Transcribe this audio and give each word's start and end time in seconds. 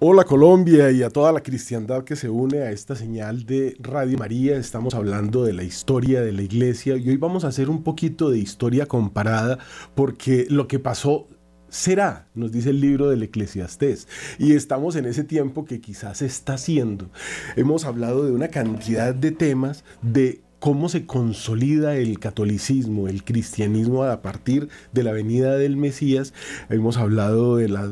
Hola 0.00 0.22
Colombia 0.22 0.92
y 0.92 1.02
a 1.02 1.10
toda 1.10 1.32
la 1.32 1.42
cristiandad 1.42 2.04
que 2.04 2.14
se 2.14 2.28
une 2.28 2.58
a 2.58 2.70
esta 2.70 2.94
señal 2.94 3.44
de 3.44 3.76
Radio 3.80 4.16
María. 4.16 4.56
Estamos 4.56 4.94
hablando 4.94 5.42
de 5.42 5.52
la 5.52 5.64
historia 5.64 6.20
de 6.20 6.30
la 6.30 6.42
iglesia 6.42 6.96
y 6.96 7.08
hoy 7.08 7.16
vamos 7.16 7.42
a 7.42 7.48
hacer 7.48 7.68
un 7.68 7.82
poquito 7.82 8.30
de 8.30 8.38
historia 8.38 8.86
comparada 8.86 9.58
porque 9.96 10.46
lo 10.50 10.68
que 10.68 10.78
pasó 10.78 11.26
será, 11.68 12.28
nos 12.36 12.52
dice 12.52 12.70
el 12.70 12.80
libro 12.80 13.10
del 13.10 13.24
Eclesiastés. 13.24 14.06
Y 14.38 14.52
estamos 14.52 14.94
en 14.94 15.04
ese 15.04 15.24
tiempo 15.24 15.64
que 15.64 15.80
quizás 15.80 16.22
está 16.22 16.54
haciendo. 16.54 17.10
Hemos 17.56 17.84
hablado 17.84 18.24
de 18.24 18.30
una 18.30 18.46
cantidad 18.46 19.12
de 19.12 19.32
temas 19.32 19.82
de 20.00 20.42
cómo 20.60 20.88
se 20.88 21.06
consolida 21.06 21.96
el 21.96 22.20
catolicismo, 22.20 23.08
el 23.08 23.24
cristianismo 23.24 24.04
a 24.04 24.22
partir 24.22 24.68
de 24.92 25.02
la 25.02 25.10
venida 25.10 25.56
del 25.56 25.76
Mesías. 25.76 26.34
Hemos 26.70 26.98
hablado 26.98 27.56
de 27.56 27.68
las 27.68 27.90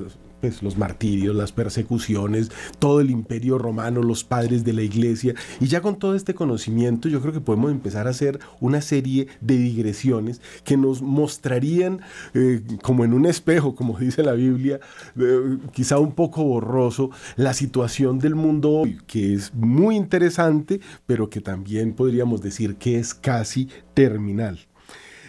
los 0.62 0.76
martirios, 0.76 1.34
las 1.34 1.52
persecuciones, 1.52 2.50
todo 2.78 3.00
el 3.00 3.10
imperio 3.10 3.58
romano, 3.58 4.02
los 4.02 4.24
padres 4.24 4.64
de 4.64 4.72
la 4.72 4.82
iglesia. 4.82 5.34
Y 5.60 5.66
ya 5.66 5.80
con 5.80 5.98
todo 5.98 6.14
este 6.14 6.34
conocimiento 6.34 7.08
yo 7.08 7.20
creo 7.20 7.32
que 7.32 7.40
podemos 7.40 7.70
empezar 7.70 8.06
a 8.06 8.10
hacer 8.10 8.38
una 8.60 8.80
serie 8.80 9.28
de 9.40 9.56
digresiones 9.56 10.40
que 10.64 10.76
nos 10.76 11.02
mostrarían 11.02 12.00
eh, 12.34 12.62
como 12.82 13.04
en 13.04 13.12
un 13.12 13.26
espejo, 13.26 13.74
como 13.74 13.98
dice 13.98 14.22
la 14.22 14.32
Biblia, 14.32 14.80
eh, 15.18 15.58
quizá 15.72 15.98
un 15.98 16.12
poco 16.12 16.44
borroso, 16.44 17.10
la 17.36 17.54
situación 17.54 18.18
del 18.18 18.34
mundo 18.34 18.70
hoy, 18.70 18.98
que 19.06 19.34
es 19.34 19.54
muy 19.54 19.96
interesante, 19.96 20.80
pero 21.06 21.30
que 21.30 21.40
también 21.40 21.92
podríamos 21.94 22.40
decir 22.42 22.76
que 22.76 22.98
es 22.98 23.14
casi 23.14 23.68
terminal. 23.94 24.58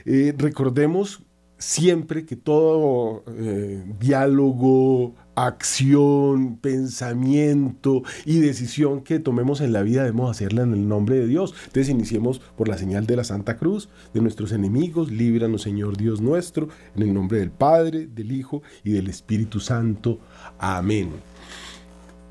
Eh, 0.05 0.33
recordemos 0.37 1.21
siempre 1.57 2.25
que 2.25 2.35
todo 2.35 3.23
eh, 3.27 3.83
diálogo, 3.99 5.15
acción, 5.35 6.57
pensamiento 6.57 8.03
y 8.25 8.39
decisión 8.39 9.01
que 9.01 9.19
tomemos 9.19 9.61
en 9.61 9.71
la 9.71 9.83
vida 9.83 10.03
debemos 10.03 10.31
hacerla 10.31 10.63
en 10.63 10.73
el 10.73 10.87
nombre 10.87 11.17
de 11.17 11.27
Dios. 11.27 11.53
Entonces 11.67 11.89
iniciemos 11.89 12.39
por 12.39 12.67
la 12.67 12.77
señal 12.77 13.05
de 13.05 13.15
la 13.15 13.23
Santa 13.23 13.57
Cruz, 13.57 13.89
de 14.13 14.21
nuestros 14.21 14.51
enemigos, 14.51 15.11
líbranos 15.11 15.61
Señor 15.61 15.97
Dios 15.97 16.21
nuestro, 16.21 16.69
en 16.95 17.03
el 17.03 17.13
nombre 17.13 17.39
del 17.39 17.51
Padre, 17.51 18.07
del 18.07 18.31
Hijo 18.31 18.61
y 18.83 18.91
del 18.91 19.07
Espíritu 19.07 19.59
Santo. 19.59 20.19
Amén 20.57 21.36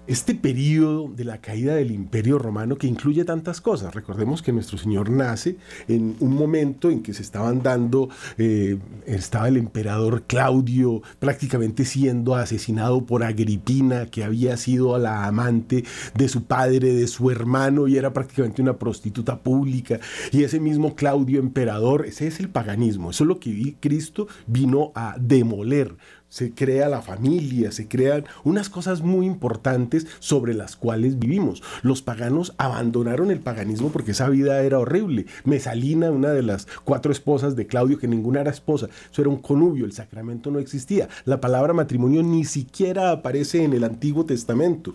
este 0.06 0.34
periodo 0.34 1.08
de 1.08 1.24
la 1.24 1.40
caída 1.40 1.74
del 1.74 1.90
imperio 1.90 2.38
romano 2.38 2.76
que 2.76 2.86
incluye 2.86 3.24
tantas 3.24 3.60
cosas. 3.60 3.94
Recordemos 3.94 4.42
que 4.42 4.52
nuestro 4.52 4.78
Señor 4.78 5.10
nace 5.10 5.56
en 5.88 6.16
un 6.20 6.34
momento 6.34 6.90
en 6.90 7.02
que 7.02 7.14
se 7.14 7.22
estaban 7.22 7.62
dando, 7.62 8.08
eh, 8.38 8.78
estaba 9.06 9.48
el 9.48 9.56
emperador 9.56 10.24
Claudio 10.26 11.02
prácticamente 11.18 11.84
siendo 11.84 12.34
asesinado 12.34 13.04
por 13.04 13.24
Agripina, 13.24 14.06
que 14.06 14.24
había 14.24 14.56
sido 14.56 14.98
la 14.98 15.26
amante 15.26 15.84
de 16.14 16.28
su 16.28 16.44
padre, 16.44 16.92
de 16.92 17.06
su 17.08 17.30
hermano, 17.30 17.88
y 17.88 17.96
era 17.96 18.12
prácticamente 18.12 18.62
una 18.62 18.78
prostituta 18.78 19.40
pública. 19.40 20.00
Y 20.32 20.44
ese 20.44 20.60
mismo 20.60 20.94
Claudio 20.94 21.40
emperador, 21.40 22.06
ese 22.06 22.26
es 22.26 22.40
el 22.40 22.48
paganismo, 22.48 23.10
eso 23.10 23.24
es 23.24 23.28
lo 23.28 23.40
que 23.40 23.76
Cristo 23.80 24.28
vino 24.46 24.92
a 24.94 25.16
demoler 25.18 25.96
se 26.28 26.52
crea 26.52 26.88
la 26.88 27.02
familia, 27.02 27.72
se 27.72 27.88
crean 27.88 28.24
unas 28.44 28.68
cosas 28.68 29.02
muy 29.02 29.26
importantes 29.26 30.06
sobre 30.18 30.54
las 30.54 30.76
cuales 30.76 31.18
vivimos. 31.18 31.62
Los 31.82 32.02
paganos 32.02 32.54
abandonaron 32.58 33.30
el 33.30 33.40
paganismo 33.40 33.90
porque 33.90 34.10
esa 34.12 34.28
vida 34.28 34.62
era 34.62 34.78
horrible. 34.78 35.26
Mesalina, 35.44 36.10
una 36.10 36.30
de 36.30 36.42
las 36.42 36.66
cuatro 36.84 37.12
esposas 37.12 37.56
de 37.56 37.66
Claudio, 37.66 37.98
que 37.98 38.08
ninguna 38.08 38.40
era 38.40 38.50
esposa, 38.50 38.88
eso 39.10 39.22
era 39.22 39.30
un 39.30 39.38
conubio, 39.38 39.84
el 39.84 39.92
sacramento 39.92 40.50
no 40.50 40.58
existía. 40.58 41.08
La 41.24 41.40
palabra 41.40 41.72
matrimonio 41.72 42.22
ni 42.22 42.44
siquiera 42.44 43.10
aparece 43.10 43.64
en 43.64 43.72
el 43.72 43.84
Antiguo 43.84 44.26
Testamento. 44.26 44.94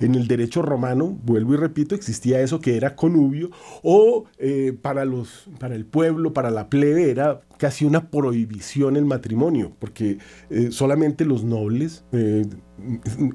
En 0.00 0.14
el 0.14 0.26
derecho 0.26 0.62
romano, 0.62 1.18
vuelvo 1.24 1.54
y 1.54 1.56
repito, 1.56 1.94
existía 1.94 2.40
eso 2.40 2.60
que 2.60 2.76
era 2.76 2.96
conubio 2.96 3.50
o 3.82 4.24
eh, 4.38 4.76
para, 4.80 5.04
los, 5.04 5.48
para 5.58 5.74
el 5.74 5.84
pueblo, 5.84 6.32
para 6.32 6.50
la 6.50 6.68
plebe, 6.68 7.10
era 7.10 7.42
casi 7.60 7.84
una 7.84 8.08
prohibición 8.08 8.96
el 8.96 9.04
matrimonio, 9.04 9.72
porque 9.78 10.16
eh, 10.48 10.69
solamente 10.70 11.24
los 11.24 11.44
nobles, 11.44 12.04
eh, 12.12 12.46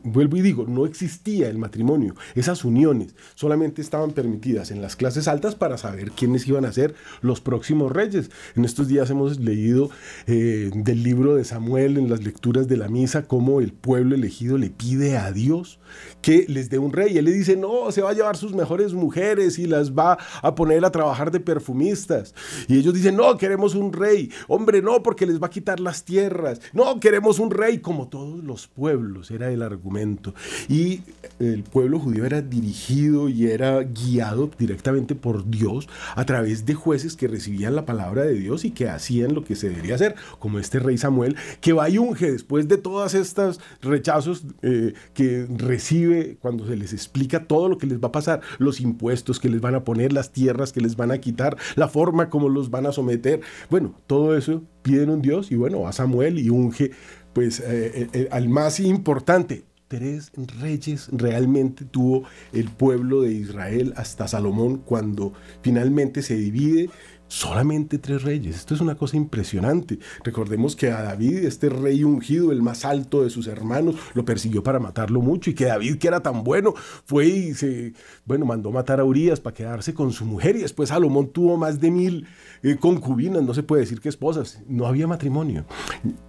vuelvo 0.03 0.37
y 0.37 0.41
digo, 0.41 0.65
no 0.67 0.85
existía 0.85 1.49
el 1.49 1.57
matrimonio, 1.57 2.15
esas 2.35 2.65
uniones 2.65 3.15
solamente 3.35 3.81
estaban 3.81 4.11
permitidas 4.11 4.71
en 4.71 4.81
las 4.81 4.95
clases 4.95 5.27
altas 5.27 5.55
para 5.55 5.77
saber 5.77 6.11
quiénes 6.11 6.47
iban 6.47 6.65
a 6.65 6.73
ser 6.73 6.95
los 7.21 7.41
próximos 7.41 7.91
reyes. 7.91 8.29
En 8.55 8.65
estos 8.65 8.87
días 8.87 9.09
hemos 9.09 9.39
leído 9.39 9.89
eh, 10.27 10.71
del 10.73 11.03
libro 11.03 11.35
de 11.35 11.43
Samuel 11.43 11.97
en 11.97 12.09
las 12.09 12.23
lecturas 12.23 12.67
de 12.67 12.77
la 12.77 12.87
misa 12.87 13.27
cómo 13.27 13.61
el 13.61 13.73
pueblo 13.73 14.15
elegido 14.15 14.57
le 14.57 14.69
pide 14.69 15.17
a 15.17 15.31
Dios 15.31 15.79
que 16.21 16.45
les 16.47 16.69
dé 16.69 16.79
un 16.79 16.91
rey. 16.91 17.17
Él 17.17 17.25
le 17.25 17.31
dice, 17.31 17.55
no, 17.55 17.91
se 17.91 18.01
va 18.01 18.11
a 18.11 18.13
llevar 18.13 18.37
sus 18.37 18.53
mejores 18.53 18.93
mujeres 18.93 19.59
y 19.59 19.67
las 19.67 19.93
va 19.93 20.17
a 20.41 20.55
poner 20.55 20.83
a 20.85 20.91
trabajar 20.91 21.31
de 21.31 21.39
perfumistas. 21.39 22.33
Y 22.67 22.77
ellos 22.77 22.93
dicen, 22.93 23.15
no, 23.15 23.37
queremos 23.37 23.75
un 23.75 23.93
rey. 23.93 24.31
Hombre, 24.47 24.81
no, 24.81 25.03
porque 25.03 25.25
les 25.25 25.41
va 25.41 25.47
a 25.47 25.51
quitar 25.51 25.79
las 25.79 26.03
tierras. 26.03 26.61
No, 26.73 26.99
queremos 26.99 27.39
un 27.39 27.51
rey 27.51 27.79
como 27.79 28.07
todos 28.07 28.43
los 28.43 28.67
pueblos, 28.67 29.31
era 29.35 29.51
el 29.51 29.61
argumento. 29.61 30.33
Y 30.67 31.01
el 31.39 31.63
pueblo 31.63 31.99
judío 31.99 32.25
era 32.25 32.41
dirigido 32.41 33.29
y 33.29 33.47
era 33.47 33.83
guiado 33.83 34.49
directamente 34.57 35.15
por 35.15 35.49
Dios 35.49 35.87
a 36.15 36.25
través 36.25 36.65
de 36.65 36.73
jueces 36.73 37.15
que 37.15 37.27
recibían 37.27 37.75
la 37.75 37.85
palabra 37.85 38.23
de 38.23 38.33
Dios 38.33 38.65
y 38.65 38.71
que 38.71 38.89
hacían 38.89 39.33
lo 39.33 39.43
que 39.43 39.55
se 39.55 39.69
debería 39.69 39.95
hacer, 39.95 40.15
como 40.39 40.59
este 40.59 40.79
rey 40.79 40.97
Samuel, 40.97 41.35
que 41.61 41.73
va 41.73 41.89
y 41.89 41.97
unge 41.97 42.31
después 42.31 42.67
de 42.67 42.77
todas 42.77 43.13
estas 43.13 43.59
rechazos 43.81 44.45
eh, 44.61 44.93
que 45.13 45.45
recibe 45.49 46.37
cuando 46.41 46.67
se 46.67 46.75
les 46.75 46.93
explica 46.93 47.45
todo 47.45 47.69
lo 47.69 47.77
que 47.77 47.87
les 47.87 47.99
va 47.99 48.09
a 48.09 48.11
pasar, 48.11 48.41
los 48.57 48.79
impuestos 48.79 49.39
que 49.39 49.49
les 49.49 49.61
van 49.61 49.75
a 49.75 49.83
poner, 49.83 50.13
las 50.13 50.31
tierras 50.31 50.71
que 50.71 50.81
les 50.81 50.95
van 50.95 51.11
a 51.11 51.17
quitar, 51.19 51.57
la 51.75 51.87
forma 51.87 52.29
como 52.29 52.49
los 52.49 52.69
van 52.69 52.85
a 52.85 52.91
someter. 52.91 53.41
Bueno, 53.69 53.95
todo 54.07 54.35
eso 54.37 54.63
piden 54.81 55.09
un 55.09 55.21
Dios 55.21 55.51
y 55.51 55.55
bueno, 55.55 55.81
va 55.81 55.91
Samuel 55.91 56.39
y 56.39 56.49
unge 56.49 56.91
pues 57.35 57.59
eh, 57.59 57.91
eh, 57.93 58.07
eh, 58.13 58.27
al 58.31 58.47
más 58.47 58.79
importante. 58.79 59.65
Tres 59.89 60.31
reyes 60.61 61.09
realmente 61.11 61.83
tuvo 61.85 62.23
el 62.53 62.69
pueblo 62.71 63.21
de 63.21 63.33
Israel 63.33 63.93
hasta 63.97 64.27
Salomón 64.27 64.77
cuando 64.77 65.33
finalmente 65.61 66.23
se 66.23 66.35
divide 66.37 66.89
Solamente 67.27 67.97
tres 67.97 68.21
reyes. 68.21 68.55
Esto 68.55 68.75
es 68.75 68.81
una 68.81 68.95
cosa 68.95 69.17
impresionante. 69.17 69.97
Recordemos 70.23 70.75
que 70.75 70.91
a 70.91 71.01
David, 71.01 71.45
este 71.45 71.69
rey 71.69 72.03
ungido, 72.03 72.51
el 72.51 72.61
más 72.61 72.85
alto 72.85 73.23
de 73.23 73.31
sus 73.31 73.47
hermanos, 73.47 73.95
lo 74.13 74.23
persiguió 74.25 74.61
para 74.63 74.79
matarlo 74.79 75.21
mucho 75.21 75.49
y 75.49 75.55
que 75.55 75.65
David, 75.65 75.97
que 75.97 76.07
era 76.07 76.21
tan 76.21 76.43
bueno, 76.43 76.75
fue 77.05 77.25
y 77.25 77.53
se, 77.55 77.93
bueno, 78.25 78.45
mandó 78.45 78.71
matar 78.71 78.99
a 78.99 79.05
Urias 79.05 79.39
para 79.39 79.55
quedarse 79.55 79.93
con 79.93 80.11
su 80.11 80.25
mujer 80.25 80.55
y 80.55 80.61
después 80.61 80.89
Salomón 80.89 81.29
tuvo 81.29 81.57
más 81.57 81.79
de 81.79 81.89
mil 81.89 82.27
eh, 82.61 82.77
concubinas, 82.77 83.43
no 83.43 83.53
se 83.53 83.63
puede 83.63 83.81
decir 83.81 84.01
que 84.01 84.09
esposas, 84.09 84.61
no 84.67 84.85
había 84.85 85.07
matrimonio. 85.07 85.65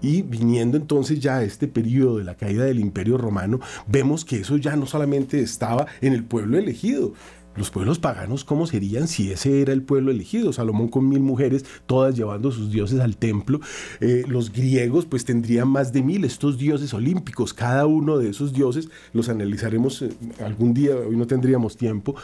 Y 0.00 0.22
viniendo 0.22 0.76
entonces 0.76 1.20
ya 1.20 1.36
a 1.36 1.44
este 1.44 1.68
periodo 1.68 2.18
de 2.18 2.24
la 2.24 2.36
caída 2.36 2.64
del 2.64 2.80
imperio 2.80 3.18
romano, 3.18 3.60
vemos 3.86 4.24
que 4.24 4.38
eso 4.38 4.56
ya 4.56 4.76
no 4.76 4.86
solamente 4.86 5.40
estaba 5.40 5.86
en 6.00 6.14
el 6.14 6.24
pueblo 6.24 6.58
elegido, 6.58 7.12
los 7.56 7.70
pueblos 7.70 7.98
paganos, 7.98 8.44
¿cómo 8.44 8.66
serían 8.66 9.08
si 9.08 9.30
ese 9.30 9.62
era 9.62 9.72
el 9.72 9.82
pueblo 9.82 10.10
elegido? 10.10 10.52
Salomón 10.52 10.88
con 10.88 11.08
mil 11.08 11.20
mujeres, 11.20 11.64
todas 11.86 12.14
llevando 12.14 12.50
sus 12.50 12.70
dioses 12.70 13.00
al 13.00 13.16
templo. 13.16 13.60
Eh, 14.00 14.24
los 14.28 14.52
griegos 14.52 15.06
pues 15.06 15.24
tendrían 15.24 15.68
más 15.68 15.92
de 15.92 16.02
mil, 16.02 16.24
estos 16.24 16.58
dioses 16.58 16.92
olímpicos, 16.94 17.54
cada 17.54 17.86
uno 17.86 18.18
de 18.18 18.30
esos 18.30 18.52
dioses, 18.52 18.88
los 19.12 19.28
analizaremos 19.28 20.02
eh, 20.02 20.10
algún 20.44 20.74
día, 20.74 20.94
hoy 20.96 21.16
no 21.16 21.26
tendríamos 21.26 21.76
tiempo, 21.76 22.14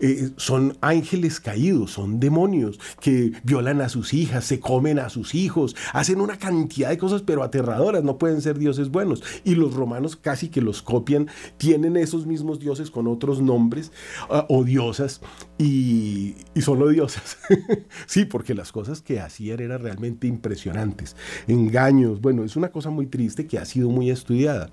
eh, 0.00 0.30
son 0.36 0.76
ángeles 0.80 1.38
caídos, 1.40 1.92
son 1.92 2.18
demonios 2.18 2.80
que 3.00 3.32
violan 3.44 3.80
a 3.80 3.88
sus 3.88 4.12
hijas, 4.12 4.44
se 4.44 4.58
comen 4.58 4.98
a 4.98 5.08
sus 5.08 5.34
hijos, 5.34 5.76
hacen 5.92 6.20
una 6.20 6.36
cantidad 6.36 6.90
de 6.90 6.98
cosas 6.98 7.22
pero 7.22 7.42
aterradoras, 7.42 8.02
no 8.02 8.18
pueden 8.18 8.42
ser 8.42 8.58
dioses 8.58 8.90
buenos. 8.90 9.22
Y 9.44 9.54
los 9.54 9.74
romanos 9.74 10.16
casi 10.16 10.48
que 10.48 10.60
los 10.60 10.82
copian, 10.82 11.28
tienen 11.56 11.96
esos 11.96 12.26
mismos 12.26 12.58
dioses 12.58 12.90
con 12.90 13.06
otros 13.06 13.40
nombres 13.40 13.92
uh, 14.28 14.42
odiosas 14.52 15.20
y, 15.58 16.34
y 16.54 16.62
son 16.62 16.82
odiosas. 16.82 17.38
sí, 18.06 18.24
porque 18.24 18.54
las 18.54 18.72
cosas 18.72 19.00
que 19.00 19.20
hacían 19.20 19.60
eran 19.60 19.80
realmente 19.80 20.26
impresionantes. 20.26 21.16
Engaños, 21.46 22.20
bueno, 22.20 22.44
es 22.44 22.56
una 22.56 22.70
cosa 22.70 22.90
muy 22.90 23.06
triste 23.06 23.46
que 23.46 23.58
ha 23.58 23.64
sido 23.64 23.90
muy 23.90 24.10
estudiada. 24.10 24.68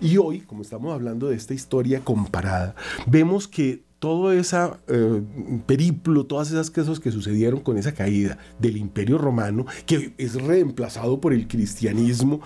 Y 0.00 0.16
hoy, 0.16 0.40
como 0.40 0.62
estamos 0.62 0.94
hablando 0.94 1.28
de 1.28 1.36
esta 1.36 1.54
historia 1.54 2.00
comparada, 2.00 2.74
vemos 3.06 3.48
que 3.48 3.89
todo 4.00 4.32
ese 4.32 4.56
eh, 4.88 5.22
periplo, 5.66 6.24
todas 6.24 6.50
esas 6.50 6.70
cosas 6.70 6.98
que 6.98 7.12
sucedieron 7.12 7.60
con 7.60 7.76
esa 7.76 7.92
caída 7.92 8.38
del 8.58 8.78
imperio 8.78 9.18
romano, 9.18 9.66
que 9.86 10.14
es 10.18 10.34
reemplazado 10.42 11.20
por 11.20 11.32
el 11.32 11.46
cristianismo, 11.46 12.40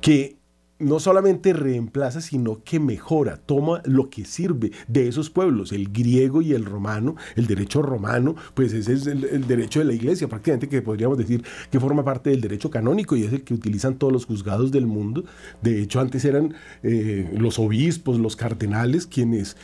que 0.00 0.36
no 0.82 0.98
solamente 0.98 1.52
reemplaza, 1.52 2.20
sino 2.20 2.64
que 2.64 2.80
mejora, 2.80 3.36
toma 3.36 3.82
lo 3.84 4.10
que 4.10 4.24
sirve 4.24 4.72
de 4.88 5.06
esos 5.06 5.30
pueblos, 5.30 5.70
el 5.70 5.92
griego 5.92 6.42
y 6.42 6.54
el 6.54 6.64
romano, 6.64 7.14
el 7.36 7.46
derecho 7.46 7.82
romano, 7.82 8.34
pues 8.54 8.72
ese 8.72 8.94
es 8.94 9.06
el, 9.06 9.46
derecho 9.46 9.78
de 9.78 9.84
la 9.84 9.92
iglesia, 9.92 10.28
prácticamente 10.28 10.68
que 10.68 10.82
podríamos 10.82 11.18
decir 11.18 11.44
que 11.70 11.78
forma 11.78 12.04
parte 12.04 12.30
del 12.30 12.40
derecho 12.40 12.68
canónico 12.68 13.16
y 13.16 13.22
es 13.22 13.32
el 13.32 13.44
que 13.44 13.54
utilizan 13.54 13.96
todos 13.96 14.12
los 14.12 14.26
juzgados 14.26 14.72
del 14.72 14.86
mundo. 14.86 15.24
De 15.62 15.80
hecho, 15.80 16.00
antes 16.00 16.24
eran 16.24 16.54
eh, 16.82 17.32
los 17.38 17.60
obispos, 17.60 18.18
los 18.18 18.34
cardenales, 18.34 19.06
quienes 19.06 19.56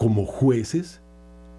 como 0.00 0.24
jueces 0.24 1.02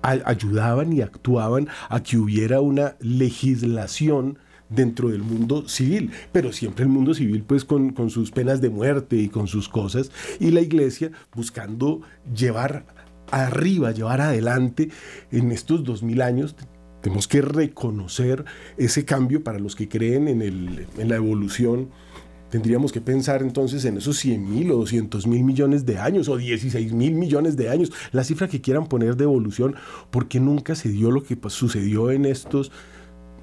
ayudaban 0.02 0.92
y 0.94 1.02
actuaban 1.02 1.68
a 1.90 2.02
que 2.02 2.18
hubiera 2.18 2.60
una 2.60 2.96
legislación 3.00 4.40
dentro 4.68 5.10
del 5.10 5.22
mundo 5.22 5.68
civil, 5.68 6.10
pero 6.32 6.52
siempre 6.52 6.84
el 6.84 6.90
mundo 6.90 7.14
civil 7.14 7.44
pues 7.44 7.66
con, 7.66 7.94
sus 8.10 8.32
penas 8.32 8.60
de 8.60 8.72
muerte 8.72 9.16
y 9.18 9.30
con 9.30 9.46
sus 9.46 9.70
cosas, 9.70 10.10
y 10.40 10.50
la 10.50 10.62
iglesia 10.62 11.12
buscando 11.36 12.02
llevar 12.36 12.88
arriba, 13.30 13.92
llevar 13.92 14.22
adelante 14.22 14.90
en 15.32 15.52
estos 15.52 15.84
dos 15.84 16.02
mil 16.02 16.24
años. 16.24 16.56
Tenemos 17.04 17.28
que 17.28 17.44
reconocer 17.44 18.44
ese 18.78 19.06
cambio 19.06 19.44
para 19.44 19.60
los 19.60 19.76
que 19.76 19.88
creen 19.88 20.28
en, 20.28 20.88
la 21.08 21.16
evolución 21.16 21.90
tendríamos 22.52 22.92
que 22.92 23.02
pensar 23.02 23.42
entonces 23.42 23.84
en 23.86 23.98
esos 23.98 24.18
100 24.18 24.48
mil 24.48 24.72
o 24.72 24.76
200 24.76 25.26
mil 25.26 25.44
millones 25.44 25.86
de 25.86 25.98
años 25.98 26.30
o 26.30 26.38
16 26.38 26.94
mil 26.94 27.16
millones 27.16 27.58
de 27.58 27.70
años, 27.70 27.92
la 28.12 28.24
cifra 28.24 28.48
que 28.48 28.62
quieran 28.62 28.86
poner 28.86 29.16
de 29.16 29.24
evolución, 29.24 29.76
porque 30.12 30.40
nunca 30.40 30.76
se 30.76 30.90
dio 30.90 31.10
lo 31.10 31.24
que 31.24 31.36
pues, 31.38 31.54
sucedió 31.56 32.12
en 32.12 32.26
estos 32.26 32.72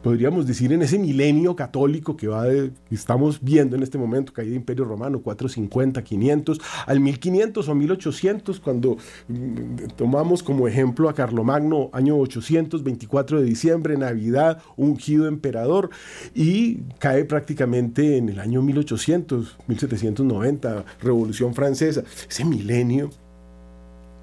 podríamos 0.08 0.46
decir, 0.46 0.72
en 0.72 0.80
ese 0.80 0.98
milenio 0.98 1.54
católico 1.54 2.16
que 2.16 2.28
va 2.28 2.46
estamos 2.90 3.42
viendo 3.42 3.76
en 3.76 3.82
este 3.82 3.98
momento, 3.98 4.32
caída 4.32 4.52
de 4.52 4.56
Imperio 4.56 4.86
Romano, 4.86 5.20
450, 5.20 6.02
500, 6.02 6.60
al 6.86 6.98
1500 6.98 7.68
o 7.68 7.74
1800, 7.74 8.58
cuando 8.58 8.96
mm, 9.28 9.88
tomamos 9.96 10.42
como 10.42 10.66
ejemplo 10.66 11.10
a 11.10 11.14
Carlomagno, 11.14 11.90
año 11.92 12.16
800, 12.16 12.82
24 12.82 13.40
de 13.40 13.44
diciembre, 13.44 13.98
Navidad, 13.98 14.62
ungido 14.78 15.28
emperador, 15.28 15.90
y 16.34 16.76
cae 16.98 17.26
prácticamente 17.26 18.16
en 18.16 18.30
el 18.30 18.40
año 18.40 18.62
1800, 18.62 19.58
1790, 19.66 20.86
Revolución 21.02 21.52
Francesa, 21.52 22.02
ese 22.26 22.46
milenio 22.46 23.10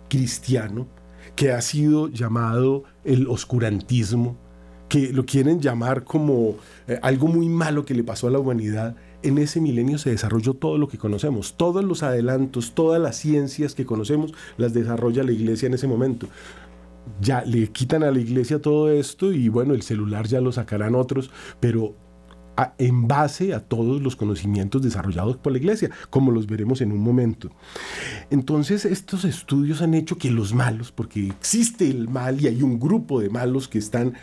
cristiano 0.09 0.87
que 1.35 1.51
ha 1.51 1.61
sido 1.61 2.07
llamado 2.07 2.85
el 3.03 3.27
oscurantismo, 3.27 4.35
lo 5.13 5.25
quieren 5.25 5.61
llamar 5.61 6.03
como 6.03 6.55
eh, 6.87 6.99
algo 7.01 7.27
muy 7.27 7.49
malo 7.49 7.85
que 7.85 7.93
le 7.93 8.03
pasó 8.03 8.27
a 8.27 8.31
la 8.31 8.39
humanidad, 8.39 8.95
en 9.23 9.37
ese 9.37 9.59
milenio 9.59 9.97
se 9.97 10.11
desarrolló 10.11 10.53
todo 10.53 10.77
lo 10.77 10.87
que 10.87 10.97
conocemos, 10.97 11.55
todos 11.57 11.83
los 11.83 12.03
adelantos, 12.03 12.73
todas 12.73 13.01
las 13.01 13.15
ciencias 13.15 13.73
que 13.73 13.85
conocemos 13.85 14.33
las 14.57 14.73
desarrolla 14.73 15.23
la 15.23 15.31
iglesia 15.31 15.67
en 15.67 15.73
ese 15.73 15.87
momento. 15.87 16.27
Ya 17.21 17.43
le 17.43 17.67
quitan 17.67 18.03
a 18.03 18.11
la 18.11 18.19
iglesia 18.19 18.61
todo 18.61 18.91
esto 18.91 19.31
y 19.31 19.49
bueno, 19.49 19.73
el 19.73 19.81
celular 19.81 20.27
ya 20.27 20.41
lo 20.41 20.51
sacarán 20.51 20.95
otros, 20.95 21.31
pero 21.59 21.95
en 22.77 23.07
base 23.07 23.53
a 23.53 23.59
todos 23.59 24.01
los 24.01 24.15
conocimientos 24.15 24.81
desarrollados 24.81 25.37
por 25.37 25.51
la 25.51 25.57
iglesia, 25.57 25.89
como 26.09 26.31
los 26.31 26.47
veremos 26.47 26.81
en 26.81 26.91
un 26.91 26.99
momento. 26.99 27.49
Entonces, 28.29 28.85
estos 28.85 29.25
estudios 29.25 29.81
han 29.81 29.93
hecho 29.93 30.17
que 30.17 30.31
los 30.31 30.53
malos, 30.53 30.91
porque 30.91 31.27
existe 31.27 31.89
el 31.89 32.07
mal 32.07 32.41
y 32.41 32.47
hay 32.47 32.61
un 32.61 32.79
grupo 32.79 33.19
de 33.19 33.29
malos 33.29 33.67
que 33.67 33.77
están, 33.77 34.13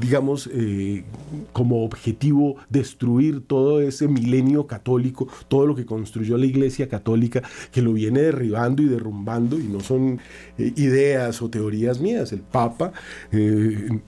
digamos, 0.00 0.48
eh, 0.52 1.04
como 1.52 1.84
objetivo 1.84 2.56
destruir 2.68 3.46
todo 3.46 3.80
ese 3.80 4.08
milenio 4.08 4.66
católico, 4.66 5.28
todo 5.48 5.66
lo 5.66 5.74
que 5.74 5.86
construyó 5.86 6.36
la 6.36 6.46
iglesia 6.46 6.88
católica, 6.88 7.42
que 7.72 7.82
lo 7.82 7.92
viene 7.92 8.20
derribando 8.20 8.82
y 8.82 8.86
derrumbando, 8.86 9.58
y 9.58 9.64
no 9.64 9.80
son 9.80 10.20
eh, 10.58 10.72
ideas 10.76 11.40
o 11.42 11.48
teorías 11.48 12.00
mías. 12.00 12.32
El 12.32 12.40
Papa, 12.40 12.92
eh, 13.32 14.00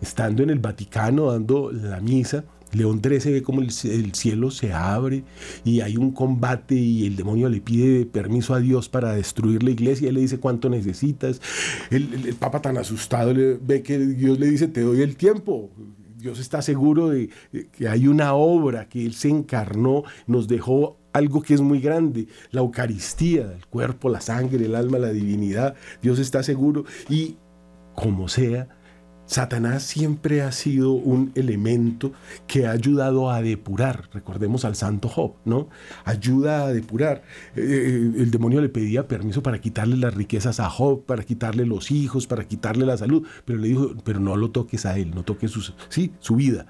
estando 0.00 0.42
en 0.42 0.50
el 0.50 0.58
Vaticano 0.58 1.30
dando 1.30 1.70
la 1.70 2.00
misa, 2.00 2.44
León 2.72 3.00
XIII 3.02 3.32
ve 3.32 3.42
como 3.42 3.60
el, 3.60 3.70
cielo 3.70 4.50
se 4.50 4.72
abre 4.72 5.24
y 5.64 5.80
hay 5.80 5.96
un 5.96 6.12
combate 6.12 6.74
y 6.74 7.06
el 7.06 7.16
demonio 7.16 7.48
le 7.48 7.60
pide 7.60 8.06
permiso 8.06 8.54
a 8.54 8.60
Dios 8.60 8.88
para 8.88 9.12
destruir 9.12 9.62
la 9.62 9.70
iglesia 9.70 10.08
él 10.08 10.14
le 10.14 10.20
dice 10.20 10.38
cuánto 10.38 10.68
necesitas. 10.68 11.40
El, 11.90 12.34
Papa 12.38 12.62
tan 12.62 12.78
asustado 12.78 13.34
ve 13.60 13.82
que 13.82 13.98
Dios 13.98 14.38
le 14.38 14.46
dice 14.46 14.68
te 14.68 14.80
doy 14.80 15.02
el 15.02 15.16
tiempo. 15.16 15.70
Dios 16.16 16.38
está 16.38 16.62
seguro 16.62 17.08
de, 17.08 17.30
que 17.72 17.88
hay 17.88 18.06
una 18.06 18.34
obra, 18.34 18.88
que 18.88 19.04
Él 19.04 19.14
se 19.14 19.28
encarnó, 19.28 20.04
nos 20.28 20.46
dejó 20.46 20.96
algo 21.12 21.42
que 21.42 21.54
es 21.54 21.60
muy 21.60 21.80
grande, 21.80 22.28
la 22.52 22.60
Eucaristía, 22.60 23.52
el 23.52 23.66
cuerpo, 23.66 24.08
la 24.08 24.20
sangre, 24.20 24.64
el 24.64 24.76
alma, 24.76 24.98
la 24.98 25.10
divinidad. 25.10 25.74
Dios 26.00 26.20
está 26.20 26.44
seguro 26.44 26.84
y 27.08 27.36
como 27.94 28.28
sea, 28.28 28.68
Satanás 29.32 29.82
siempre 29.84 30.42
ha 30.42 30.52
sido 30.52 30.92
un 30.92 31.32
elemento 31.34 32.12
que 32.46 32.66
ha 32.66 32.72
ayudado 32.72 33.30
a 33.30 33.40
depurar, 33.40 34.10
recordemos 34.12 34.66
al 34.66 34.76
santo 34.76 35.08
Job, 35.08 35.36
¿no? 35.46 35.70
Ayuda 36.04 36.66
a 36.66 36.72
depurar. 36.72 37.22
Eh, 37.56 38.12
el 38.14 38.30
demonio 38.30 38.60
le 38.60 38.68
pedía 38.68 39.08
permiso 39.08 39.42
para 39.42 39.58
quitarle 39.58 39.96
las 39.96 40.12
riquezas 40.12 40.60
a 40.60 40.68
Job, 40.68 41.06
para 41.06 41.22
quitarle 41.22 41.64
los 41.64 41.90
hijos, 41.90 42.26
para 42.26 42.46
quitarle 42.46 42.84
la 42.84 42.98
salud, 42.98 43.26
pero 43.46 43.58
le 43.58 43.68
dijo, 43.68 43.94
pero 44.04 44.20
no 44.20 44.36
lo 44.36 44.50
toques 44.50 44.84
a 44.84 44.98
él, 44.98 45.14
no 45.14 45.24
toques 45.24 45.50
su, 45.50 45.72
sí, 45.88 46.12
su 46.18 46.36
vida. 46.36 46.66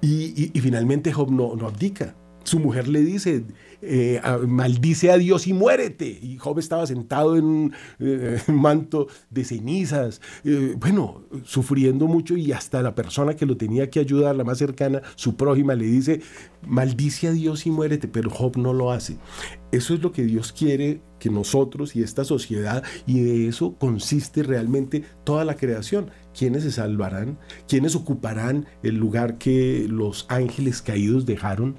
Y, 0.00 0.50
finalmente 0.60 1.12
Job 1.12 1.30
no 1.30 1.66
abdica. 1.66 2.14
Su 2.48 2.58
mujer 2.58 2.88
le 2.88 3.02
dice, 3.02 3.44
eh, 3.80 4.20
maldice 4.46 5.10
a 5.10 5.18
Dios 5.18 5.46
y 5.46 5.52
muérete. 5.52 6.18
Y 6.20 6.38
Job 6.38 6.58
estaba 6.58 6.86
sentado 6.86 7.36
en 7.36 7.44
un 7.44 7.74
eh, 7.98 8.40
manto 8.48 9.08
de 9.30 9.44
cenizas, 9.44 10.20
eh, 10.44 10.74
bueno, 10.78 11.22
sufriendo 11.44 12.06
mucho 12.06 12.36
y 12.36 12.52
hasta 12.52 12.82
la 12.82 12.94
persona 12.94 13.34
que 13.34 13.46
lo 13.46 13.56
tenía 13.56 13.90
que 13.90 14.00
ayudar, 14.00 14.36
la 14.36 14.44
más 14.44 14.58
cercana, 14.58 15.02
su 15.16 15.36
prójima, 15.36 15.74
le 15.74 15.86
dice, 15.86 16.20
maldice 16.66 17.28
a 17.28 17.32
Dios 17.32 17.66
y 17.66 17.70
muérete, 17.70 18.08
pero 18.08 18.30
Job 18.30 18.56
no 18.56 18.72
lo 18.72 18.90
hace. 18.92 19.18
Eso 19.70 19.94
es 19.94 20.02
lo 20.02 20.12
que 20.12 20.24
Dios 20.24 20.52
quiere 20.52 21.02
que 21.18 21.30
nosotros 21.30 21.94
y 21.94 22.02
esta 22.02 22.24
sociedad, 22.24 22.82
y 23.06 23.20
de 23.20 23.48
eso 23.48 23.74
consiste 23.78 24.42
realmente 24.42 25.04
toda 25.24 25.44
la 25.44 25.56
creación. 25.56 26.10
¿Quiénes 26.36 26.62
se 26.62 26.72
salvarán? 26.72 27.38
¿Quiénes 27.66 27.94
ocuparán 27.96 28.66
el 28.82 28.96
lugar 28.96 29.36
que 29.38 29.86
los 29.88 30.26
ángeles 30.28 30.80
caídos 30.80 31.26
dejaron? 31.26 31.78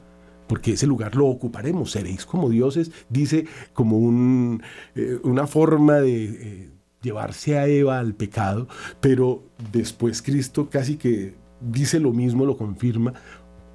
Porque 0.49 0.73
ese 0.73 0.87
lugar 0.87 1.15
lo 1.15 1.27
ocuparemos, 1.27 1.91
seréis 1.91 2.25
como 2.25 2.49
dioses, 2.49 2.91
dice 3.07 3.45
como 3.71 3.99
un, 3.99 4.63
eh, 4.95 5.19
una 5.23 5.45
forma 5.45 5.99
de 5.99 6.23
eh, 6.25 6.69
llevarse 7.03 7.59
a 7.59 7.67
Eva 7.67 7.99
al 7.99 8.15
pecado, 8.15 8.67
pero 8.99 9.43
después 9.71 10.23
Cristo 10.23 10.67
casi 10.67 10.97
que 10.97 11.35
dice 11.61 11.99
lo 11.99 12.11
mismo, 12.13 12.47
lo 12.47 12.57
confirma, 12.57 13.13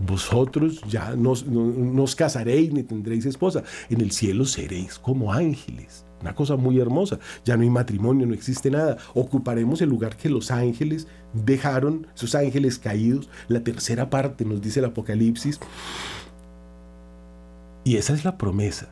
vosotros 0.00 0.80
ya 0.88 1.14
no, 1.14 1.30
os 2.02 2.16
casaréis 2.16 2.72
ni 2.72 2.82
tendréis 2.82 3.24
esposa, 3.24 3.62
en 3.88 4.00
el 4.00 4.10
cielo 4.10 4.44
seréis 4.44 4.98
como 4.98 5.32
ángeles. 5.32 6.04
Una 6.22 6.34
cosa 6.34 6.56
muy 6.56 6.80
hermosa, 6.80 7.20
ya 7.44 7.56
no 7.56 7.62
hay 7.62 7.70
matrimonio, 7.70 8.26
no 8.26 8.32
existe 8.32 8.70
nada. 8.70 8.96
Ocuparemos 9.12 9.82
el 9.82 9.90
lugar 9.90 10.16
que 10.16 10.30
los 10.30 10.50
ángeles 10.50 11.06
dejaron, 11.34 12.06
esos 12.16 12.34
ángeles 12.34 12.78
caídos, 12.78 13.28
la 13.46 13.62
tercera 13.62 14.08
parte, 14.08 14.46
nos 14.46 14.62
dice 14.62 14.80
el 14.80 14.86
Apocalipsis, 14.86 15.60
y 17.84 17.96
esa 17.96 18.14
es 18.14 18.24
la 18.24 18.38
promesa. 18.38 18.88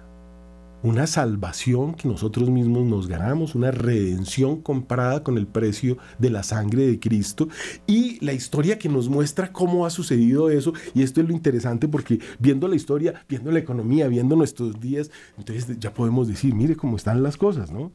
Una 0.85 1.07
salvación 1.07 1.95
que 1.95 2.09
nosotros 2.09 2.51
mismos 2.51 2.85
nos 2.85 3.07
ganamos, 3.07 3.55
una 3.55 3.71
redención 3.71 4.61
comprada 4.61 5.23
con 5.23 5.39
el 5.39 5.47
precio 5.47 5.97
de 6.19 6.29
la 6.29 6.43
sangre 6.43 6.87
de 6.89 6.99
Cristo 6.99 7.49
y 7.87 8.23
la 8.25 8.33
historia 8.33 8.79
que 8.81 8.89
nos 8.89 9.09
muestra 9.09 9.53
cómo 9.53 9.87
ha 9.87 9.91
sucedido 9.91 10.51
eso. 10.51 10.73
Y 10.93 11.03
esto 11.03 11.21
es 11.21 11.29
lo 11.29 11.33
interesante 11.33 11.87
porque 11.87 12.19
viendo 12.41 12.67
la 12.67 12.75
historia, 12.75 13.25
viendo 13.29 13.53
la 13.53 13.61
economía, 13.61 14.09
viendo 14.09 14.35
nuestros 14.35 14.81
días, 14.81 15.13
entonces 15.39 15.79
ya 15.79 15.95
podemos 15.95 16.27
decir, 16.27 16.53
mire 16.53 16.75
cómo 16.75 16.97
están 16.97 17.23
las 17.23 17.37
cosas, 17.37 17.71
¿no? 17.71 17.93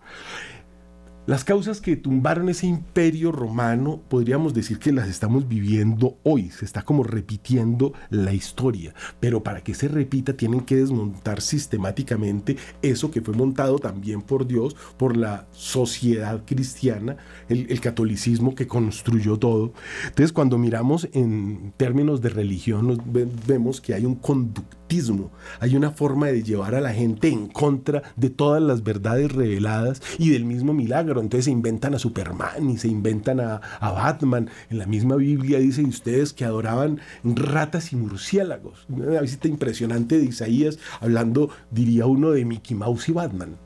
Las 1.27 1.43
causas 1.43 1.81
que 1.81 1.97
tumbaron 1.97 2.47
ese 2.47 2.67
imperio 2.67 3.33
romano 3.33 3.99
podríamos 4.07 4.53
decir 4.53 4.79
que 4.79 4.93
las 4.93 5.09
estamos 5.09 5.45
viviendo 5.49 6.17
hoy, 6.23 6.51
se 6.51 6.63
está 6.63 6.83
como 6.83 7.03
repitiendo 7.03 7.91
la 8.09 8.33
historia, 8.33 8.95
pero 9.19 9.43
para 9.43 9.59
que 9.59 9.73
se 9.73 9.89
repita 9.89 10.37
tienen 10.37 10.61
que 10.61 10.77
desmontar 10.77 11.41
sistemáticamente 11.41 12.55
eso 12.81 13.11
que 13.11 13.19
fue 13.19 13.33
montado 13.33 13.77
también 13.77 14.21
por 14.21 14.47
Dios, 14.47 14.77
por 14.95 15.17
la 15.17 15.47
sociedad 15.51 16.45
cristiana, 16.45 17.17
el, 17.49 17.81
catolicismo 17.81 18.55
que 18.55 18.67
construyó 18.67 19.37
todo. 19.37 19.73
Entonces 20.05 20.31
cuando 20.31 20.57
miramos 20.57 21.09
en 21.11 21.73
términos 21.75 22.21
de 22.21 22.29
religión 22.29 23.03
vemos 23.45 23.81
que 23.81 23.93
hay 23.93 24.05
un 24.05 24.15
hay 25.59 25.75
una 25.75 25.91
forma 25.91 26.27
de 26.27 26.43
llevar 26.43 26.73
a 26.75 26.81
la 26.81 26.93
gente 26.93 27.27
en 27.27 27.47
contra 27.47 28.03
de 28.15 28.29
todas 28.29 28.61
las 28.61 28.83
verdades 28.83 29.31
reveladas 29.31 30.01
y 30.17 30.29
del 30.29 30.45
mismo 30.45 30.73
milagro 30.73 31.19
entonces 31.19 31.45
se 31.45 31.51
inventan 31.51 31.93
a 31.93 31.99
Superman 31.99 32.69
y 32.69 32.77
se 32.77 32.87
inventan 32.87 33.39
a, 33.39 33.55
a 33.79 33.91
Batman. 33.91 34.49
En 34.69 34.77
la 34.77 34.85
misma 34.85 35.15
Biblia 35.15 35.59
dice 35.59 35.83
ustedes 35.83 36.33
que 36.33 36.45
adoraban 36.45 36.99
ratas 37.23 37.91
y 37.91 37.95
murciélagos. 37.95 38.85
Una 38.89 39.21
visita 39.21 39.47
impresionante 39.47 40.17
de 40.17 40.25
Isaías 40.25 40.79
hablando, 41.01 41.49
diría 41.71 42.05
uno, 42.05 42.31
de 42.31 42.45
Mickey 42.45 42.75
Mouse 42.75 43.09
y 43.09 43.11
Batman, 43.11 43.57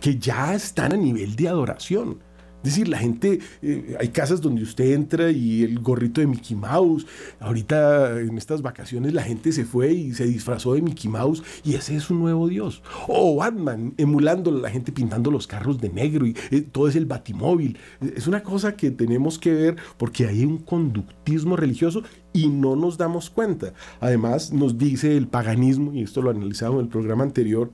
que 0.00 0.18
ya 0.18 0.54
están 0.54 0.92
a 0.92 0.96
nivel 0.96 1.36
de 1.36 1.48
adoración. 1.48 2.25
Es 2.62 2.74
decir, 2.74 2.88
la 2.88 2.98
gente, 2.98 3.38
eh, 3.62 3.96
hay 4.00 4.08
casas 4.08 4.40
donde 4.40 4.62
usted 4.62 4.92
entra 4.92 5.30
y 5.30 5.62
el 5.62 5.78
gorrito 5.78 6.20
de 6.20 6.26
Mickey 6.26 6.56
Mouse. 6.56 7.06
Ahorita 7.38 8.20
en 8.20 8.36
estas 8.38 8.60
vacaciones 8.60 9.14
la 9.14 9.22
gente 9.22 9.52
se 9.52 9.64
fue 9.64 9.92
y 9.92 10.14
se 10.14 10.26
disfrazó 10.26 10.74
de 10.74 10.82
Mickey 10.82 11.08
Mouse 11.08 11.42
y 11.64 11.74
ese 11.74 11.94
es 11.94 12.10
un 12.10 12.18
nuevo 12.18 12.48
dios. 12.48 12.82
O 13.06 13.36
Batman, 13.36 13.94
emulando 13.98 14.50
la 14.50 14.70
gente 14.70 14.90
pintando 14.90 15.30
los 15.30 15.46
carros 15.46 15.80
de 15.80 15.90
negro 15.90 16.26
y 16.26 16.36
eh, 16.50 16.62
todo 16.62 16.88
es 16.88 16.96
el 16.96 17.06
batimóvil. 17.06 17.78
Es 18.16 18.26
una 18.26 18.42
cosa 18.42 18.76
que 18.76 18.90
tenemos 18.90 19.38
que 19.38 19.52
ver 19.52 19.76
porque 19.96 20.26
hay 20.26 20.44
un 20.44 20.58
conductismo 20.58 21.56
religioso 21.56 22.02
y 22.32 22.48
no 22.48 22.76
nos 22.76 22.98
damos 22.98 23.30
cuenta. 23.30 23.72
Además, 24.00 24.52
nos 24.52 24.76
dice 24.76 25.16
el 25.16 25.26
paganismo, 25.26 25.94
y 25.94 26.02
esto 26.02 26.20
lo 26.20 26.30
analizamos 26.30 26.80
en 26.80 26.86
el 26.86 26.90
programa 26.90 27.24
anterior, 27.24 27.70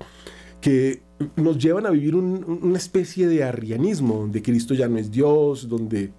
que 0.62 1.02
nos 1.36 1.58
llevan 1.58 1.84
a 1.86 1.90
vivir 1.90 2.16
una 2.16 2.78
especie 2.78 3.28
de 3.28 3.44
arrianismo, 3.44 4.14
donde 4.16 4.42
Cristo 4.42 4.72
ya 4.72 4.88
no 4.88 4.96
es 4.96 5.10
Dios, 5.10 5.68
donde 5.68 6.12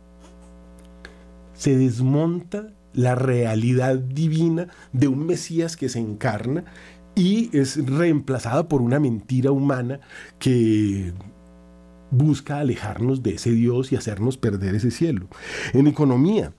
se 1.53 1.75
desmonta 1.75 2.73
la 2.93 3.15
realidad 3.15 3.97
divina 3.97 4.67
de 4.91 5.07
un 5.07 5.25
Mesías 5.25 5.75
que 5.75 5.89
se 5.89 5.99
encarna 5.99 6.65
y 7.15 7.55
es 7.57 7.83
reemplazada 7.85 8.67
por 8.67 8.81
una 8.81 8.99
mentira 8.99 9.51
humana 9.51 9.99
que 10.39 11.13
busca 12.11 12.59
alejarnos 12.59 13.23
de 13.23 13.35
ese 13.35 13.51
Dios 13.51 13.91
y 13.91 13.95
hacernos 13.95 14.37
perder 14.37 14.75
ese 14.75 14.91
cielo. 14.91 15.27
En 15.73 15.87
economía, 15.87 16.53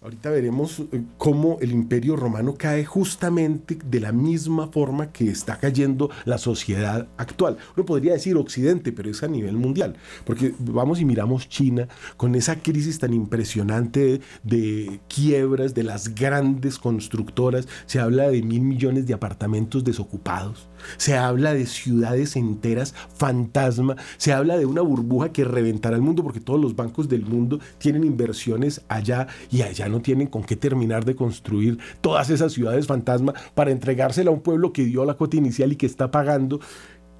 Ahorita 0.00 0.30
veremos 0.30 0.78
eh, 0.78 1.02
cómo 1.16 1.58
el 1.60 1.72
imperio 1.72 2.14
romano 2.14 2.54
cae 2.56 2.84
justamente 2.84 3.76
de 3.84 3.98
la 3.98 4.12
misma 4.12 4.68
forma 4.68 5.10
que 5.10 5.28
está 5.28 5.58
cayendo 5.58 6.08
la 6.24 6.38
sociedad 6.38 7.08
actual. 7.16 7.56
Uno 7.76 7.84
podría 7.84 8.12
decir 8.12 8.36
Occidente, 8.36 8.92
pero 8.92 9.10
es 9.10 9.24
a 9.24 9.26
nivel 9.26 9.56
mundial, 9.56 9.96
porque 10.24 10.54
vamos 10.60 11.00
y 11.00 11.04
miramos 11.04 11.48
China 11.48 11.88
con 12.16 12.36
esa 12.36 12.60
crisis 12.62 13.00
tan 13.00 13.12
impresionante 13.12 14.20
de, 14.44 15.00
quiebras 15.08 15.74
de 15.74 15.82
las 15.82 16.14
grandes 16.14 16.78
constructoras. 16.78 17.66
Se 17.86 17.98
habla 17.98 18.30
de 18.30 18.40
mil 18.42 18.60
millones 18.60 19.04
de 19.04 19.14
apartamentos 19.14 19.82
desocupados, 19.82 20.68
se 20.96 21.16
habla 21.16 21.54
de 21.54 21.66
ciudades 21.66 22.36
enteras 22.36 22.94
fantasma, 23.16 23.96
se 24.16 24.32
habla 24.32 24.58
de 24.58 24.66
una 24.66 24.82
burbuja 24.82 25.32
que 25.32 25.42
reventará 25.42 25.96
el 25.96 26.02
mundo 26.02 26.22
porque 26.22 26.38
todos 26.38 26.60
los 26.60 26.76
bancos 26.76 27.08
del 27.08 27.26
mundo 27.26 27.58
tienen 27.78 28.04
inversiones 28.04 28.82
allá 28.86 29.26
y 29.50 29.62
allá 29.62 29.87
no 29.88 30.00
tienen 30.00 30.26
con 30.28 30.44
qué 30.44 30.56
terminar 30.56 31.04
de 31.04 31.16
construir 31.16 31.78
todas 32.00 32.30
esas 32.30 32.52
ciudades 32.52 32.86
fantasma 32.86 33.34
para 33.54 33.70
entregársela 33.70 34.30
a 34.30 34.34
un 34.34 34.40
pueblo 34.40 34.72
que 34.72 34.84
dio 34.84 35.04
la 35.04 35.14
cuota 35.14 35.36
inicial 35.36 35.72
y 35.72 35.76
que 35.76 35.86
está 35.86 36.10
pagando. 36.10 36.60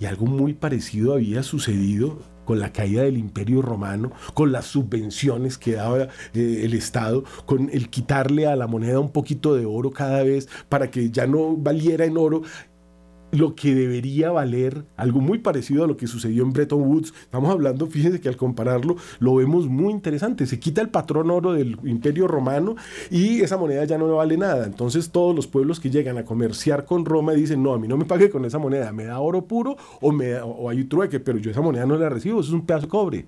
Y 0.00 0.06
algo 0.06 0.26
muy 0.26 0.54
parecido 0.54 1.14
había 1.14 1.42
sucedido 1.42 2.18
con 2.48 2.60
la 2.60 2.72
caída 2.72 3.02
del 3.02 3.18
imperio 3.18 3.60
romano, 3.60 4.10
con 4.32 4.52
las 4.52 4.64
subvenciones 4.64 5.58
que 5.58 5.72
daba 5.72 6.04
eh, 6.32 6.60
el 6.62 6.72
Estado, 6.72 7.24
con 7.44 7.68
el 7.70 7.90
quitarle 7.90 8.46
a 8.46 8.56
la 8.56 8.66
moneda 8.66 9.00
un 9.00 9.12
poquito 9.12 9.54
de 9.54 9.66
oro 9.66 9.90
cada 9.90 10.22
vez 10.22 10.48
para 10.70 10.90
que 10.90 11.10
ya 11.10 11.26
no 11.26 11.58
valiera 11.58 12.06
en 12.06 12.16
oro 12.16 12.40
lo 13.30 13.54
que 13.54 13.74
debería 13.74 14.30
valer, 14.30 14.84
algo 14.96 15.20
muy 15.20 15.38
parecido 15.38 15.84
a 15.84 15.86
lo 15.86 15.96
que 15.96 16.06
sucedió 16.06 16.42
en 16.42 16.52
Bretton 16.52 16.82
Woods. 16.82 17.12
Estamos 17.22 17.50
hablando, 17.50 17.86
fíjense 17.86 18.20
que 18.20 18.28
al 18.28 18.36
compararlo 18.36 18.96
lo 19.18 19.34
vemos 19.34 19.66
muy 19.68 19.92
interesante. 19.92 20.46
Se 20.46 20.58
quita 20.58 20.80
el 20.80 20.88
patrón 20.88 21.30
oro 21.30 21.52
del 21.52 21.78
imperio 21.84 22.26
romano 22.26 22.76
y 23.10 23.40
esa 23.40 23.56
moneda 23.56 23.84
ya 23.84 23.98
no 23.98 24.14
vale 24.16 24.36
nada. 24.36 24.66
Entonces 24.66 25.10
todos 25.10 25.34
los 25.34 25.46
pueblos 25.46 25.80
que 25.80 25.90
llegan 25.90 26.18
a 26.18 26.24
comerciar 26.24 26.84
con 26.84 27.04
Roma 27.04 27.32
dicen, 27.32 27.62
no, 27.62 27.74
a 27.74 27.78
mí 27.78 27.88
no 27.88 27.96
me 27.96 28.04
pague 28.04 28.30
con 28.30 28.44
esa 28.44 28.58
moneda, 28.58 28.92
me 28.92 29.04
da 29.04 29.18
oro 29.20 29.46
puro 29.46 29.76
o, 30.00 30.12
me 30.12 30.40
o 30.40 30.68
hay 30.68 30.84
trueque, 30.84 31.20
pero 31.20 31.38
yo 31.38 31.50
esa 31.50 31.60
moneda 31.60 31.86
no 31.86 31.96
la 31.96 32.08
recibo, 32.08 32.40
eso 32.40 32.48
es 32.48 32.54
un 32.54 32.66
pedazo 32.66 32.86
de 32.86 32.88
cobre. 32.88 33.24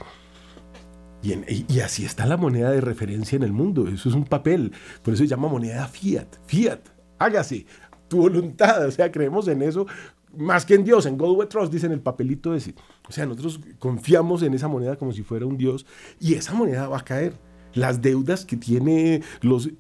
Y, 1.23 1.35
y, 1.69 1.80
así 1.80 2.07
está 2.07 2.25
la 2.25 2.38
moneda 2.38 2.71
de 2.71 2.80
referencia 2.80 3.37
en 3.37 3.42
el 3.42 3.52
mundo, 3.52 3.87
eso 3.88 4.09
es 4.09 4.14
un 4.14 4.25
papel, 4.25 4.73
por 5.02 5.12
eso 5.12 5.23
se 5.23 5.28
llama 5.28 5.49
moneda 5.49 5.87
fiat, 5.87 6.28
fiat, 6.47 6.80
hágase, 7.19 7.66
tu 8.10 8.18
voluntad. 8.18 8.86
O 8.86 8.90
sea, 8.90 9.10
creemos 9.10 9.48
en 9.48 9.62
eso 9.62 9.86
más 10.36 10.64
que 10.64 10.74
en 10.74 10.84
Dios, 10.84 11.06
en 11.06 11.18
God 11.18 11.36
We 11.36 11.46
Trust, 11.46 11.72
dicen 11.72 11.92
el 11.92 12.00
papelito 12.00 12.54
ese. 12.54 12.74
O 13.08 13.12
sea, 13.12 13.26
nosotros 13.26 13.60
confiamos 13.78 14.42
en 14.42 14.54
esa 14.54 14.68
moneda 14.68 14.96
como 14.96 15.12
si 15.12 15.22
fuera 15.22 15.46
un 15.46 15.56
Dios 15.56 15.86
y 16.20 16.34
esa 16.34 16.52
moneda 16.52 16.88
va 16.88 16.98
a 16.98 17.04
caer. 17.04 17.34
Las 17.72 18.02
deudas 18.02 18.44
que 18.44 18.56
tiene 18.56 19.22
los... 19.40 19.70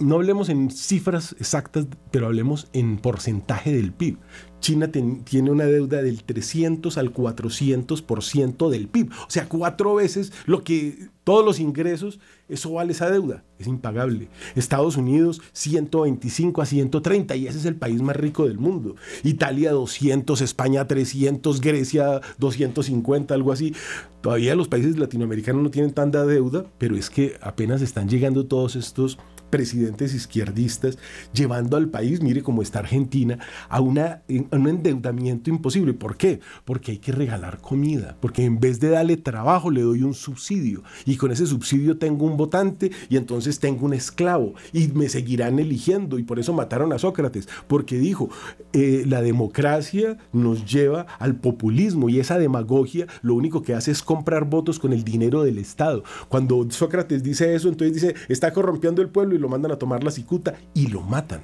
No 0.00 0.16
hablemos 0.16 0.48
en 0.48 0.70
cifras 0.70 1.36
exactas, 1.38 1.86
pero 2.10 2.26
hablemos 2.26 2.68
en 2.72 2.98
porcentaje 2.98 3.72
del 3.72 3.92
PIB. 3.92 4.18
China 4.62 4.90
tiene 4.90 5.50
una 5.50 5.64
deuda 5.64 6.02
del 6.02 6.22
300 6.22 6.96
al 6.96 7.12
400% 7.12 8.70
del 8.70 8.88
PIB. 8.88 9.10
O 9.10 9.30
sea, 9.30 9.48
cuatro 9.48 9.96
veces 9.96 10.32
lo 10.46 10.62
que 10.62 11.08
todos 11.24 11.44
los 11.44 11.60
ingresos, 11.60 12.20
eso 12.48 12.72
vale 12.72 12.92
esa 12.92 13.10
deuda. 13.10 13.44
Es 13.58 13.66
impagable. 13.66 14.28
Estados 14.54 14.96
Unidos 14.96 15.40
125 15.52 16.62
a 16.62 16.66
130 16.66 17.36
y 17.36 17.46
ese 17.46 17.58
es 17.58 17.64
el 17.64 17.76
país 17.76 18.02
más 18.02 18.16
rico 18.16 18.46
del 18.46 18.58
mundo. 18.58 18.94
Italia 19.24 19.72
200, 19.72 20.40
España 20.40 20.86
300, 20.86 21.60
Grecia 21.60 22.20
250, 22.38 23.34
algo 23.34 23.52
así. 23.52 23.74
Todavía 24.20 24.54
los 24.54 24.68
países 24.68 24.96
latinoamericanos 24.96 25.62
no 25.62 25.70
tienen 25.70 25.92
tanta 25.92 26.24
deuda, 26.24 26.66
pero 26.78 26.96
es 26.96 27.10
que 27.10 27.36
apenas 27.40 27.82
están 27.82 28.08
llegando 28.08 28.46
todos 28.46 28.76
estos 28.76 29.18
presidentes 29.52 30.14
izquierdistas 30.14 30.96
llevando 31.34 31.76
al 31.76 31.90
país, 31.90 32.22
mire 32.22 32.42
cómo 32.42 32.62
está 32.62 32.78
Argentina, 32.78 33.38
a, 33.68 33.82
una, 33.82 34.22
un 34.50 34.66
endeudamiento 34.66 35.50
imposible. 35.50 35.92
¿Por 35.92 36.16
qué? 36.16 36.40
Porque 36.64 36.92
hay 36.92 36.98
que 36.98 37.12
regalar 37.12 37.58
comida, 37.60 38.16
porque 38.18 38.44
en 38.44 38.58
vez 38.60 38.80
de 38.80 38.88
darle 38.88 39.18
trabajo 39.18 39.70
le 39.70 39.82
doy 39.82 40.02
un 40.02 40.14
subsidio 40.14 40.82
y 41.04 41.16
con 41.16 41.30
ese 41.32 41.46
subsidio 41.46 41.98
tengo 41.98 42.24
un 42.24 42.38
votante 42.38 42.90
y 43.10 43.18
entonces 43.18 43.60
tengo 43.60 43.84
un 43.84 43.92
esclavo 43.92 44.54
y 44.72 44.88
me 44.88 45.10
seguirán 45.10 45.58
eligiendo 45.58 46.18
y 46.18 46.22
por 46.22 46.38
eso 46.38 46.54
mataron 46.54 46.94
a 46.94 46.98
Sócrates, 46.98 47.46
porque 47.68 47.98
dijo, 47.98 48.30
eh, 48.72 49.04
la 49.06 49.20
democracia 49.20 50.16
nos 50.32 50.64
lleva 50.64 51.06
al 51.18 51.36
populismo 51.36 52.08
y 52.08 52.20
esa 52.20 52.38
demagogia 52.38 53.06
lo 53.20 53.34
único 53.34 53.60
que 53.60 53.74
hace 53.74 53.90
es 53.90 54.02
comprar 54.02 54.46
votos 54.46 54.78
con 54.78 54.94
el 54.94 55.04
dinero 55.04 55.42
del 55.42 55.58
Estado. 55.58 56.04
Cuando 56.30 56.66
Sócrates 56.70 57.22
dice 57.22 57.54
eso, 57.54 57.68
entonces 57.68 57.92
dice, 57.92 58.14
está 58.30 58.54
corrompiendo 58.54 59.02
el 59.02 59.10
pueblo 59.10 59.34
y 59.34 59.41
lo 59.42 59.48
mandan 59.48 59.72
a 59.72 59.76
tomar 59.76 60.02
la 60.02 60.10
cicuta 60.10 60.54
y 60.72 60.86
lo 60.86 61.02
matan. 61.02 61.42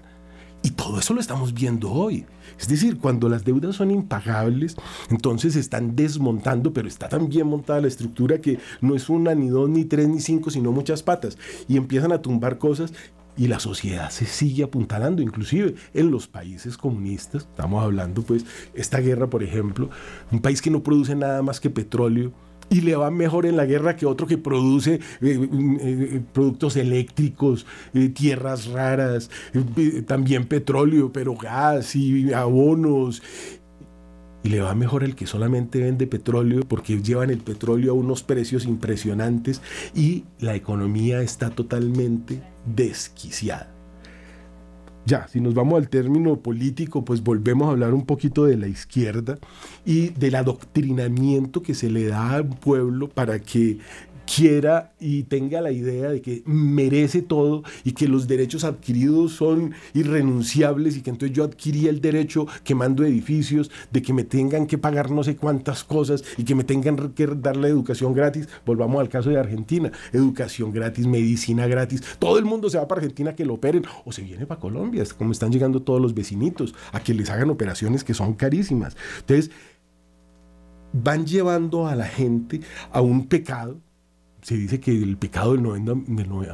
Y 0.62 0.70
todo 0.70 0.98
eso 0.98 1.14
lo 1.14 1.20
estamos 1.20 1.54
viendo 1.54 1.90
hoy. 1.90 2.26
Es 2.58 2.68
decir, 2.68 2.98
cuando 2.98 3.28
las 3.28 3.44
deudas 3.44 3.76
son 3.76 3.90
impagables, 3.90 4.76
entonces 5.10 5.52
se 5.52 5.60
están 5.60 5.94
desmontando, 5.94 6.72
pero 6.72 6.88
está 6.88 7.08
tan 7.08 7.28
bien 7.28 7.46
montada 7.46 7.80
la 7.80 7.88
estructura 7.88 8.40
que 8.40 8.58
no 8.80 8.96
es 8.96 9.08
una, 9.08 9.34
ni 9.34 9.48
dos, 9.48 9.68
ni 9.68 9.84
tres, 9.84 10.08
ni 10.08 10.20
cinco, 10.20 10.50
sino 10.50 10.72
muchas 10.72 11.02
patas. 11.02 11.38
Y 11.68 11.76
empiezan 11.76 12.12
a 12.12 12.22
tumbar 12.22 12.58
cosas 12.58 12.92
y 13.36 13.46
la 13.46 13.60
sociedad 13.60 14.10
se 14.10 14.26
sigue 14.26 14.64
apuntalando, 14.64 15.22
inclusive 15.22 15.76
en 15.94 16.10
los 16.10 16.26
países 16.26 16.76
comunistas. 16.76 17.42
Estamos 17.42 17.84
hablando, 17.84 18.22
pues, 18.22 18.44
esta 18.74 18.98
guerra, 18.98 19.30
por 19.30 19.44
ejemplo, 19.44 19.90
un 20.32 20.40
país 20.40 20.60
que 20.60 20.70
no 20.70 20.82
produce 20.82 21.14
nada 21.14 21.40
más 21.42 21.60
que 21.60 21.70
petróleo 21.70 22.32
y 22.70 22.80
le 22.82 22.96
va 22.96 23.10
mejor 23.10 23.46
en 23.46 23.56
la 23.56 23.66
guerra 23.66 23.96
que 23.96 24.06
otro 24.06 24.26
que 24.26 24.38
produce 24.38 24.94
eh, 24.94 25.00
eh, 25.20 26.20
productos 26.32 26.76
eléctricos, 26.76 27.66
eh, 27.94 28.08
tierras 28.08 28.66
raras, 28.66 29.30
también 30.06 30.46
petróleo, 30.46 31.12
pero 31.12 31.34
gas 31.34 31.96
y 31.96 32.32
abonos. 32.32 33.22
Y 34.44 34.50
le 34.50 34.60
va 34.60 34.74
mejor 34.74 35.02
el 35.02 35.16
que 35.16 35.26
solamente 35.26 35.80
vende 35.80 36.06
petróleo 36.06 36.62
porque 36.66 37.02
llevan 37.02 37.30
el 37.30 37.38
petróleo 37.38 37.92
a 37.92 37.94
unos 37.94 38.22
precios 38.22 38.66
impresionantes 38.66 39.60
y 39.94 40.24
la 40.38 40.54
economía 40.54 41.22
está 41.22 41.50
totalmente 41.50 42.40
desquiciada. 42.64 43.77
Ya, 45.08 45.26
si 45.26 45.40
nos 45.40 45.54
vamos 45.54 45.78
al 45.78 45.88
término 45.88 46.36
político, 46.36 47.02
pues 47.02 47.22
volvemos 47.22 47.66
a 47.66 47.70
hablar 47.70 47.94
un 47.94 48.04
poquito 48.04 48.44
de 48.44 48.58
la 48.58 48.68
izquierda 48.68 49.38
y 49.86 50.08
del 50.10 50.34
adoctrinamiento 50.34 51.62
que 51.62 51.72
se 51.72 51.88
le 51.88 52.08
da 52.08 52.32
al 52.32 52.46
pueblo 52.46 53.08
para 53.08 53.38
que 53.38 53.78
quiera 54.34 54.92
y 55.00 55.22
tenga 55.22 55.60
la 55.60 55.72
idea 55.72 56.10
de 56.10 56.20
que 56.20 56.42
merece 56.44 57.22
todo 57.22 57.62
y 57.82 57.92
que 57.92 58.08
los 58.08 58.28
derechos 58.28 58.64
adquiridos 58.64 59.32
son 59.32 59.74
irrenunciables 59.94 60.96
y 60.96 61.02
que 61.02 61.10
entonces 61.10 61.34
yo 61.34 61.44
adquirí 61.44 61.88
el 61.88 62.00
derecho 62.00 62.46
quemando 62.62 63.04
edificios, 63.04 63.70
de 63.90 64.02
que 64.02 64.12
me 64.12 64.24
tengan 64.24 64.66
que 64.66 64.76
pagar 64.76 65.10
no 65.10 65.24
sé 65.24 65.36
cuántas 65.36 65.82
cosas 65.82 66.22
y 66.36 66.44
que 66.44 66.54
me 66.54 66.64
tengan 66.64 67.12
que 67.14 67.26
dar 67.26 67.56
la 67.56 67.68
educación 67.68 68.12
gratis. 68.12 68.48
Volvamos 68.66 69.00
al 69.00 69.08
caso 69.08 69.30
de 69.30 69.38
Argentina, 69.38 69.90
educación 70.12 70.72
gratis, 70.72 71.06
medicina 71.06 71.66
gratis, 71.66 72.02
todo 72.18 72.38
el 72.38 72.44
mundo 72.44 72.68
se 72.68 72.78
va 72.78 72.86
para 72.86 73.00
Argentina 73.00 73.34
que 73.34 73.46
lo 73.46 73.54
operen 73.54 73.84
o 74.04 74.12
se 74.12 74.22
viene 74.22 74.46
para 74.46 74.60
Colombia, 74.60 75.04
como 75.16 75.32
están 75.32 75.52
llegando 75.52 75.82
todos 75.82 76.00
los 76.00 76.14
vecinitos 76.14 76.74
a 76.92 77.00
que 77.00 77.14
les 77.14 77.30
hagan 77.30 77.50
operaciones 77.50 78.04
que 78.04 78.14
son 78.14 78.34
carísimas. 78.34 78.96
Entonces, 79.20 79.50
van 80.92 81.26
llevando 81.26 81.86
a 81.86 81.94
la 81.94 82.06
gente 82.06 82.60
a 82.90 83.00
un 83.00 83.26
pecado 83.26 83.80
se 84.48 84.56
dice 84.56 84.80
que 84.80 84.90
el 84.92 85.18
pecado 85.18 85.52
del 85.52 85.62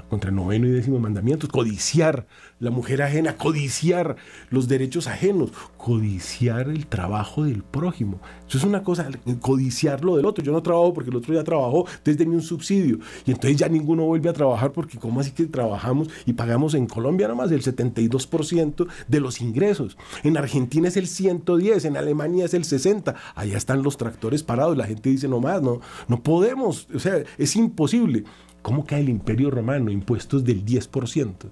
contra 0.09 0.31
el 0.31 0.35
noveno 0.35 0.67
y 0.67 0.71
décimo 0.73 0.99
mandamiento 0.99 1.47
es 1.47 1.53
codiciar 1.53 2.27
la 2.61 2.71
mujer 2.71 3.03
ajena, 3.03 3.37
codiciar 3.37 4.17
los 4.51 4.69
derechos 4.69 5.07
ajenos, 5.07 5.53
codiciar 5.77 6.69
el 6.69 6.87
trabajo 6.87 7.45
del 7.45 7.63
prójimo. 7.63 8.21
Eso 8.49 8.59
es 8.59 8.65
una 8.65 8.83
cosa, 8.83 9.09
codiciar 9.41 10.05
lo 10.05 10.17
del 10.17 10.27
otro. 10.27 10.45
Yo 10.45 10.53
no 10.53 10.63
trabajo 10.63 10.95
porque 10.95 11.11
el 11.11 11.17
otro 11.17 11.35
ya 11.35 11.45
trabajó, 11.45 11.87
entonces 11.89 12.19
denme 12.19 12.37
un 12.37 12.43
subsidio. 12.43 12.99
Y 13.27 13.33
entonces 13.33 13.59
ya 13.59 13.69
ninguno 13.69 14.05
vuelve 14.05 14.29
a 14.31 14.33
trabajar 14.33 14.73
porque 14.73 14.99
¿cómo 14.99 15.21
así 15.21 15.33
que 15.33 15.47
trabajamos 15.47 16.09
y 16.27 16.33
pagamos 16.33 16.75
en 16.75 16.87
Colombia 16.87 17.29
nomás 17.29 17.51
el 17.51 17.63
72% 17.63 18.87
de 19.09 19.21
los 19.21 19.41
ingresos? 19.41 19.97
En 20.23 20.37
Argentina 20.37 20.89
es 20.89 20.97
el 20.97 21.07
110, 21.07 21.85
en 21.85 21.97
Alemania 21.97 22.45
es 22.45 22.55
el 22.55 22.65
60. 22.65 23.15
Allá 23.35 23.57
están 23.57 23.83
los 23.83 23.97
tractores 23.97 24.43
parados. 24.43 24.77
La 24.77 24.87
gente 24.87 25.11
dice, 25.11 25.29
no 25.29 25.41
más, 25.41 25.63
no, 25.63 25.81
no 26.09 26.23
podemos. 26.23 26.89
O 26.95 26.99
sea, 26.99 27.23
es 27.37 27.57
imposible. 27.57 28.25
¿Cómo 28.63 28.87
cae 28.87 29.01
el 29.01 29.11
imperio 29.11 29.51
romano? 29.51 29.91
Impuestos 29.91 30.45
del 30.45 30.65
10%. 30.65 31.51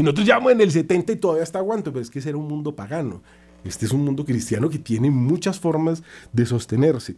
Y 0.00 0.02
nosotros 0.02 0.26
llevamos 0.26 0.52
en 0.52 0.62
el 0.62 0.70
70 0.72 1.12
y 1.12 1.16
todavía 1.16 1.42
está 1.42 1.58
aguanto, 1.58 1.92
pero 1.92 2.00
es 2.00 2.08
que 2.08 2.20
ese 2.20 2.30
era 2.30 2.38
un 2.38 2.48
mundo 2.48 2.74
pagano. 2.74 3.22
Este 3.64 3.84
es 3.84 3.92
un 3.92 4.02
mundo 4.02 4.24
cristiano 4.24 4.70
que 4.70 4.78
tiene 4.78 5.10
muchas 5.10 5.60
formas 5.60 6.02
de 6.32 6.46
sostenerse 6.46 7.16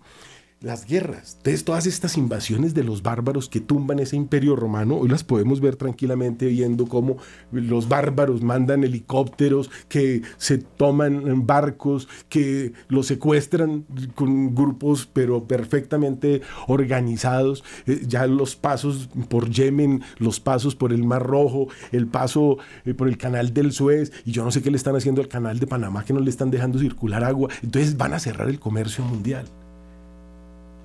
las 0.62 0.87
guerras. 0.87 1.35
Entonces, 1.38 1.64
todas 1.64 1.87
estas 1.87 2.16
invasiones 2.16 2.75
de 2.75 2.85
los 2.85 3.02
bárbaros 3.02 3.49
que 3.49 3.61
tumban 3.61 3.99
ese 3.99 4.16
imperio 4.16 4.57
romano, 4.57 4.97
hoy 4.97 5.09
las 5.09 5.25
podemos 5.25 5.61
ver 5.61 5.76
tranquilamente 5.76 6.47
viendo 6.47 6.87
cómo 6.87 7.16
los 7.50 7.88
bárbaros 7.88 8.42
mandan 8.42 8.85
helicópteros, 8.85 9.71
que 9.88 10.23
se 10.37 10.59
toman 10.59 11.47
barcos, 11.47 12.09
que 12.28 12.73
los 12.88 13.07
secuestran 13.07 13.85
con 14.14 14.54
grupos 14.54 15.09
pero 15.12 15.45
perfectamente 15.45 16.42
organizados. 16.69 17.64
Eh, 17.87 18.02
ya 18.07 18.26
los 18.26 18.57
pasos 18.57 19.09
por 19.28 19.50
Yemen, 19.50 20.02
los 20.19 20.40
pasos 20.40 20.75
por 20.75 20.92
el 20.92 21.04
Mar 21.04 21.23
Rojo, 21.23 21.69
el 21.90 22.07
paso 22.07 22.59
eh, 22.85 22.95
por 22.95 23.09
el 23.09 23.19
canal 23.19 23.52
del 23.52 23.73
Suez, 23.73 24.12
y 24.25 24.33
yo 24.33 24.45
no 24.45 24.50
sé 24.50 24.62
qué 24.62 24.71
le 24.71 24.76
están 24.76 24.97
haciendo 24.97 25.21
al 25.21 25.28
canal 25.28 25.59
de 25.59 25.66
Panamá, 25.66 26.04
que 26.04 26.12
no 26.12 26.21
le 26.21 26.31
están 26.31 26.50
dejando 26.50 26.78
circular 26.78 27.25
agua. 27.25 27.50
Entonces 27.62 27.97
van 27.97 28.14
a 28.14 28.19
cerrar 28.19 28.49
el 28.49 28.61
comercio 28.61 29.04
mundial 29.04 29.47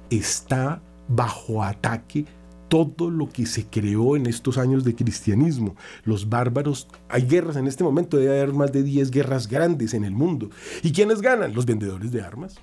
está 0.10 0.82
bajo 1.08 1.64
ataque 1.64 2.26
todo 2.70 3.10
lo 3.10 3.30
que 3.30 3.46
se 3.46 3.66
creó 3.66 4.16
en 4.16 4.26
estos 4.26 4.58
años 4.58 4.84
de 4.84 4.96
cristianismo. 4.96 5.76
Los 6.04 6.30
bárbaros, 6.30 6.88
hay 7.08 7.24
guerras 7.24 7.56
en 7.56 7.68
este 7.68 7.84
momento, 7.84 8.18
debe 8.18 8.42
haber 8.42 8.54
más 8.54 8.72
de 8.72 8.84
10 8.84 9.12
guerras 9.12 9.48
grandes 9.48 9.94
en 9.94 10.04
el 10.04 10.12
mundo. 10.12 10.50
¿Y 10.84 10.92
quiénes 10.92 11.22
ganan? 11.22 11.54
Los 11.54 11.66
vendedores 11.66 12.12
de 12.12 12.22
armas. 12.22 12.56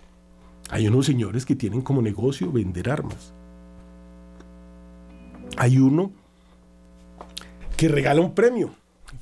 Hay 0.70 0.88
unos 0.88 1.06
señores 1.06 1.46
que 1.46 1.56
tienen 1.56 1.82
como 1.82 2.02
negocio 2.02 2.50
vender 2.52 2.90
armas. 2.90 3.32
Hay 5.56 5.78
uno 5.78 6.12
que 7.76 7.88
regala 7.88 8.20
un 8.20 8.34
premio 8.34 8.74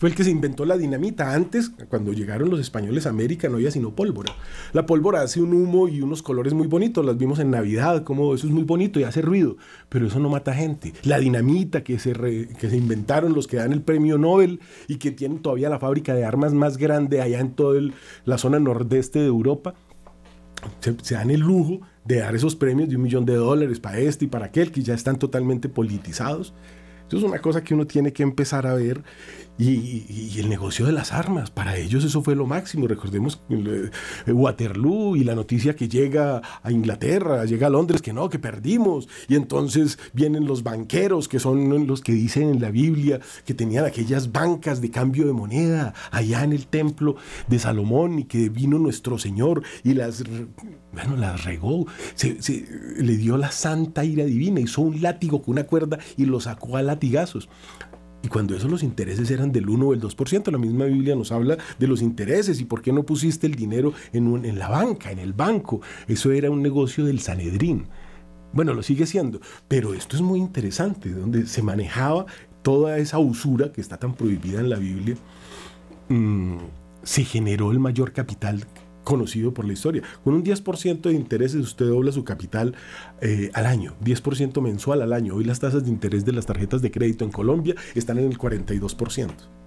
fue 0.02 0.08
el 0.08 0.16
que 0.16 0.24
se 0.24 0.32
inventó 0.32 0.64
la 0.64 0.76
dinamita. 0.76 1.32
Antes, 1.32 1.70
cuando 1.88 2.12
llegaron 2.12 2.50
los 2.50 2.58
españoles 2.58 3.06
a 3.06 3.10
América, 3.10 3.48
no 3.48 3.54
había 3.54 3.70
sino 3.70 3.94
pólvora. 3.94 4.34
La 4.72 4.84
pólvora 4.84 5.22
hace 5.22 5.40
un 5.40 5.54
humo 5.54 5.86
y 5.86 6.00
unos 6.00 6.24
colores 6.24 6.54
muy 6.54 6.66
bonitos. 6.66 7.06
Las 7.06 7.16
vimos 7.16 7.38
en 7.38 7.52
Navidad, 7.52 8.02
como 8.02 8.34
eso 8.34 8.48
es 8.48 8.52
muy 8.52 8.64
bonito 8.64 8.98
y 8.98 9.04
hace 9.04 9.22
ruido, 9.22 9.58
pero 9.88 10.08
eso 10.08 10.18
no 10.18 10.28
mata 10.28 10.54
gente. 10.54 10.92
La 11.04 11.20
dinamita 11.20 11.84
que 11.84 12.00
se, 12.00 12.14
que 12.14 12.68
se 12.68 12.76
inventaron 12.76 13.32
los 13.32 13.46
que 13.46 13.58
dan 13.58 13.72
el 13.72 13.80
premio 13.80 14.18
Nobel 14.18 14.58
y 14.88 14.96
que 14.96 15.12
tienen 15.12 15.38
todavía 15.38 15.70
la 15.70 15.78
fábrica 15.78 16.16
de 16.16 16.24
armas 16.24 16.52
más 16.52 16.78
grande 16.78 17.20
allá 17.20 17.38
en 17.38 17.52
toda 17.52 17.80
la 18.24 18.38
zona 18.38 18.58
nordeste 18.58 19.20
de 19.20 19.26
Europa, 19.26 19.74
se, 20.80 20.96
se, 21.00 21.14
dan 21.14 21.30
el 21.30 21.42
lujo 21.42 21.80
de 22.04 22.16
dar 22.16 22.34
esos 22.34 22.56
premios 22.56 22.88
de 22.88 22.96
un 22.96 23.02
millón 23.02 23.24
de 23.24 23.36
dólares 23.36 23.78
para 23.78 24.00
este 24.00 24.24
y 24.24 24.28
para 24.28 24.46
aquel, 24.46 24.72
que 24.72 24.82
ya 24.82 24.94
están 24.94 25.20
totalmente 25.20 25.68
politizados. 25.68 26.54
Eso 27.12 27.18
es 27.18 27.24
una 27.24 27.42
cosa 27.42 27.62
que 27.62 27.74
uno 27.74 27.86
tiene 27.86 28.10
que 28.14 28.22
empezar 28.22 28.66
a 28.66 28.72
ver 28.72 29.02
y, 29.58 30.38
el 30.40 30.48
negocio 30.48 30.86
de 30.86 30.92
las 30.92 31.12
armas, 31.12 31.50
para 31.50 31.76
ellos 31.76 32.04
eso 32.04 32.22
fue 32.22 32.34
lo 32.34 32.46
máximo. 32.46 32.88
Recordemos 32.88 33.42
eh, 33.50 33.90
Waterloo 34.32 35.14
y 35.16 35.24
la 35.24 35.34
noticia 35.34 35.76
que 35.76 35.88
llega 35.88 36.40
a 36.62 36.72
Inglaterra, 36.72 37.44
llega 37.44 37.66
a 37.66 37.70
Londres, 37.70 38.02
que 38.02 38.12
no, 38.12 38.28
que 38.28 38.38
perdimos. 38.38 39.08
Y 39.28 39.36
entonces 39.36 39.98
vienen 40.14 40.46
los 40.46 40.62
banqueros, 40.62 41.28
que 41.28 41.38
son 41.38 41.86
los 41.86 42.00
que 42.00 42.12
dicen 42.12 42.48
en 42.48 42.60
la 42.60 42.70
Biblia 42.70 43.20
que 43.44 43.54
tenían 43.54 43.84
aquellas 43.84 44.32
bancas 44.32 44.80
de 44.80 44.90
cambio 44.90 45.26
de 45.26 45.32
moneda 45.32 45.94
allá 46.10 46.42
en 46.44 46.52
el 46.52 46.66
templo 46.66 47.16
de 47.48 47.58
Salomón 47.58 48.18
y 48.18 48.24
que 48.24 48.48
vino 48.48 48.78
nuestro 48.78 49.18
Señor 49.18 49.62
y 49.84 49.94
las, 49.94 50.24
bueno, 50.92 51.16
las 51.16 51.44
regó. 51.44 51.86
Se, 52.14 52.38
le 52.96 53.16
dio 53.16 53.36
la 53.36 53.52
santa 53.52 54.04
ira 54.04 54.24
divina, 54.24 54.60
hizo 54.60 54.80
un 54.82 55.02
látigo 55.02 55.42
con 55.42 55.52
una 55.52 55.64
cuerda 55.64 55.98
y 56.16 56.24
lo 56.24 56.40
sacó 56.40 56.76
a 56.76 56.82
latigazos. 56.82 57.48
Y 58.22 58.28
cuando 58.28 58.54
eso 58.54 58.68
los 58.68 58.82
intereses 58.82 59.30
eran 59.30 59.50
del 59.50 59.68
1 59.68 59.86
o 59.86 59.94
el 59.94 60.00
2%, 60.00 60.50
la 60.50 60.58
misma 60.58 60.84
Biblia 60.84 61.16
nos 61.16 61.32
habla 61.32 61.58
de 61.78 61.86
los 61.88 62.02
intereses 62.02 62.60
y 62.60 62.64
por 62.64 62.80
qué 62.80 62.92
no 62.92 63.02
pusiste 63.02 63.46
el 63.46 63.54
dinero 63.54 63.92
en, 64.12 64.44
en 64.44 64.58
la 64.58 64.68
banca, 64.68 65.10
en 65.10 65.18
el 65.18 65.32
banco. 65.32 65.80
Eso 66.06 66.30
era 66.30 66.50
un 66.50 66.62
negocio 66.62 67.04
del 67.04 67.20
Sanedrín. 67.20 67.86
Bueno, 68.52 68.74
lo 68.74 68.82
sigue 68.82 69.06
siendo, 69.06 69.40
pero 69.66 69.94
esto 69.94 70.14
es 70.14 70.22
muy 70.22 70.38
interesante, 70.38 71.10
donde 71.10 71.46
se 71.46 71.62
manejaba 71.62 72.26
toda 72.62 72.98
esa 72.98 73.18
usura 73.18 73.72
que 73.72 73.80
está 73.80 73.98
tan 73.98 74.14
prohibida 74.14 74.60
en 74.60 74.70
la 74.70 74.76
Biblia, 74.76 75.16
mm, 76.08 76.58
se 77.02 77.24
generó 77.24 77.72
el 77.72 77.80
mayor 77.80 78.12
capital 78.12 78.64
conocido 79.04 79.54
por 79.54 79.64
la 79.64 79.72
historia. 79.72 80.02
Con 80.24 80.34
un 80.34 80.44
10% 80.44 81.02
de 81.02 81.12
intereses 81.12 81.60
usted 81.60 81.86
dobla 81.86 82.12
su 82.12 82.24
capital 82.24 82.74
eh, 83.20 83.50
al 83.54 83.66
año, 83.66 83.94
10% 84.02 84.60
mensual 84.60 85.02
al 85.02 85.12
año. 85.12 85.34
Hoy 85.34 85.44
las 85.44 85.60
tasas 85.60 85.84
de 85.84 85.90
interés 85.90 86.24
de 86.24 86.32
las 86.32 86.46
tarjetas 86.46 86.82
de 86.82 86.90
crédito 86.90 87.24
en 87.24 87.32
Colombia 87.32 87.74
están 87.94 88.18
en 88.18 88.26
el 88.26 88.38
42%. 88.38 89.61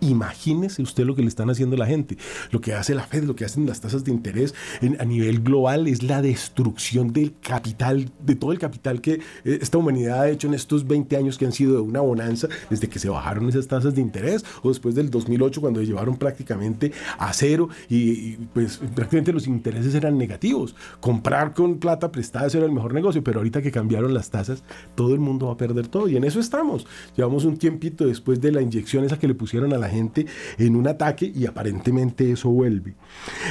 Imagínese 0.00 0.82
usted 0.82 1.04
lo 1.04 1.14
que 1.14 1.22
le 1.22 1.28
están 1.28 1.50
haciendo 1.50 1.76
a 1.76 1.78
la 1.80 1.86
gente. 1.86 2.16
Lo 2.50 2.60
que 2.60 2.74
hace 2.74 2.94
la 2.94 3.04
Fed, 3.04 3.24
lo 3.24 3.34
que 3.34 3.44
hacen 3.44 3.66
las 3.66 3.80
tasas 3.80 4.04
de 4.04 4.12
interés 4.12 4.54
a 4.98 5.04
nivel 5.04 5.40
global 5.40 5.88
es 5.88 6.02
la 6.02 6.22
destrucción 6.22 7.12
del 7.12 7.34
capital, 7.40 8.10
de 8.20 8.36
todo 8.36 8.52
el 8.52 8.58
capital 8.58 9.00
que 9.00 9.14
eh, 9.44 9.58
esta 9.60 9.78
humanidad 9.78 10.22
ha 10.22 10.30
hecho 10.30 10.46
en 10.46 10.54
estos 10.54 10.86
20 10.86 11.16
años 11.16 11.38
que 11.38 11.46
han 11.46 11.52
sido 11.52 11.74
de 11.74 11.80
una 11.80 12.00
bonanza 12.00 12.48
desde 12.70 12.88
que 12.88 12.98
se 12.98 13.08
bajaron 13.08 13.48
esas 13.48 13.66
tasas 13.66 13.94
de 13.94 14.00
interés 14.00 14.44
o 14.62 14.68
después 14.68 14.94
del 14.94 15.10
2008 15.10 15.60
cuando 15.60 15.82
llevaron 15.82 16.16
prácticamente 16.16 16.92
a 17.18 17.32
cero 17.32 17.68
y, 17.88 18.36
pues 18.54 18.78
prácticamente 18.94 19.32
los 19.32 19.46
intereses 19.46 19.94
eran 19.94 20.16
negativos. 20.16 20.74
Comprar 21.00 21.54
con 21.54 21.78
plata 21.78 22.12
prestada 22.12 22.46
era 22.46 22.64
el 22.64 22.72
mejor 22.72 22.94
negocio, 22.94 23.22
pero 23.22 23.40
ahorita 23.40 23.62
que 23.62 23.70
cambiaron 23.72 24.14
las 24.14 24.30
tasas, 24.30 24.62
todo 24.94 25.12
el 25.12 25.20
mundo 25.20 25.46
va 25.46 25.54
a 25.54 25.56
perder 25.56 25.88
todo 25.88 26.08
y 26.08 26.16
en 26.16 26.24
eso 26.24 26.40
estamos. 26.40 26.86
Llevamos 27.16 27.44
un 27.44 27.56
tiempito 27.56 28.06
después 28.06 28.40
de 28.40 28.52
la 28.52 28.62
inyección 28.62 29.04
esa 29.04 29.18
que 29.18 29.28
le 29.28 29.34
pusieron 29.34 29.72
a 29.72 29.78
la 29.78 29.87
gente 29.88 30.26
en 30.58 30.76
un 30.76 30.88
ataque 30.88 31.32
y 31.34 31.46
aparentemente 31.46 32.30
eso 32.30 32.50
vuelve. 32.50 32.94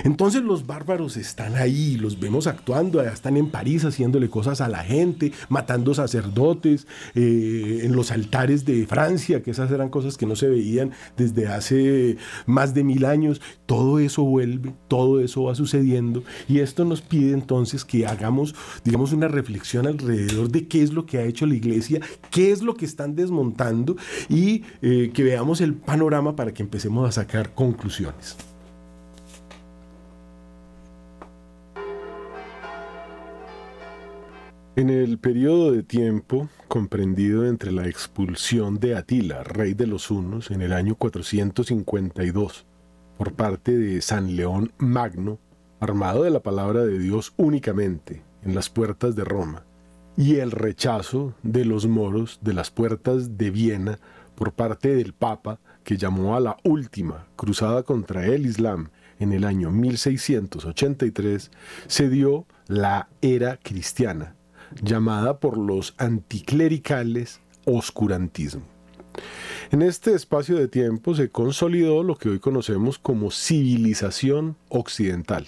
Entonces 0.04 0.44
los 0.44 0.66
bárbaros 0.66 1.18
están 1.18 1.56
ahí, 1.56 1.98
los 1.98 2.20
vemos 2.20 2.48
actuando, 2.48 3.02
están 3.02 3.38
en 3.38 3.50
París 3.50 3.86
haciéndole 3.86 4.30
cosas 4.30 4.62
a 4.62 4.68
la 4.68 4.84
gente, 4.84 5.32
matando 5.50 5.94
sacerdotes 5.94 6.88
eh, 7.16 7.82
en 7.84 7.96
los 7.96 8.12
altares 8.12 8.66
de 8.66 8.86
Francia, 8.88 9.42
que 9.42 9.52
esas 9.52 9.72
eran 9.72 9.90
cosas 9.90 10.18
que 10.18 10.26
no 10.26 10.36
se 10.36 10.48
veían 10.48 10.92
desde 11.16 11.48
hace 11.48 12.18
más 12.46 12.74
de 12.74 12.84
mil 12.84 13.06
años. 13.06 13.42
Todo 13.66 14.00
eso 14.00 14.24
vuelve, 14.24 14.74
todo 14.88 15.20
eso 15.20 15.44
va 15.44 15.56
sucediendo 15.56 16.24
y 16.48 16.60
esto 16.60 16.86
nos 16.86 17.02
pide 17.02 17.34
entonces 17.34 17.84
que 17.86 18.06
hagamos, 18.06 18.56
digamos, 18.84 19.14
una 19.14 19.28
reflexión 19.28 19.88
alrededor 19.88 20.50
de 20.50 20.68
qué 20.68 20.82
es 20.82 20.94
lo 20.94 21.06
que 21.06 21.18
ha 21.18 21.24
hecho 21.24 21.46
la 21.46 21.56
iglesia, 21.56 22.00
qué 22.32 22.52
es 22.52 22.62
lo 22.62 22.76
que 22.76 22.86
están 22.86 23.16
desmontando 23.16 23.96
y 24.30 24.64
eh, 24.82 25.12
que 25.14 25.24
veamos 25.24 25.62
el 25.62 25.74
panorama 25.74 26.27
para 26.36 26.54
que 26.54 26.64
empecemos 26.64 27.08
a 27.08 27.12
sacar 27.12 27.54
conclusiones. 27.54 28.38
En 34.78 34.92
el 34.92 35.18
periodo 35.18 35.72
de 35.72 35.82
tiempo 35.82 36.50
comprendido 36.68 37.48
entre 37.48 37.72
la 37.72 37.88
expulsión 37.88 38.80
de 38.80 38.96
Atila, 38.96 39.44
rey 39.44 39.74
de 39.74 39.88
los 39.88 40.12
hunos, 40.12 40.52
en 40.52 40.62
el 40.62 40.72
año 40.72 40.94
452, 40.94 42.68
por 43.18 43.34
parte 43.34 43.76
de 43.76 44.02
San 44.04 44.36
León 44.36 44.72
Magno, 44.78 45.40
armado 45.80 46.22
de 46.22 46.30
la 46.30 46.44
palabra 46.44 46.86
de 46.86 47.00
Dios 47.00 47.34
únicamente, 47.38 48.22
en 48.44 48.54
las 48.54 48.70
puertas 48.70 49.16
de 49.16 49.24
Roma, 49.24 49.66
y 50.16 50.36
el 50.36 50.52
rechazo 50.52 51.34
de 51.42 51.66
los 51.66 51.88
moros 51.88 52.40
de 52.44 52.54
las 52.54 52.70
puertas 52.70 53.36
de 53.36 53.50
Viena 53.50 54.00
por 54.36 54.54
parte 54.54 54.96
del 54.96 55.14
Papa, 55.14 55.60
que 55.88 55.96
llamó 55.96 56.36
a 56.36 56.42
la 56.42 56.58
última 56.66 57.28
cruzada 57.38 57.84
contra 57.84 58.26
el 58.26 58.46
Islam 58.46 58.90
en 59.20 59.32
el 59.32 59.46
año 59.46 59.72
1683, 59.72 61.50
se 61.88 62.10
dio 62.10 62.46
la 62.68 63.08
era 63.22 63.56
cristiana, 63.56 64.36
llamada 64.82 65.40
por 65.40 65.58
los 65.58 65.96
anticlericales 65.98 67.40
oscurantismo. 67.64 68.64
En 69.72 69.82
este 69.82 70.14
espacio 70.14 70.58
de 70.58 70.68
tiempo 70.68 71.16
se 71.16 71.30
consolidó 71.30 72.04
lo 72.04 72.18
que 72.18 72.28
hoy 72.28 72.40
conocemos 72.40 73.00
como 73.00 73.32
civilización 73.32 74.58
occidental, 74.68 75.48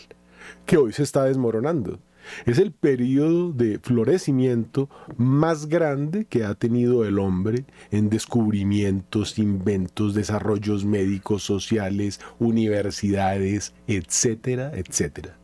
que 0.65 0.77
hoy 0.77 0.93
se 0.93 1.03
está 1.03 1.25
desmoronando. 1.25 1.99
Es 2.45 2.59
el 2.59 2.71
periodo 2.71 3.51
de 3.51 3.79
florecimiento 3.79 4.89
más 5.17 5.67
grande 5.67 6.25
que 6.25 6.43
ha 6.43 6.55
tenido 6.55 7.05
el 7.05 7.19
hombre 7.19 7.65
en 7.91 8.09
descubrimientos, 8.09 9.39
inventos, 9.39 10.13
desarrollos 10.13 10.85
médicos, 10.85 11.43
sociales, 11.43 12.19
universidades, 12.39 13.73
etcétera, 13.87 14.71
etcétera. 14.75 15.37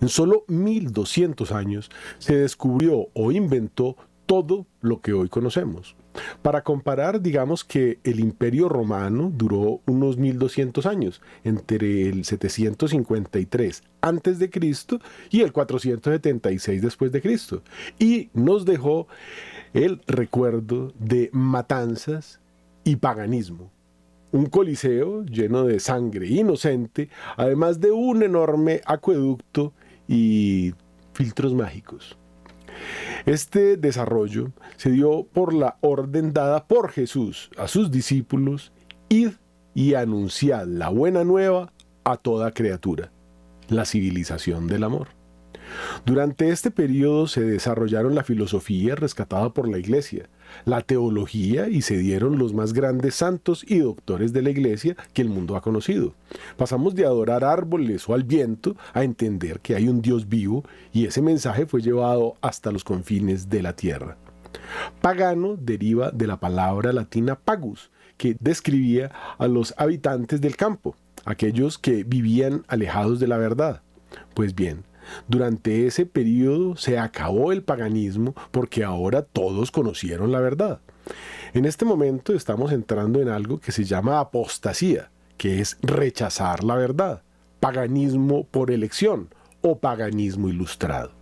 En 0.00 0.08
solo 0.08 0.44
1200 0.48 1.52
años 1.52 1.90
se 2.18 2.36
descubrió 2.36 3.08
o 3.14 3.32
inventó 3.32 3.96
todo 4.26 4.66
lo 4.80 5.00
que 5.00 5.12
hoy 5.12 5.28
conocemos. 5.28 5.96
Para 6.42 6.62
comparar, 6.62 7.20
digamos 7.20 7.64
que 7.64 7.98
el 8.04 8.20
imperio 8.20 8.68
romano 8.68 9.30
duró 9.34 9.80
unos 9.86 10.16
1200 10.16 10.86
años, 10.86 11.22
entre 11.42 12.08
el 12.08 12.24
753 12.24 13.82
antes 14.00 14.38
de 14.38 14.50
Cristo 14.50 15.00
y 15.30 15.40
el 15.40 15.52
476 15.52 16.82
después 16.82 17.10
de 17.12 17.22
Cristo, 17.22 17.62
y 17.98 18.30
nos 18.34 18.64
dejó 18.64 19.08
el 19.72 20.00
recuerdo 20.06 20.92
de 20.98 21.30
matanzas 21.32 22.40
y 22.84 22.96
paganismo. 22.96 23.70
Un 24.30 24.46
coliseo 24.46 25.24
lleno 25.24 25.64
de 25.64 25.80
sangre 25.80 26.26
inocente, 26.26 27.08
además 27.36 27.80
de 27.80 27.92
un 27.92 28.22
enorme 28.22 28.80
acueducto 28.84 29.72
y 30.08 30.74
filtros 31.14 31.54
mágicos. 31.54 32.18
Este 33.26 33.76
desarrollo 33.76 34.52
se 34.76 34.90
dio 34.90 35.26
por 35.32 35.54
la 35.54 35.78
orden 35.80 36.32
dada 36.32 36.66
por 36.66 36.90
Jesús 36.90 37.50
a 37.56 37.68
sus 37.68 37.90
discípulos, 37.90 38.72
id 39.08 39.32
y 39.74 39.94
anunciad 39.94 40.66
la 40.66 40.88
buena 40.88 41.24
nueva 41.24 41.72
a 42.04 42.16
toda 42.16 42.52
criatura, 42.52 43.10
la 43.68 43.84
civilización 43.84 44.66
del 44.66 44.84
amor. 44.84 45.08
Durante 46.04 46.50
este 46.50 46.70
periodo 46.70 47.26
se 47.26 47.40
desarrollaron 47.40 48.14
la 48.14 48.24
filosofía 48.24 48.94
rescatada 48.94 49.50
por 49.52 49.68
la 49.68 49.78
Iglesia, 49.78 50.28
la 50.64 50.80
teología 50.80 51.68
y 51.68 51.82
se 51.82 51.98
dieron 51.98 52.38
los 52.38 52.52
más 52.52 52.72
grandes 52.72 53.14
santos 53.14 53.64
y 53.68 53.78
doctores 53.78 54.32
de 54.32 54.42
la 54.42 54.50
Iglesia 54.50 54.96
que 55.12 55.22
el 55.22 55.28
mundo 55.28 55.56
ha 55.56 55.62
conocido. 55.62 56.14
Pasamos 56.56 56.94
de 56.94 57.04
adorar 57.04 57.44
árboles 57.44 58.08
o 58.08 58.14
al 58.14 58.24
viento 58.24 58.76
a 58.92 59.04
entender 59.04 59.60
que 59.60 59.74
hay 59.74 59.88
un 59.88 60.02
Dios 60.02 60.28
vivo 60.28 60.64
y 60.92 61.06
ese 61.06 61.22
mensaje 61.22 61.66
fue 61.66 61.80
llevado 61.80 62.34
hasta 62.40 62.70
los 62.70 62.84
confines 62.84 63.48
de 63.48 63.62
la 63.62 63.74
tierra. 63.74 64.16
Pagano 65.00 65.56
deriva 65.56 66.10
de 66.10 66.26
la 66.26 66.38
palabra 66.38 66.92
latina 66.92 67.34
pagus, 67.34 67.90
que 68.16 68.36
describía 68.40 69.10
a 69.38 69.48
los 69.48 69.74
habitantes 69.76 70.40
del 70.40 70.56
campo, 70.56 70.96
aquellos 71.24 71.78
que 71.78 72.04
vivían 72.04 72.64
alejados 72.68 73.20
de 73.20 73.26
la 73.26 73.38
verdad. 73.38 73.82
Pues 74.34 74.54
bien, 74.54 74.84
durante 75.28 75.86
ese 75.86 76.06
periodo 76.06 76.76
se 76.76 76.98
acabó 76.98 77.52
el 77.52 77.62
paganismo 77.62 78.34
porque 78.50 78.84
ahora 78.84 79.22
todos 79.22 79.70
conocieron 79.70 80.32
la 80.32 80.40
verdad. 80.40 80.80
En 81.52 81.64
este 81.64 81.84
momento 81.84 82.34
estamos 82.34 82.72
entrando 82.72 83.20
en 83.20 83.28
algo 83.28 83.60
que 83.60 83.72
se 83.72 83.84
llama 83.84 84.20
apostasía, 84.20 85.10
que 85.36 85.60
es 85.60 85.78
rechazar 85.82 86.64
la 86.64 86.76
verdad, 86.76 87.22
paganismo 87.60 88.44
por 88.44 88.70
elección 88.70 89.28
o 89.62 89.78
paganismo 89.78 90.48
ilustrado. 90.48 91.12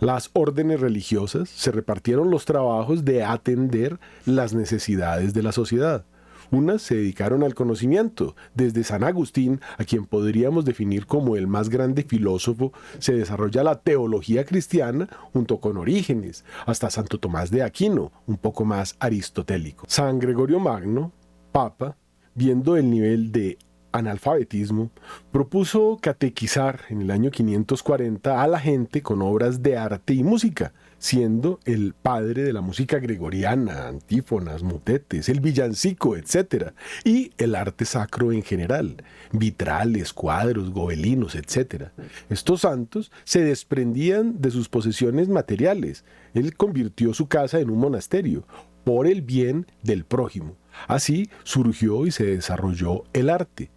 Las 0.00 0.30
órdenes 0.32 0.80
religiosas 0.80 1.48
se 1.48 1.72
repartieron 1.72 2.30
los 2.30 2.44
trabajos 2.44 3.04
de 3.04 3.24
atender 3.24 3.98
las 4.24 4.54
necesidades 4.54 5.34
de 5.34 5.42
la 5.42 5.52
sociedad. 5.52 6.04
Unas 6.50 6.82
se 6.82 6.96
dedicaron 6.96 7.42
al 7.42 7.54
conocimiento. 7.54 8.34
Desde 8.54 8.84
San 8.84 9.04
Agustín, 9.04 9.60
a 9.76 9.84
quien 9.84 10.06
podríamos 10.06 10.64
definir 10.64 11.06
como 11.06 11.36
el 11.36 11.46
más 11.46 11.68
grande 11.68 12.02
filósofo, 12.02 12.72
se 12.98 13.12
desarrolla 13.12 13.62
la 13.62 13.80
teología 13.80 14.44
cristiana 14.44 15.08
junto 15.32 15.60
con 15.60 15.76
Orígenes, 15.76 16.44
hasta 16.66 16.90
Santo 16.90 17.18
Tomás 17.18 17.50
de 17.50 17.62
Aquino, 17.62 18.12
un 18.26 18.36
poco 18.38 18.64
más 18.64 18.96
aristotélico. 18.98 19.84
San 19.88 20.18
Gregorio 20.18 20.58
Magno, 20.58 21.12
Papa, 21.52 21.96
viendo 22.34 22.76
el 22.76 22.88
nivel 22.88 23.32
de 23.32 23.58
analfabetismo, 23.92 24.90
propuso 25.32 25.98
catequizar 26.00 26.80
en 26.88 27.02
el 27.02 27.10
año 27.10 27.30
540 27.30 28.42
a 28.42 28.46
la 28.46 28.60
gente 28.60 29.02
con 29.02 29.22
obras 29.22 29.62
de 29.62 29.76
arte 29.76 30.14
y 30.14 30.22
música, 30.22 30.72
siendo 30.98 31.60
el 31.64 31.94
padre 31.94 32.42
de 32.42 32.52
la 32.52 32.60
música 32.60 32.98
gregoriana, 32.98 33.88
antífonas, 33.88 34.62
motetes, 34.62 35.28
el 35.28 35.40
villancico, 35.40 36.16
etc. 36.16 36.72
Y 37.04 37.32
el 37.38 37.54
arte 37.54 37.84
sacro 37.84 38.32
en 38.32 38.42
general, 38.42 39.02
vitrales, 39.32 40.12
cuadros, 40.12 40.70
gobelinos, 40.70 41.34
etc. 41.34 41.90
Estos 42.28 42.62
santos 42.62 43.12
se 43.24 43.42
desprendían 43.42 44.40
de 44.40 44.50
sus 44.50 44.68
posesiones 44.68 45.28
materiales. 45.28 46.04
Él 46.34 46.56
convirtió 46.56 47.14
su 47.14 47.28
casa 47.28 47.60
en 47.60 47.70
un 47.70 47.78
monasterio 47.78 48.46
por 48.84 49.06
el 49.06 49.22
bien 49.22 49.66
del 49.82 50.04
prójimo. 50.04 50.56
Así 50.86 51.28
surgió 51.44 52.06
y 52.06 52.10
se 52.10 52.24
desarrolló 52.24 53.04
el 53.12 53.30
arte 53.30 53.70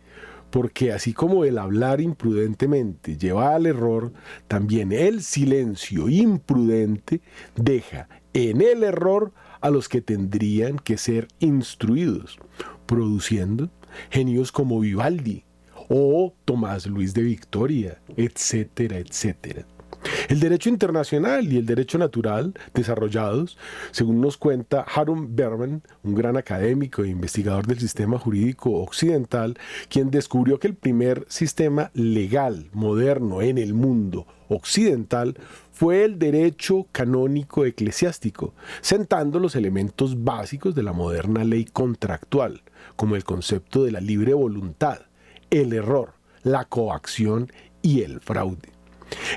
porque 0.51 0.91
así 0.91 1.13
como 1.13 1.45
el 1.45 1.57
hablar 1.57 2.01
imprudentemente 2.01 3.17
lleva 3.17 3.55
al 3.55 3.65
error, 3.65 4.11
también 4.47 4.91
el 4.91 5.23
silencio 5.23 6.09
imprudente 6.09 7.21
deja 7.55 8.07
en 8.33 8.61
el 8.61 8.83
error 8.83 9.33
a 9.61 9.69
los 9.69 9.89
que 9.89 10.01
tendrían 10.01 10.77
que 10.77 10.97
ser 10.97 11.27
instruidos, 11.39 12.37
produciendo 12.85 13.69
genios 14.09 14.51
como 14.51 14.79
Vivaldi 14.79 15.45
o 15.89 16.33
Tomás 16.45 16.85
Luis 16.85 17.13
de 17.13 17.23
Victoria, 17.23 18.01
etcétera, 18.15 18.97
etcétera. 18.97 19.65
El 20.29 20.39
derecho 20.39 20.69
internacional 20.69 21.51
y 21.51 21.57
el 21.57 21.65
derecho 21.65 21.97
natural 21.97 22.53
desarrollados, 22.73 23.57
según 23.91 24.21
nos 24.21 24.37
cuenta 24.37 24.81
Harun 24.81 25.35
Berman, 25.35 25.83
un 26.03 26.15
gran 26.15 26.37
académico 26.37 27.03
e 27.03 27.09
investigador 27.09 27.67
del 27.67 27.79
sistema 27.79 28.17
jurídico 28.17 28.71
occidental, 28.71 29.57
quien 29.89 30.09
descubrió 30.09 30.59
que 30.59 30.67
el 30.67 30.75
primer 30.75 31.25
sistema 31.27 31.91
legal 31.93 32.69
moderno 32.73 33.41
en 33.41 33.57
el 33.57 33.73
mundo 33.73 34.25
occidental 34.49 35.37
fue 35.71 36.03
el 36.03 36.19
derecho 36.19 36.87
canónico 36.91 37.65
eclesiástico, 37.65 38.53
sentando 38.81 39.39
los 39.39 39.55
elementos 39.55 40.23
básicos 40.23 40.75
de 40.75 40.83
la 40.83 40.93
moderna 40.93 41.43
ley 41.43 41.65
contractual, 41.65 42.61
como 42.95 43.15
el 43.15 43.23
concepto 43.23 43.83
de 43.83 43.91
la 43.91 44.01
libre 44.01 44.33
voluntad, 44.33 44.99
el 45.49 45.73
error, 45.73 46.13
la 46.43 46.65
coacción 46.65 47.51
y 47.81 48.01
el 48.01 48.19
fraude. 48.19 48.80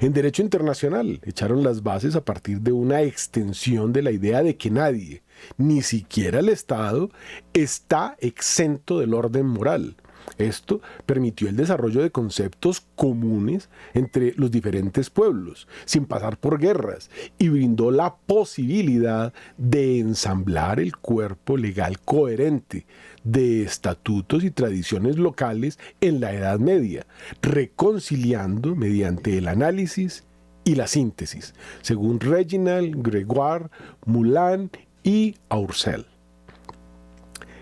En 0.00 0.12
derecho 0.12 0.42
internacional 0.42 1.20
echaron 1.24 1.62
las 1.62 1.82
bases 1.82 2.16
a 2.16 2.24
partir 2.24 2.60
de 2.60 2.72
una 2.72 3.02
extensión 3.02 3.92
de 3.92 4.02
la 4.02 4.10
idea 4.10 4.42
de 4.42 4.56
que 4.56 4.70
nadie, 4.70 5.22
ni 5.56 5.82
siquiera 5.82 6.40
el 6.40 6.48
Estado, 6.48 7.10
está 7.52 8.16
exento 8.20 8.98
del 8.98 9.14
orden 9.14 9.46
moral. 9.46 9.96
Esto 10.38 10.80
permitió 11.06 11.48
el 11.48 11.56
desarrollo 11.56 12.02
de 12.02 12.10
conceptos 12.10 12.86
comunes 12.96 13.68
entre 13.92 14.34
los 14.36 14.50
diferentes 14.50 15.10
pueblos, 15.10 15.68
sin 15.84 16.06
pasar 16.06 16.38
por 16.38 16.58
guerras, 16.58 17.10
y 17.38 17.48
brindó 17.48 17.90
la 17.90 18.16
posibilidad 18.16 19.32
de 19.56 20.00
ensamblar 20.00 20.80
el 20.80 20.96
cuerpo 20.96 21.56
legal 21.56 22.00
coherente 22.00 22.86
de 23.22 23.62
estatutos 23.62 24.44
y 24.44 24.50
tradiciones 24.50 25.16
locales 25.16 25.78
en 26.00 26.20
la 26.20 26.32
Edad 26.32 26.58
Media, 26.58 27.06
reconciliando 27.42 28.74
mediante 28.74 29.38
el 29.38 29.48
análisis 29.48 30.24
y 30.64 30.74
la 30.74 30.86
síntesis, 30.86 31.54
según 31.82 32.20
Reginald, 32.20 33.02
Gregoire, 33.02 33.68
Moulin 34.06 34.70
y 35.02 35.36
Aursel. 35.48 36.06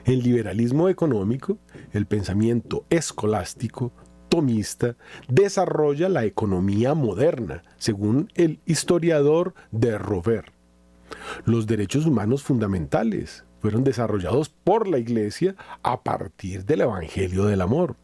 El 0.04 0.22
liberalismo 0.22 0.88
económico, 0.88 1.58
el 1.92 2.06
pensamiento 2.06 2.84
escolástico, 2.90 3.92
tomista, 4.28 4.96
desarrolla 5.28 6.08
la 6.08 6.24
economía 6.24 6.94
moderna, 6.94 7.62
según 7.76 8.30
el 8.34 8.60
historiador 8.66 9.54
de 9.70 9.98
Rover. 9.98 10.52
Los 11.44 11.66
derechos 11.66 12.06
humanos 12.06 12.42
fundamentales 12.42 13.44
fueron 13.60 13.84
desarrollados 13.84 14.48
por 14.48 14.88
la 14.88 14.98
Iglesia 14.98 15.54
a 15.82 16.02
partir 16.02 16.64
del 16.64 16.80
Evangelio 16.80 17.44
del 17.44 17.60
Amor. 17.60 17.96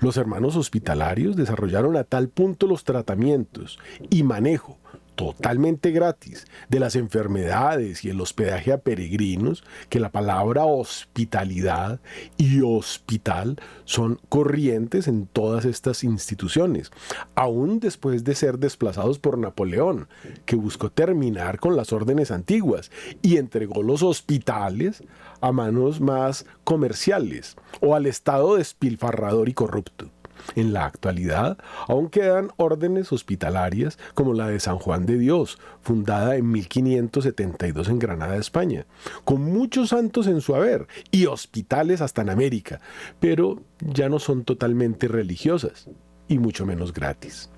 Los 0.00 0.16
hermanos 0.16 0.56
hospitalarios 0.56 1.36
desarrollaron 1.36 1.96
a 1.96 2.04
tal 2.04 2.28
punto 2.28 2.66
los 2.66 2.84
tratamientos 2.84 3.78
y 4.10 4.24
manejo 4.24 4.78
totalmente 5.20 5.90
gratis 5.90 6.46
de 6.70 6.80
las 6.80 6.96
enfermedades 6.96 8.06
y 8.06 8.08
el 8.08 8.22
hospedaje 8.22 8.72
a 8.72 8.78
peregrinos, 8.78 9.62
que 9.90 10.00
la 10.00 10.10
palabra 10.10 10.64
hospitalidad 10.64 12.00
y 12.38 12.62
hospital 12.62 13.60
son 13.84 14.18
corrientes 14.30 15.08
en 15.08 15.26
todas 15.26 15.66
estas 15.66 16.04
instituciones, 16.04 16.90
aún 17.34 17.80
después 17.80 18.24
de 18.24 18.34
ser 18.34 18.58
desplazados 18.58 19.18
por 19.18 19.36
Napoleón, 19.36 20.08
que 20.46 20.56
buscó 20.56 20.90
terminar 20.90 21.60
con 21.60 21.76
las 21.76 21.92
órdenes 21.92 22.30
antiguas 22.30 22.90
y 23.20 23.36
entregó 23.36 23.82
los 23.82 24.02
hospitales 24.02 25.02
a 25.42 25.52
manos 25.52 26.00
más 26.00 26.46
comerciales 26.64 27.56
o 27.82 27.94
al 27.94 28.06
Estado 28.06 28.56
despilfarrador 28.56 29.50
y 29.50 29.52
corrupto. 29.52 30.10
En 30.54 30.72
la 30.72 30.86
actualidad 30.86 31.58
aún 31.86 32.08
quedan 32.08 32.50
órdenes 32.56 33.12
hospitalarias 33.12 33.98
como 34.14 34.34
la 34.34 34.48
de 34.48 34.60
San 34.60 34.78
Juan 34.78 35.06
de 35.06 35.18
Dios, 35.18 35.58
fundada 35.82 36.36
en 36.36 36.50
1572 36.50 37.88
en 37.88 37.98
Granada, 37.98 38.36
España, 38.36 38.86
con 39.24 39.42
muchos 39.42 39.90
santos 39.90 40.26
en 40.26 40.40
su 40.40 40.54
haber 40.54 40.86
y 41.10 41.26
hospitales 41.26 42.00
hasta 42.00 42.22
en 42.22 42.30
América, 42.30 42.80
pero 43.18 43.62
ya 43.80 44.08
no 44.08 44.18
son 44.18 44.44
totalmente 44.44 45.08
religiosas 45.08 45.88
y 46.28 46.38
mucho 46.38 46.64
menos 46.64 46.92
gratis. 46.92 47.49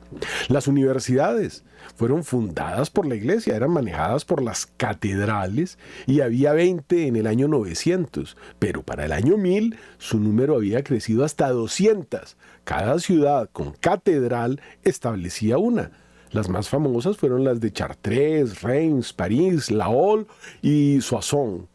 Las 0.48 0.68
universidades 0.68 1.64
fueron 1.96 2.24
fundadas 2.24 2.90
por 2.90 3.06
la 3.06 3.14
iglesia, 3.14 3.56
eran 3.56 3.70
manejadas 3.70 4.24
por 4.24 4.42
las 4.42 4.66
catedrales 4.66 5.78
y 6.06 6.20
había 6.20 6.52
20 6.52 7.06
en 7.06 7.16
el 7.16 7.26
año 7.26 7.48
900, 7.48 8.36
pero 8.58 8.82
para 8.82 9.04
el 9.04 9.12
año 9.12 9.36
1000 9.36 9.76
su 9.98 10.18
número 10.18 10.56
había 10.56 10.82
crecido 10.84 11.24
hasta 11.24 11.50
200. 11.50 12.36
Cada 12.64 12.98
ciudad 12.98 13.50
con 13.52 13.72
catedral 13.72 14.60
establecía 14.84 15.58
una. 15.58 15.90
Las 16.30 16.48
más 16.48 16.68
famosas 16.68 17.18
fueron 17.18 17.44
las 17.44 17.60
de 17.60 17.72
Chartres, 17.72 18.62
Reims, 18.62 19.12
París, 19.12 19.70
Laon 19.70 20.26
y 20.62 21.00
Soissons, 21.02 21.66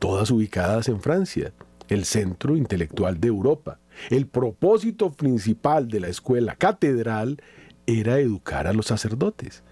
todas 0.00 0.30
ubicadas 0.32 0.88
en 0.88 1.00
Francia, 1.00 1.52
el 1.88 2.04
centro 2.04 2.56
intelectual 2.56 3.20
de 3.20 3.28
Europa. 3.28 3.78
El 4.10 4.26
propósito 4.26 5.12
principal 5.12 5.88
de 5.88 6.00
la 6.00 6.08
escuela 6.08 6.56
catedral 6.56 7.40
era 7.86 8.18
educar 8.18 8.66
a 8.66 8.72
los 8.72 8.86
sacerdotes. 8.86 9.62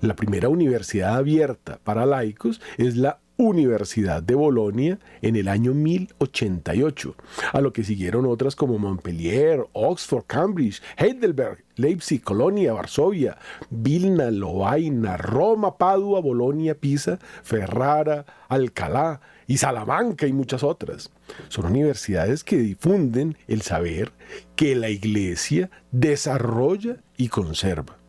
La 0.00 0.16
primera 0.16 0.48
universidad 0.48 1.16
abierta 1.16 1.78
para 1.84 2.06
laicos 2.06 2.60
es 2.78 2.96
la 2.96 3.20
Universidad 3.42 4.22
de 4.22 4.34
Bolonia 4.34 4.98
en 5.22 5.34
el 5.34 5.48
año 5.48 5.72
1088, 5.72 7.14
a 7.52 7.60
lo 7.62 7.72
que 7.72 7.84
siguieron 7.84 8.26
otras 8.26 8.54
como 8.54 8.78
Montpellier, 8.78 9.66
Oxford, 9.72 10.24
Cambridge, 10.26 10.82
Heidelberg, 10.98 11.64
Leipzig, 11.76 12.22
Colonia, 12.22 12.74
Varsovia, 12.74 13.38
Vilna, 13.70 14.30
Lovaina, 14.30 15.16
Roma, 15.16 15.78
Padua, 15.78 16.20
Bolonia, 16.20 16.74
Pisa, 16.74 17.18
Ferrara, 17.42 18.26
Alcalá 18.48 19.22
y 19.46 19.56
Salamanca 19.56 20.26
y 20.26 20.34
muchas 20.34 20.62
otras. 20.62 21.10
Son 21.48 21.64
universidades 21.64 22.44
que 22.44 22.58
difunden 22.58 23.38
el 23.48 23.62
saber 23.62 24.12
que 24.54 24.76
la 24.76 24.90
iglesia 24.90 25.70
desarrolla 25.92 26.98
y 27.16 27.28
conserva. 27.28 27.99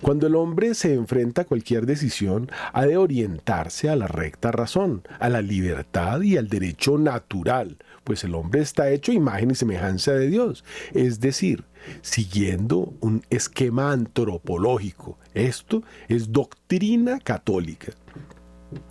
Cuando 0.00 0.26
el 0.26 0.36
hombre 0.36 0.74
se 0.74 0.94
enfrenta 0.94 1.42
a 1.42 1.44
cualquier 1.44 1.86
decisión, 1.86 2.50
ha 2.72 2.86
de 2.86 2.96
orientarse 2.96 3.88
a 3.88 3.96
la 3.96 4.06
recta 4.06 4.52
razón, 4.52 5.02
a 5.18 5.28
la 5.28 5.42
libertad 5.42 6.20
y 6.20 6.36
al 6.36 6.48
derecho 6.48 6.98
natural, 6.98 7.78
pues 8.04 8.24
el 8.24 8.34
hombre 8.34 8.60
está 8.60 8.90
hecho 8.90 9.12
imagen 9.12 9.50
y 9.50 9.54
semejanza 9.54 10.12
de 10.12 10.28
Dios, 10.28 10.64
es 10.94 11.20
decir, 11.20 11.64
siguiendo 12.02 12.94
un 13.00 13.22
esquema 13.30 13.92
antropológico. 13.92 15.18
Esto 15.34 15.82
es 16.08 16.32
doctrina 16.32 17.18
católica 17.18 17.92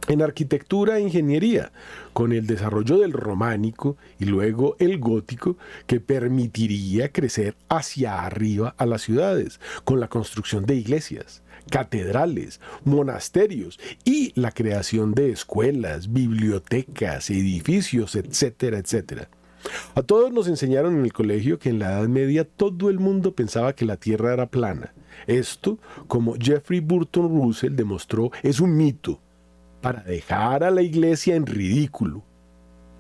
en 0.08 0.22
arquitectura 0.22 0.98
e 0.98 1.02
ingeniería, 1.02 1.72
con 2.14 2.32
el 2.32 2.48
desarrollo 2.48 2.98
del 2.98 3.14
románico 3.14 3.98
y 4.20 4.26
luego 4.26 4.76
el 4.80 5.00
gótico 5.00 5.58
que 5.88 6.00
permitiría 6.00 7.12
crecer 7.12 7.56
hacia 7.70 8.24
arriba 8.24 8.76
a 8.78 8.86
las 8.86 9.02
ciudades, 9.02 9.60
con 9.84 10.00
la 10.00 10.08
construcción 10.08 10.66
de 10.66 10.76
iglesias, 10.76 11.44
catedrales, 11.70 12.60
monasterios 12.84 13.80
y 14.04 14.34
la 14.40 14.52
creación 14.52 15.14
de 15.14 15.32
escuelas, 15.32 16.12
bibliotecas, 16.12 17.30
edificios, 17.30 18.16
etcétera, 18.16 18.80
etcétera. 18.80 19.30
A 19.94 20.02
todos 20.04 20.32
nos 20.32 20.48
enseñaron 20.48 20.98
en 20.98 21.04
el 21.04 21.14
colegio 21.14 21.60
que 21.60 21.70
en 21.70 21.80
la 21.80 21.92
Edad 21.92 22.08
Media 22.08 22.46
todo 22.46 22.90
el 22.90 23.00
mundo 23.00 23.36
pensaba 23.36 23.74
que 23.74 23.86
la 23.86 23.98
Tierra 23.98 24.34
era 24.34 24.50
plana. 24.50 24.94
Esto, 25.28 25.80
como 26.08 26.36
Jeffrey 26.40 26.80
Burton 26.80 27.28
Russell 27.28 27.76
demostró, 27.76 28.32
es 28.42 28.62
un 28.62 28.78
mito 28.78 29.20
para 29.82 30.04
dejar 30.04 30.64
a 30.64 30.72
la 30.72 30.82
iglesia 30.82 31.36
en 31.36 31.46
ridículo. 31.46 32.24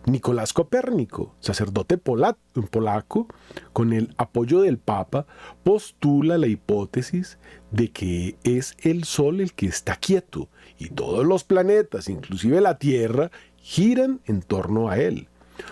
Nicolás 0.05 0.53
Copérnico, 0.53 1.35
sacerdote 1.39 1.97
polaco, 1.97 3.27
con 3.73 3.93
el 3.93 4.13
apoyo 4.17 4.61
del 4.61 4.77
Papa, 4.77 5.27
postula 5.63 6.37
la 6.37 6.47
hipótesis 6.47 7.37
de 7.71 7.91
que 7.91 8.37
es 8.43 8.75
el 8.81 9.03
Sol 9.03 9.41
el 9.41 9.53
que 9.53 9.67
está 9.67 9.97
quieto 9.97 10.49
y 10.77 10.89
todos 10.89 11.25
los 11.25 11.43
planetas, 11.43 12.09
inclusive 12.09 12.61
la 12.61 12.79
Tierra, 12.79 13.29
giran 13.57 14.21
en 14.25 14.41
torno 14.41 14.89
a 14.89 14.97
él. 14.97 15.27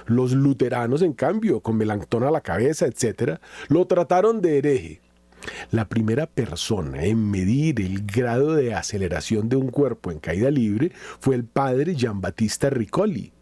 Los 0.06 0.34
luteranos, 0.34 1.02
en 1.02 1.14
cambio, 1.14 1.62
con 1.62 1.78
Melanchthon 1.78 2.24
a 2.24 2.32
la 2.32 2.42
cabeza, 2.42 2.86
etc., 2.86 3.40
lo 3.70 3.88
trataron 3.88 4.42
de 4.42 4.58
hereje 4.58 5.07
la 5.72 5.88
primera 5.88 6.26
persona 6.28 7.04
en 7.04 7.30
medir 7.30 7.82
el 7.82 8.06
grado 8.06 8.54
de 8.54 8.74
aceleración 8.74 9.50
de 9.50 9.56
un 9.56 9.70
cuerpo 9.70 10.12
en 10.12 10.20
caída 10.20 10.52
libre 10.52 10.92
fue 11.20 11.36
el 11.36 11.46
padre 11.46 11.96
Giambattista 11.96 12.70
Riccoli. 12.70 13.34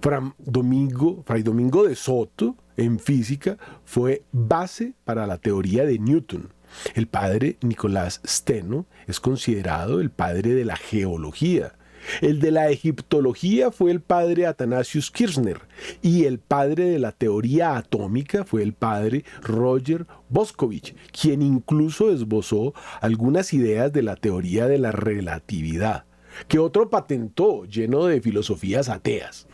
Fray 0.00 0.32
Domingo, 0.38 1.22
Fray 1.26 1.42
Domingo 1.42 1.84
de 1.84 1.96
Soto, 1.96 2.56
en 2.76 2.98
física, 2.98 3.58
fue 3.84 4.22
base 4.32 4.94
para 5.04 5.26
la 5.26 5.38
teoría 5.38 5.84
de 5.84 5.98
Newton. 5.98 6.52
El 6.94 7.06
padre 7.06 7.58
Nicolás 7.60 8.20
Steno 8.26 8.86
es 9.06 9.20
considerado 9.20 10.00
el 10.00 10.10
padre 10.10 10.54
de 10.54 10.64
la 10.64 10.76
geología. 10.76 11.74
El 12.20 12.40
de 12.40 12.50
la 12.50 12.70
egiptología 12.70 13.70
fue 13.70 13.90
el 13.90 14.00
padre 14.00 14.46
Athanasius 14.46 15.10
Kirchner 15.10 15.60
y 16.02 16.24
el 16.24 16.38
padre 16.38 16.86
de 16.86 16.98
la 16.98 17.12
teoría 17.12 17.76
atómica 17.76 18.44
fue 18.44 18.62
el 18.62 18.72
padre 18.72 19.24
Roger 19.42 20.06
Boscovich, 20.28 20.94
quien 21.10 21.42
incluso 21.42 22.12
esbozó 22.12 22.74
algunas 23.00 23.52
ideas 23.52 23.92
de 23.92 24.02
la 24.02 24.16
teoría 24.16 24.66
de 24.66 24.78
la 24.78 24.92
relatividad, 24.92 26.04
que 26.48 26.58
otro 26.58 26.90
patentó 26.90 27.64
lleno 27.64 28.06
de 28.06 28.20
filosofías 28.20 28.88
ateas. 28.88 29.46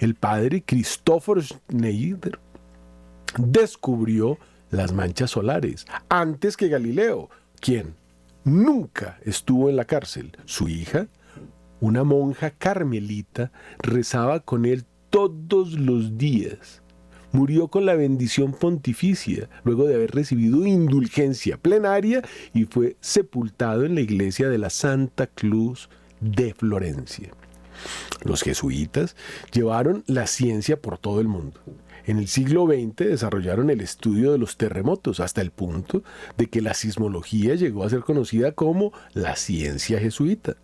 El 0.00 0.14
padre 0.14 0.62
Christopher 0.64 1.42
Schneider 1.42 2.38
descubrió 3.38 4.38
las 4.70 4.92
manchas 4.92 5.30
solares 5.30 5.86
antes 6.08 6.56
que 6.56 6.68
Galileo, 6.68 7.28
quien 7.60 7.94
nunca 8.44 9.18
estuvo 9.24 9.68
en 9.68 9.76
la 9.76 9.84
cárcel. 9.84 10.36
Su 10.44 10.68
hija 10.68 11.08
una 11.80 12.04
monja 12.04 12.50
carmelita 12.50 13.52
rezaba 13.78 14.40
con 14.40 14.66
él 14.66 14.84
todos 15.10 15.72
los 15.72 16.18
días. 16.18 16.82
Murió 17.32 17.68
con 17.68 17.86
la 17.86 17.94
bendición 17.94 18.52
pontificia, 18.52 19.48
luego 19.64 19.86
de 19.86 19.94
haber 19.94 20.10
recibido 20.10 20.66
indulgencia 20.66 21.56
plenaria 21.56 22.22
y 22.52 22.64
fue 22.64 22.96
sepultado 23.00 23.84
en 23.84 23.94
la 23.94 24.00
iglesia 24.00 24.48
de 24.48 24.58
la 24.58 24.68
Santa 24.68 25.28
Cruz 25.28 25.88
de 26.20 26.54
Florencia. 26.54 27.30
Los 28.24 28.42
jesuitas 28.42 29.16
llevaron 29.52 30.04
la 30.06 30.26
ciencia 30.26 30.80
por 30.80 30.98
todo 30.98 31.20
el 31.20 31.28
mundo. 31.28 31.60
En 32.04 32.18
el 32.18 32.26
siglo 32.28 32.66
XX 32.66 32.96
desarrollaron 32.96 33.70
el 33.70 33.80
estudio 33.80 34.32
de 34.32 34.38
los 34.38 34.56
terremotos 34.56 35.20
hasta 35.20 35.40
el 35.40 35.52
punto 35.52 36.02
de 36.36 36.48
que 36.48 36.60
la 36.60 36.74
sismología 36.74 37.54
llegó 37.54 37.84
a 37.84 37.90
ser 37.90 38.00
conocida 38.00 38.52
como 38.52 38.92
la 39.12 39.36
ciencia 39.36 40.00
jesuita. 40.00 40.56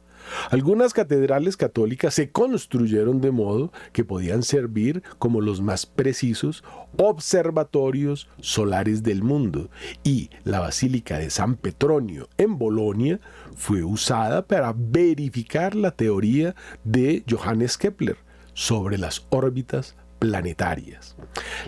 Algunas 0.50 0.92
catedrales 0.92 1.56
católicas 1.56 2.14
se 2.14 2.30
construyeron 2.30 3.20
de 3.20 3.30
modo 3.30 3.72
que 3.92 4.04
podían 4.04 4.42
servir 4.42 5.02
como 5.18 5.40
los 5.40 5.60
más 5.60 5.86
precisos 5.86 6.64
observatorios 6.96 8.28
solares 8.40 9.02
del 9.02 9.22
mundo 9.22 9.70
y 10.02 10.30
la 10.44 10.60
Basílica 10.60 11.18
de 11.18 11.30
San 11.30 11.56
Petronio 11.56 12.28
en 12.38 12.58
Bolonia 12.58 13.20
fue 13.54 13.84
usada 13.84 14.46
para 14.46 14.74
verificar 14.76 15.74
la 15.74 15.90
teoría 15.90 16.54
de 16.84 17.24
Johannes 17.28 17.76
Kepler 17.78 18.16
sobre 18.54 18.98
las 18.98 19.26
órbitas 19.30 19.96
planetarias. 20.18 21.16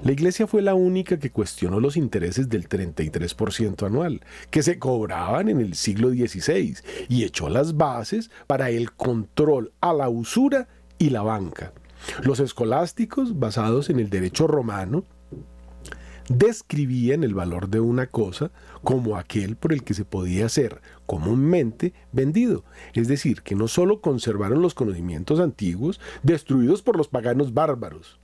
La 0.02 0.12
Iglesia 0.12 0.46
fue 0.46 0.62
la 0.62 0.74
única 0.74 1.18
que 1.18 1.30
cuestionó 1.30 1.80
los 1.80 1.96
intereses 1.96 2.48
del 2.48 2.68
33% 2.68 3.87
anual, 3.87 4.20
que 4.50 4.62
se 4.62 4.78
cobraban 4.78 5.48
en 5.48 5.61
el 5.61 5.74
siglo 5.74 6.11
XVI, 6.11 6.76
y 7.08 7.24
echó 7.24 7.48
las 7.48 7.76
bases 7.76 8.30
para 8.46 8.70
el 8.70 8.92
control 8.92 9.72
a 9.80 9.92
la 9.92 10.08
usura 10.08 10.68
y 10.98 11.11
la 11.11 11.22
banca. 11.22 11.72
Los 12.22 12.40
escolásticos, 12.40 13.38
basados 13.38 13.90
en 13.90 13.98
el 13.98 14.11
derecho 14.11 14.46
romano, 14.46 15.04
describían 16.28 17.24
el 17.24 17.34
valor 17.34 17.68
de 17.68 17.80
una 17.80 18.06
cosa 18.06 18.50
como 18.84 19.16
aquel 19.16 19.56
por 19.56 19.72
el 19.72 19.82
que 19.82 19.94
se 19.94 20.04
podía 20.04 20.48
ser 20.48 20.80
comúnmente 21.06 21.94
vendido. 22.12 22.64
Es 22.94 23.08
decir, 23.08 23.42
que 23.42 23.54
no 23.54 23.66
solo 23.68 24.00
conservaron 24.00 24.62
los 24.62 24.74
conocimientos 24.74 25.40
antiguos 25.40 26.00
destruidos 26.22 26.82
por 26.82 26.96
los 26.96 27.08
paganos 27.08 27.54
bárbaros, 27.54 28.20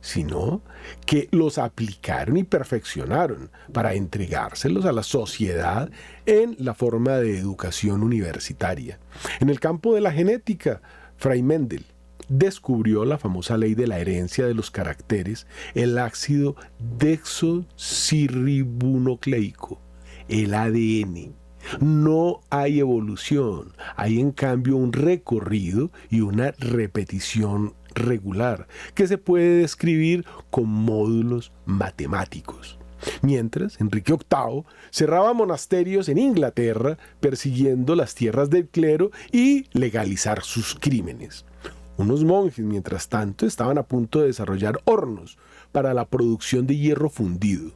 sino 0.00 0.62
que 1.06 1.28
los 1.32 1.58
aplicaron 1.58 2.36
y 2.36 2.44
perfeccionaron 2.44 3.50
para 3.72 3.94
entregárselos 3.94 4.84
a 4.84 4.92
la 4.92 5.02
sociedad 5.02 5.90
en 6.26 6.56
la 6.58 6.74
forma 6.74 7.18
de 7.18 7.38
educación 7.38 8.02
universitaria. 8.02 8.98
En 9.40 9.50
el 9.50 9.60
campo 9.60 9.94
de 9.94 10.00
la 10.00 10.12
genética, 10.12 10.80
Fray 11.16 11.42
Mendel 11.42 11.84
descubrió 12.30 13.04
la 13.04 13.18
famosa 13.18 13.58
ley 13.58 13.74
de 13.74 13.88
la 13.88 13.98
herencia 13.98 14.46
de 14.46 14.54
los 14.54 14.70
caracteres, 14.70 15.46
el 15.74 15.98
ácido 15.98 16.56
dexosirribonucleico, 16.98 19.78
el 20.28 20.54
ADN. 20.54 21.34
No 21.80 22.40
hay 22.48 22.80
evolución, 22.80 23.74
hay 23.96 24.18
en 24.18 24.32
cambio 24.32 24.76
un 24.76 24.94
recorrido 24.94 25.90
y 26.08 26.22
una 26.22 26.52
repetición 26.52 27.74
regular 27.94 28.66
que 28.94 29.06
se 29.06 29.18
puede 29.18 29.58
describir 29.58 30.24
con 30.50 30.68
módulos 30.68 31.52
matemáticos. 31.64 32.78
Mientras, 33.22 33.80
Enrique 33.80 34.12
VIII 34.12 34.64
cerraba 34.90 35.32
monasterios 35.32 36.08
en 36.08 36.18
Inglaterra 36.18 36.98
persiguiendo 37.20 37.94
las 37.94 38.14
tierras 38.14 38.50
del 38.50 38.68
clero 38.68 39.10
y 39.32 39.66
legalizar 39.72 40.42
sus 40.42 40.74
crímenes. 40.74 41.44
Unos 41.96 42.24
monjes, 42.24 42.64
mientras 42.64 43.08
tanto, 43.08 43.46
estaban 43.46 43.78
a 43.78 43.82
punto 43.82 44.20
de 44.20 44.28
desarrollar 44.28 44.80
hornos 44.84 45.38
para 45.72 45.92
la 45.94 46.06
producción 46.06 46.66
de 46.66 46.76
hierro 46.76 47.10
fundido. 47.10 47.72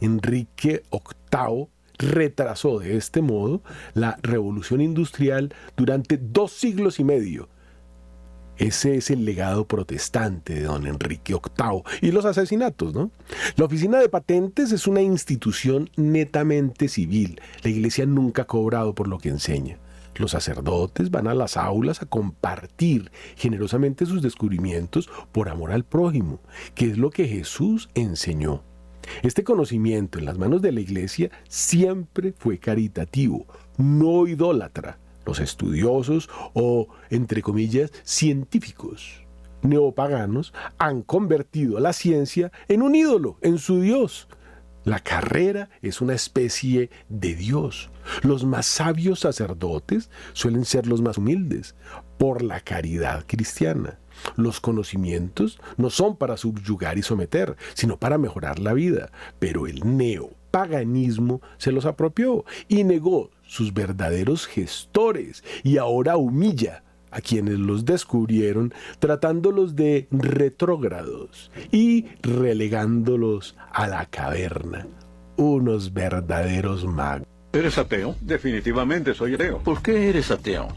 Enrique 0.00 0.82
VIII 0.90 1.68
retrasó 1.98 2.78
de 2.78 2.96
este 2.96 3.20
modo 3.20 3.62
la 3.94 4.18
revolución 4.22 4.80
industrial 4.80 5.54
durante 5.76 6.16
dos 6.16 6.52
siglos 6.52 6.98
y 6.98 7.04
medio, 7.04 7.48
ese 8.60 8.96
es 8.96 9.10
el 9.10 9.24
legado 9.24 9.66
protestante 9.66 10.52
de 10.52 10.64
don 10.64 10.86
Enrique 10.86 11.32
VIII 11.32 11.82
y 12.02 12.12
los 12.12 12.26
asesinatos, 12.26 12.92
¿no? 12.92 13.10
La 13.56 13.64
oficina 13.64 13.98
de 13.98 14.10
patentes 14.10 14.70
es 14.70 14.86
una 14.86 15.00
institución 15.00 15.88
netamente 15.96 16.88
civil. 16.88 17.40
La 17.62 17.70
iglesia 17.70 18.04
nunca 18.04 18.42
ha 18.42 18.46
cobrado 18.46 18.94
por 18.94 19.08
lo 19.08 19.16
que 19.16 19.30
enseña. 19.30 19.78
Los 20.14 20.32
sacerdotes 20.32 21.10
van 21.10 21.26
a 21.26 21.34
las 21.34 21.56
aulas 21.56 22.02
a 22.02 22.06
compartir 22.06 23.10
generosamente 23.34 24.04
sus 24.04 24.20
descubrimientos 24.20 25.08
por 25.32 25.48
amor 25.48 25.72
al 25.72 25.84
prójimo, 25.84 26.40
que 26.74 26.90
es 26.90 26.98
lo 26.98 27.08
que 27.08 27.26
Jesús 27.26 27.88
enseñó. 27.94 28.62
Este 29.22 29.42
conocimiento 29.42 30.18
en 30.18 30.26
las 30.26 30.36
manos 30.36 30.60
de 30.60 30.72
la 30.72 30.80
iglesia 30.80 31.30
siempre 31.48 32.34
fue 32.36 32.58
caritativo, 32.58 33.46
no 33.78 34.26
idólatra 34.26 34.98
los 35.24 35.40
estudiosos 35.40 36.28
o, 36.54 36.88
entre 37.10 37.42
comillas, 37.42 37.90
científicos 38.04 39.24
neopaganos 39.62 40.52
han 40.78 41.02
convertido 41.02 41.80
la 41.80 41.92
ciencia 41.92 42.50
en 42.68 42.82
un 42.82 42.94
ídolo, 42.94 43.38
en 43.42 43.58
su 43.58 43.80
Dios. 43.80 44.28
La 44.84 45.00
carrera 45.00 45.68
es 45.82 46.00
una 46.00 46.14
especie 46.14 46.88
de 47.10 47.34
Dios. 47.34 47.90
Los 48.22 48.44
más 48.44 48.64
sabios 48.64 49.20
sacerdotes 49.20 50.08
suelen 50.32 50.64
ser 50.64 50.86
los 50.86 51.02
más 51.02 51.18
humildes 51.18 51.74
por 52.18 52.42
la 52.42 52.60
caridad 52.60 53.24
cristiana. 53.26 53.98
Los 54.36 54.60
conocimientos 54.60 55.60
no 55.76 55.90
son 55.90 56.16
para 56.16 56.38
subyugar 56.38 56.96
y 56.96 57.02
someter, 57.02 57.56
sino 57.74 57.98
para 57.98 58.16
mejorar 58.16 58.58
la 58.58 58.72
vida. 58.72 59.12
Pero 59.38 59.66
el 59.66 59.84
neopaganismo 60.50 61.40
se 61.58 61.72
los 61.72 61.86
apropió 61.86 62.44
y 62.68 62.84
negó 62.84 63.30
sus 63.42 63.72
verdaderos 63.72 64.46
gestores 64.46 65.42
y 65.62 65.78
ahora 65.78 66.16
humilla 66.16 66.82
a 67.10 67.20
quienes 67.20 67.58
los 67.58 67.84
descubrieron 67.84 68.72
tratándolos 69.00 69.74
de 69.74 70.06
retrógrados 70.10 71.50
y 71.72 72.06
relegándolos 72.22 73.56
a 73.72 73.88
la 73.88 74.06
caverna. 74.06 74.86
Unos 75.36 75.92
verdaderos 75.92 76.84
magos. 76.84 77.26
¿Eres 77.52 77.78
ateo? 77.78 78.14
Definitivamente 78.20 79.12
soy 79.12 79.34
ateo. 79.34 79.58
¿Por 79.58 79.82
qué 79.82 80.10
eres 80.10 80.30
ateo? 80.30 80.68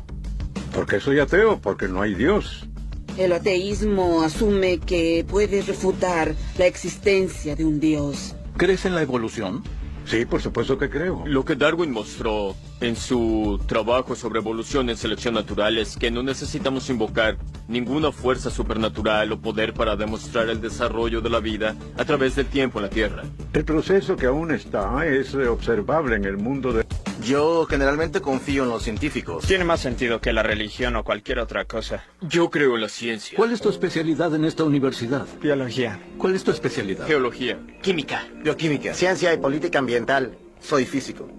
¿Por 0.73 0.87
qué 0.87 0.99
soy 0.99 1.19
ateo? 1.19 1.59
Porque 1.61 1.87
no 1.87 2.01
hay 2.01 2.15
Dios. 2.15 2.67
El 3.15 3.31
ateísmo 3.33 4.23
asume 4.23 4.79
que 4.79 5.23
puede 5.29 5.61
refutar 5.61 6.33
la 6.57 6.65
existencia 6.65 7.55
de 7.55 7.63
un 7.63 7.79
Dios. 7.79 8.35
¿Crees 8.57 8.85
en 8.85 8.95
la 8.95 9.01
evolución? 9.01 9.63
Sí, 10.05 10.25
por 10.25 10.41
supuesto 10.41 10.77
que 10.77 10.89
creo. 10.89 11.23
Lo 11.25 11.45
que 11.45 11.55
Darwin 11.55 11.91
mostró 11.91 12.55
en 12.81 12.95
su 12.95 13.59
trabajo 13.65 14.15
sobre 14.15 14.39
evolución 14.39 14.89
en 14.89 14.97
selección 14.97 15.33
natural 15.33 15.77
es 15.77 15.95
que 15.97 16.11
no 16.11 16.23
necesitamos 16.23 16.89
invocar 16.89 17.37
ninguna 17.67 18.11
fuerza 18.11 18.49
supernatural 18.49 19.31
o 19.31 19.39
poder 19.39 19.73
para 19.73 19.95
demostrar 19.95 20.49
el 20.49 20.61
desarrollo 20.61 21.21
de 21.21 21.29
la 21.29 21.39
vida 21.39 21.75
a 21.97 22.05
través 22.05 22.35
del 22.35 22.47
tiempo 22.47 22.79
en 22.79 22.83
la 22.83 22.89
Tierra. 22.89 23.23
El 23.53 23.63
proceso 23.65 24.15
que 24.17 24.25
aún 24.25 24.51
está 24.51 25.05
es 25.05 25.33
observable 25.35 26.15
en 26.15 26.25
el 26.25 26.37
mundo 26.37 26.73
de... 26.73 26.85
Yo 27.23 27.65
generalmente 27.65 28.19
confío 28.19 28.63
en 28.63 28.69
los 28.69 28.83
científicos. 28.83 29.45
Tiene 29.45 29.63
más 29.63 29.79
sentido 29.79 30.19
que 30.19 30.33
la 30.33 30.43
religión 30.43 30.95
o 30.95 31.03
cualquier 31.03 31.39
otra 31.39 31.65
cosa. 31.65 32.03
Yo 32.21 32.49
creo 32.49 32.75
en 32.75 32.81
la 32.81 32.89
ciencia. 32.89 33.37
¿Cuál 33.37 33.51
es 33.51 33.61
tu 33.61 33.69
especialidad 33.69 34.35
en 34.35 34.45
esta 34.45 34.63
universidad? 34.63 35.25
Biología. 35.41 35.99
¿Cuál 36.17 36.35
es 36.35 36.43
tu 36.43 36.51
especialidad? 36.51 37.07
Geología. 37.07 37.59
Química. 37.81 38.27
Bioquímica. 38.43 38.93
Ciencia 38.93 39.33
y 39.33 39.37
política 39.37 39.79
ambiental. 39.79 40.37
Soy 40.59 40.85
físico. 40.85 41.29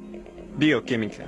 Bioquímica. 0.56 1.24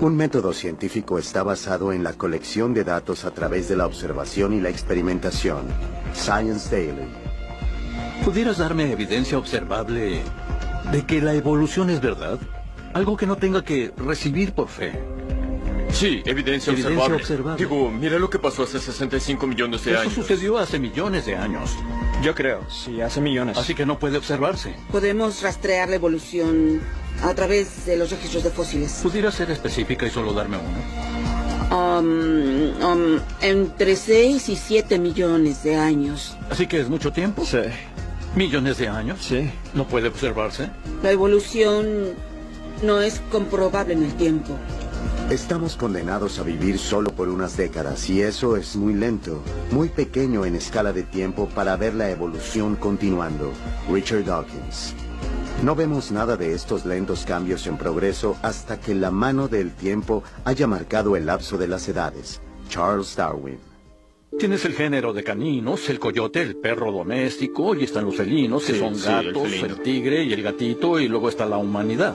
Un 0.00 0.16
método 0.16 0.52
científico 0.52 1.18
está 1.18 1.42
basado 1.42 1.92
en 1.92 2.04
la 2.04 2.12
colección 2.12 2.74
de 2.74 2.84
datos 2.84 3.24
a 3.24 3.30
través 3.32 3.68
de 3.68 3.76
la 3.76 3.86
observación 3.86 4.52
y 4.52 4.60
la 4.60 4.68
experimentación. 4.68 5.66
Science 6.14 6.68
Daily. 6.70 7.08
¿Pudieras 8.24 8.58
darme 8.58 8.90
evidencia 8.92 9.38
observable 9.38 10.20
de 10.92 11.06
que 11.06 11.20
la 11.22 11.34
evolución 11.34 11.90
es 11.90 12.00
verdad? 12.00 12.38
Algo 12.92 13.16
que 13.16 13.26
no 13.26 13.36
tenga 13.36 13.64
que 13.64 13.92
recibir 13.96 14.52
por 14.52 14.68
fe. 14.68 14.92
Sí, 15.90 16.22
evidencia, 16.26 16.72
Evidencia 16.72 16.74
observable. 16.74 17.14
observable. 17.16 17.64
Digo, 17.64 17.90
mira 17.90 18.18
lo 18.18 18.28
que 18.28 18.38
pasó 18.38 18.64
hace 18.64 18.78
65 18.78 19.46
millones 19.46 19.84
de 19.84 19.92
Eso 19.92 20.00
años. 20.00 20.12
sucedió 20.12 20.58
hace 20.58 20.78
millones 20.78 21.24
de 21.24 21.36
años. 21.36 21.70
Yo 22.22 22.34
creo, 22.34 22.68
sí, 22.70 23.00
hace 23.00 23.20
millones. 23.20 23.56
Así 23.58 23.74
que 23.74 23.86
no 23.86 23.98
puede 23.98 24.16
observarse. 24.16 24.74
Podemos 24.90 25.42
rastrear 25.42 25.88
la 25.88 25.96
evolución 25.96 26.80
a 27.22 27.34
través 27.34 27.86
de 27.86 27.96
los 27.96 28.10
registros 28.10 28.42
de 28.44 28.50
fósiles. 28.50 29.00
¿Pudiera 29.02 29.30
ser 29.30 29.50
específica 29.50 30.06
y 30.06 30.10
solo 30.10 30.32
darme 30.32 30.56
uno? 30.58 31.76
Um, 31.76 32.82
um, 32.82 33.20
entre 33.40 33.96
6 33.96 34.48
y 34.48 34.56
7 34.56 34.98
millones 34.98 35.62
de 35.62 35.76
años. 35.76 36.36
Así 36.50 36.66
que 36.66 36.80
es 36.80 36.88
mucho 36.88 37.12
tiempo. 37.12 37.44
Sí, 37.44 37.58
Millones 38.34 38.78
de 38.78 38.88
años. 38.88 39.18
sí. 39.22 39.50
No 39.74 39.86
puede 39.86 40.08
observarse. 40.08 40.70
La 41.02 41.10
evolución 41.10 42.14
no 42.82 43.00
es 43.00 43.20
comprobable 43.30 43.94
en 43.94 44.04
el 44.04 44.14
tiempo. 44.14 44.56
Estamos 45.30 45.74
condenados 45.76 46.38
a 46.38 46.44
vivir 46.44 46.78
solo 46.78 47.10
por 47.10 47.28
unas 47.28 47.56
décadas 47.56 48.08
y 48.08 48.22
eso 48.22 48.56
es 48.56 48.76
muy 48.76 48.94
lento, 48.94 49.42
muy 49.72 49.88
pequeño 49.88 50.46
en 50.46 50.54
escala 50.54 50.92
de 50.92 51.02
tiempo 51.02 51.48
para 51.52 51.76
ver 51.76 51.94
la 51.94 52.08
evolución 52.10 52.76
continuando. 52.76 53.50
Richard 53.90 54.24
Dawkins. 54.24 54.94
No 55.64 55.74
vemos 55.74 56.12
nada 56.12 56.36
de 56.36 56.54
estos 56.54 56.86
lentos 56.86 57.24
cambios 57.24 57.66
en 57.66 57.76
progreso 57.76 58.36
hasta 58.42 58.78
que 58.78 58.94
la 58.94 59.10
mano 59.10 59.48
del 59.48 59.72
tiempo 59.72 60.22
haya 60.44 60.68
marcado 60.68 61.16
el 61.16 61.26
lapso 61.26 61.58
de 61.58 61.66
las 61.66 61.88
edades. 61.88 62.40
Charles 62.68 63.16
Darwin. 63.16 63.58
Tienes 64.38 64.64
el 64.64 64.74
género 64.74 65.12
de 65.12 65.24
caninos, 65.24 65.88
el 65.90 65.98
coyote, 65.98 66.40
el 66.42 66.54
perro 66.56 66.92
doméstico, 66.92 67.74
y 67.74 67.82
están 67.82 68.04
los 68.04 68.16
felinos, 68.16 68.64
que 68.64 68.74
Sí, 68.74 68.78
son 68.78 68.94
sí, 68.94 69.08
el 69.08 69.32
gatos, 69.32 69.52
el 69.52 69.80
tigre 69.80 70.22
y 70.22 70.32
el 70.32 70.42
gatito, 70.42 71.00
y 71.00 71.08
luego 71.08 71.28
está 71.28 71.46
la 71.46 71.56
humanidad. 71.56 72.14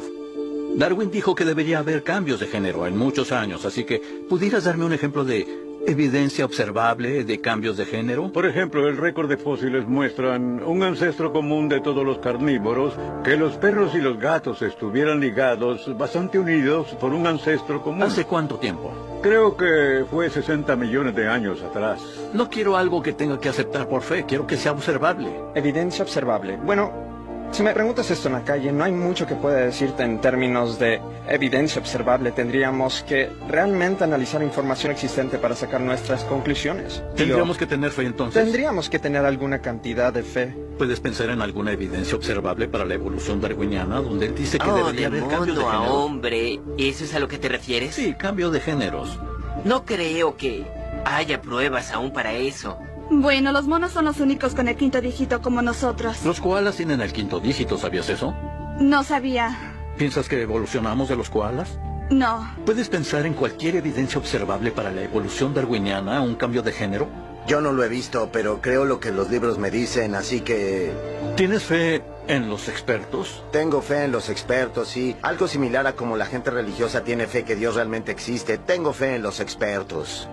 Darwin 0.75 1.11
dijo 1.11 1.35
que 1.35 1.45
debería 1.45 1.79
haber 1.79 2.03
cambios 2.03 2.39
de 2.39 2.47
género 2.47 2.87
en 2.87 2.97
muchos 2.97 3.31
años, 3.31 3.65
así 3.65 3.83
que 3.83 4.01
¿pudieras 4.29 4.63
darme 4.63 4.85
un 4.85 4.93
ejemplo 4.93 5.25
de 5.25 5.45
evidencia 5.85 6.45
observable 6.45 7.23
de 7.23 7.41
cambios 7.41 7.77
de 7.77 7.85
género? 7.85 8.31
Por 8.31 8.45
ejemplo, 8.45 8.87
el 8.87 8.97
récord 8.97 9.29
de 9.29 9.37
fósiles 9.37 9.87
muestran 9.87 10.63
un 10.63 10.83
ancestro 10.83 11.33
común 11.33 11.67
de 11.69 11.81
todos 11.81 12.05
los 12.05 12.19
carnívoros, 12.19 12.93
que 13.23 13.35
los 13.35 13.57
perros 13.57 13.93
y 13.95 13.99
los 13.99 14.17
gatos 14.17 14.61
estuvieran 14.61 15.19
ligados, 15.19 15.95
bastante 15.97 16.39
unidos 16.39 16.87
por 16.99 17.13
un 17.13 17.27
ancestro 17.27 17.81
común. 17.81 18.03
¿Hace 18.03 18.25
cuánto 18.25 18.57
tiempo? 18.57 18.91
Creo 19.21 19.55
que 19.55 20.05
fue 20.09 20.29
60 20.29 20.75
millones 20.75 21.15
de 21.15 21.27
años 21.27 21.61
atrás. 21.61 22.01
No 22.33 22.49
quiero 22.49 22.77
algo 22.77 23.03
que 23.03 23.13
tenga 23.13 23.39
que 23.39 23.49
aceptar 23.49 23.87
por 23.87 24.01
fe, 24.01 24.25
quiero 24.27 24.47
que 24.47 24.57
sea 24.57 24.71
observable. 24.71 25.29
Evidencia 25.53 26.03
observable. 26.03 26.57
Bueno, 26.57 27.10
si 27.51 27.63
me 27.63 27.73
preguntas 27.73 28.09
esto 28.09 28.27
en 28.29 28.33
la 28.35 28.43
calle, 28.43 28.71
no 28.71 28.83
hay 28.83 28.91
mucho 28.93 29.27
que 29.27 29.35
pueda 29.35 29.57
decirte 29.57 30.03
en 30.03 30.21
términos 30.21 30.79
de 30.79 31.01
evidencia 31.27 31.81
observable. 31.81 32.31
Tendríamos 32.31 33.03
que 33.07 33.29
realmente 33.47 34.03
analizar 34.03 34.41
información 34.41 34.91
existente 34.91 35.37
para 35.37 35.55
sacar 35.55 35.81
nuestras 35.81 36.23
conclusiones. 36.23 36.95
Digo, 36.95 37.15
Tendríamos 37.15 37.57
que 37.57 37.65
tener 37.65 37.91
fe 37.91 38.03
entonces. 38.03 38.41
Tendríamos 38.43 38.89
que 38.89 38.99
tener 38.99 39.25
alguna 39.25 39.59
cantidad 39.59 40.13
de 40.13 40.23
fe. 40.23 40.55
¿Puedes 40.77 40.99
pensar 40.99 41.29
en 41.29 41.41
alguna 41.41 41.73
evidencia 41.73 42.15
observable 42.15 42.67
para 42.67 42.85
la 42.85 42.93
evolución 42.93 43.41
darwiniana 43.41 44.01
donde 44.01 44.27
él 44.27 44.35
dice 44.35 44.57
que 44.57 44.69
Oh, 44.69 44.75
debería 44.75 45.09
de 45.09 45.19
haber 45.19 45.29
cambios 45.29 45.57
de 45.57 45.63
mundo 45.63 45.69
a 45.69 45.73
género? 45.79 45.93
hombre, 45.95 46.59
¿eso 46.77 47.03
es 47.03 47.13
a 47.13 47.19
lo 47.19 47.27
que 47.27 47.37
te 47.37 47.49
refieres? 47.49 47.93
Sí, 47.95 48.13
cambio 48.17 48.49
de 48.49 48.61
géneros. 48.61 49.19
No 49.65 49.83
creo 49.85 50.37
que 50.37 50.65
haya 51.05 51.41
pruebas 51.41 51.91
aún 51.91 52.13
para 52.13 52.33
eso. 52.33 52.77
Bueno, 53.13 53.51
los 53.51 53.67
monos 53.67 53.91
son 53.91 54.05
los 54.05 54.21
únicos 54.21 54.55
con 54.55 54.69
el 54.69 54.77
quinto 54.77 55.01
dígito 55.01 55.41
como 55.41 55.61
nosotros. 55.61 56.23
Los 56.23 56.39
koalas 56.39 56.77
tienen 56.77 57.01
el 57.01 57.11
quinto 57.11 57.41
dígito, 57.41 57.77
¿sabías 57.77 58.07
eso? 58.07 58.33
No 58.79 59.03
sabía. 59.03 59.75
¿Piensas 59.97 60.29
que 60.29 60.41
evolucionamos 60.41 61.09
de 61.09 61.17
los 61.17 61.29
koalas? 61.29 61.77
No. 62.09 62.49
¿Puedes 62.65 62.87
pensar 62.87 63.25
en 63.25 63.33
cualquier 63.33 63.75
evidencia 63.75 64.17
observable 64.17 64.71
para 64.71 64.93
la 64.93 65.01
evolución 65.01 65.53
darwiniana, 65.53 66.21
un 66.21 66.35
cambio 66.35 66.61
de 66.61 66.71
género? 66.71 67.09
Yo 67.47 67.59
no 67.59 67.73
lo 67.73 67.83
he 67.83 67.89
visto, 67.89 68.29
pero 68.31 68.61
creo 68.61 68.85
lo 68.85 69.01
que 69.01 69.11
los 69.11 69.29
libros 69.29 69.57
me 69.57 69.71
dicen, 69.71 70.15
así 70.15 70.39
que... 70.39 70.93
¿Tienes 71.35 71.63
fe 71.63 72.01
en 72.27 72.49
los 72.49 72.69
expertos? 72.69 73.43
Tengo 73.51 73.81
fe 73.81 74.05
en 74.05 74.13
los 74.13 74.29
expertos, 74.29 74.87
sí. 74.87 75.17
Algo 75.21 75.49
similar 75.49 75.85
a 75.85 75.97
como 75.97 76.15
la 76.15 76.27
gente 76.27 76.49
religiosa 76.49 77.03
tiene 77.03 77.27
fe 77.27 77.43
que 77.43 77.57
Dios 77.57 77.75
realmente 77.75 78.13
existe. 78.13 78.57
Tengo 78.57 78.93
fe 78.93 79.15
en 79.15 79.21
los 79.21 79.41
expertos. 79.41 80.29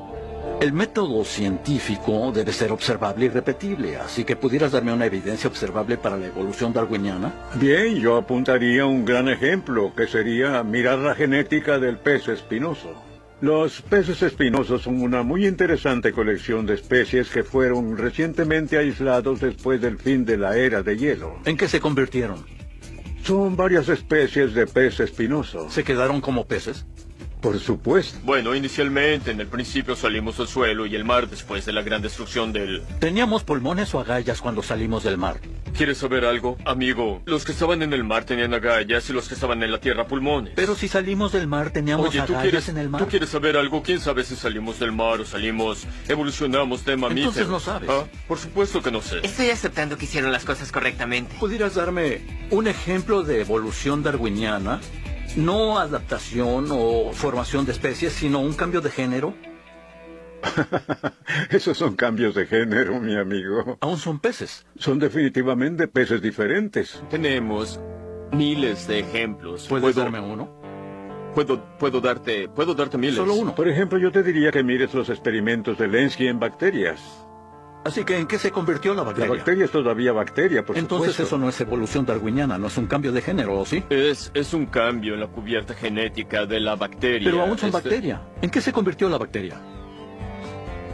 El 0.60 0.72
método 0.72 1.24
científico 1.24 2.32
debe 2.34 2.52
ser 2.52 2.72
observable 2.72 3.26
y 3.26 3.28
repetible, 3.28 3.96
así 3.96 4.24
que 4.24 4.34
pudieras 4.34 4.72
darme 4.72 4.92
una 4.92 5.06
evidencia 5.06 5.48
observable 5.48 5.96
para 5.98 6.16
la 6.16 6.26
evolución 6.26 6.72
darwiniana. 6.72 7.32
Bien, 7.54 7.94
yo 7.94 8.16
apuntaría 8.16 8.84
un 8.84 9.04
gran 9.04 9.28
ejemplo, 9.28 9.92
que 9.94 10.08
sería 10.08 10.64
mirar 10.64 10.98
la 10.98 11.14
genética 11.14 11.78
del 11.78 11.98
pez 11.98 12.26
espinoso. 12.26 12.92
Los 13.40 13.82
peces 13.82 14.20
espinosos 14.20 14.82
son 14.82 15.00
una 15.00 15.22
muy 15.22 15.46
interesante 15.46 16.10
colección 16.10 16.66
de 16.66 16.74
especies 16.74 17.30
que 17.30 17.44
fueron 17.44 17.96
recientemente 17.96 18.78
aislados 18.78 19.38
después 19.38 19.80
del 19.80 19.96
fin 19.96 20.24
de 20.24 20.38
la 20.38 20.56
era 20.56 20.82
de 20.82 20.96
hielo. 20.96 21.38
¿En 21.44 21.56
qué 21.56 21.68
se 21.68 21.78
convirtieron? 21.78 22.44
Son 23.22 23.56
varias 23.56 23.88
especies 23.88 24.54
de 24.54 24.66
pez 24.66 24.98
espinoso. 24.98 25.70
¿Se 25.70 25.84
quedaron 25.84 26.20
como 26.20 26.46
peces? 26.46 26.84
Por 27.40 27.58
supuesto. 27.60 28.18
Bueno, 28.24 28.54
inicialmente, 28.54 29.30
en 29.30 29.40
el 29.40 29.46
principio 29.46 29.94
salimos 29.94 30.40
al 30.40 30.48
suelo 30.48 30.86
y 30.86 30.94
el 30.96 31.04
mar 31.04 31.28
después 31.28 31.64
de 31.64 31.72
la 31.72 31.82
gran 31.82 32.02
destrucción 32.02 32.52
del... 32.52 32.82
¿Teníamos 32.98 33.44
pulmones 33.44 33.94
o 33.94 34.00
agallas 34.00 34.40
cuando 34.40 34.62
salimos 34.62 35.04
del 35.04 35.18
mar? 35.18 35.40
¿Quieres 35.76 35.98
saber 35.98 36.24
algo? 36.24 36.56
Amigo, 36.64 37.22
los 37.26 37.44
que 37.44 37.52
estaban 37.52 37.82
en 37.82 37.92
el 37.92 38.02
mar 38.02 38.24
tenían 38.24 38.52
agallas 38.54 39.08
y 39.08 39.12
los 39.12 39.28
que 39.28 39.34
estaban 39.34 39.62
en 39.62 39.70
la 39.70 39.78
tierra 39.78 40.06
pulmones. 40.08 40.54
Pero 40.56 40.74
si 40.74 40.88
salimos 40.88 41.32
del 41.32 41.46
mar 41.46 41.70
teníamos 41.70 42.08
Oye, 42.08 42.18
¿tú 42.18 42.32
agallas 42.32 42.42
quieres, 42.42 42.68
en 42.68 42.78
el 42.78 42.88
mar. 42.88 43.02
¿tú 43.02 43.08
quieres 43.08 43.28
saber 43.28 43.56
algo? 43.56 43.82
¿Quién 43.82 44.00
sabe 44.00 44.24
si 44.24 44.34
salimos 44.34 44.80
del 44.80 44.90
mar 44.90 45.20
o 45.20 45.24
salimos, 45.24 45.86
evolucionamos 46.08 46.84
de 46.84 46.96
mamíferos? 46.96 47.36
Entonces 47.36 47.48
no 47.48 47.60
sabes. 47.60 47.88
Ah, 47.90 48.04
Por 48.26 48.38
supuesto 48.38 48.82
que 48.82 48.90
no 48.90 49.00
sé. 49.00 49.20
Estoy 49.22 49.50
aceptando 49.50 49.96
que 49.96 50.06
hicieron 50.06 50.32
las 50.32 50.44
cosas 50.44 50.72
correctamente. 50.72 51.36
¿Pudieras 51.38 51.76
darme 51.76 52.22
un 52.50 52.66
ejemplo 52.66 53.22
de 53.22 53.42
evolución 53.42 54.02
darwiniana? 54.02 54.80
No 55.36 55.78
adaptación 55.78 56.68
o 56.70 57.12
formación 57.12 57.66
de 57.66 57.72
especies, 57.72 58.12
sino 58.12 58.40
un 58.40 58.54
cambio 58.54 58.80
de 58.80 58.90
género. 58.90 59.34
Esos 61.50 61.76
son 61.76 61.96
cambios 61.96 62.34
de 62.34 62.46
género, 62.46 63.00
mi 63.00 63.16
amigo. 63.16 63.78
Aún 63.80 63.98
son 63.98 64.18
peces. 64.18 64.66
Son 64.76 64.98
definitivamente 64.98 65.88
peces 65.88 66.22
diferentes. 66.22 67.02
Tenemos 67.10 67.80
miles 68.32 68.86
de 68.86 69.00
ejemplos. 69.00 69.66
¿Puedes 69.68 69.96
darme 69.96 70.20
uno? 70.20 70.48
Puedo, 71.34 71.62
puedo 71.78 72.00
darte, 72.00 72.48
puedo 72.48 72.74
darte 72.74 72.98
miles. 72.98 73.16
Solo 73.16 73.34
uno. 73.34 73.54
Por 73.54 73.68
ejemplo, 73.68 73.98
yo 73.98 74.10
te 74.10 74.22
diría 74.22 74.50
que 74.50 74.62
mires 74.62 74.94
los 74.94 75.08
experimentos 75.08 75.78
de 75.78 75.88
Lenski 75.88 76.26
en 76.26 76.40
bacterias. 76.40 77.27
Así 77.84 78.04
que, 78.04 78.18
¿en 78.18 78.26
qué 78.26 78.38
se 78.38 78.50
convirtió 78.50 78.92
la 78.92 78.98
La 78.98 79.04
bacteria? 79.04 79.30
bacteria 79.30 79.64
es 79.64 79.70
todavía 79.70 80.12
bacteria, 80.12 80.64
por 80.64 80.76
Entonces 80.76 81.12
supuesto. 81.12 81.36
eso 81.36 81.38
no 81.42 81.48
es 81.48 81.58
evolución 81.60 82.04
darwiniana, 82.04 82.58
no 82.58 82.66
es 82.66 82.76
un 82.76 82.86
cambio 82.86 83.12
de 83.12 83.22
género, 83.22 83.58
¿o 83.58 83.64
sí? 83.64 83.82
Es, 83.88 84.30
es 84.34 84.52
un 84.52 84.66
cambio 84.66 85.14
en 85.14 85.20
la 85.20 85.26
cubierta 85.28 85.72
genética 85.74 86.44
de 86.44 86.60
la 86.60 86.76
bacteria. 86.76 87.30
Pero 87.30 87.42
aún 87.42 87.56
son 87.56 87.68
Este- 87.70 87.80
bacteria. 87.88 88.20
¿En 88.42 88.50
qué 88.50 88.60
se 88.60 88.72
convirtió 88.72 89.08
la 89.08 89.16
bacteria? 89.16 89.56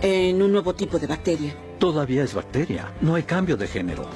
En 0.03 0.41
un 0.43 0.53
nuevo 0.53 0.74
tipo 0.74 0.99
de 0.99 1.07
bacteria. 1.07 1.55
Todavía 1.78 2.22
es 2.22 2.35
bacteria. 2.35 2.93
No 3.01 3.14
hay 3.16 3.22
cambio 3.24 3.57
de 3.57 3.66
género. 3.66 4.09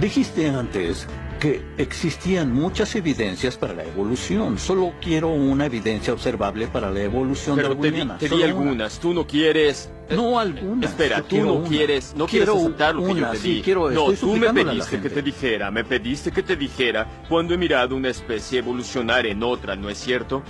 Dijiste 0.00 0.48
antes 0.48 1.06
que 1.42 1.60
existían 1.76 2.54
muchas 2.54 2.94
evidencias 2.94 3.56
para 3.56 3.74
la 3.74 3.82
evolución. 3.82 4.60
Solo 4.60 4.92
quiero 5.02 5.26
una 5.30 5.66
evidencia 5.66 6.12
observable 6.12 6.68
para 6.68 6.88
la 6.88 7.00
evolución 7.02 7.56
Pero 7.56 7.70
te 7.70 7.74
di, 7.74 7.82
darwiniana. 7.98 8.16
te 8.18 8.26
di 8.26 8.28
Solo 8.30 8.44
una. 8.44 8.52
algunas. 8.52 8.98
Tú 9.00 9.12
no 9.12 9.26
quieres. 9.26 9.90
No 10.08 10.38
algunas. 10.38 10.90
Espera, 10.90 11.20
tú 11.22 11.38
no 11.42 11.54
una. 11.54 11.68
quieres, 11.68 12.14
no 12.16 12.26
Quiero 12.28 12.52
quieres 12.54 12.64
aceptar 12.66 12.94
lo 12.94 13.06
que 13.06 13.14
yo 13.20 13.30
te 13.32 13.36
sí, 13.38 13.54
di. 13.54 13.62
quiero- 13.62 13.90
no, 13.90 14.12
tú 14.12 14.36
me 14.36 14.54
pediste 14.54 15.00
que 15.00 15.10
te 15.10 15.20
dijera, 15.22 15.70
me 15.72 15.82
pediste 15.84 16.30
que 16.30 16.44
te 16.44 16.54
dijera 16.54 17.24
cuando 17.28 17.54
he 17.54 17.58
mirado 17.58 17.96
una 17.96 18.10
especie 18.10 18.60
evolucionar 18.60 19.26
en 19.26 19.42
otra, 19.42 19.74
¿no 19.74 19.90
es 19.90 19.98
cierto? 19.98 20.44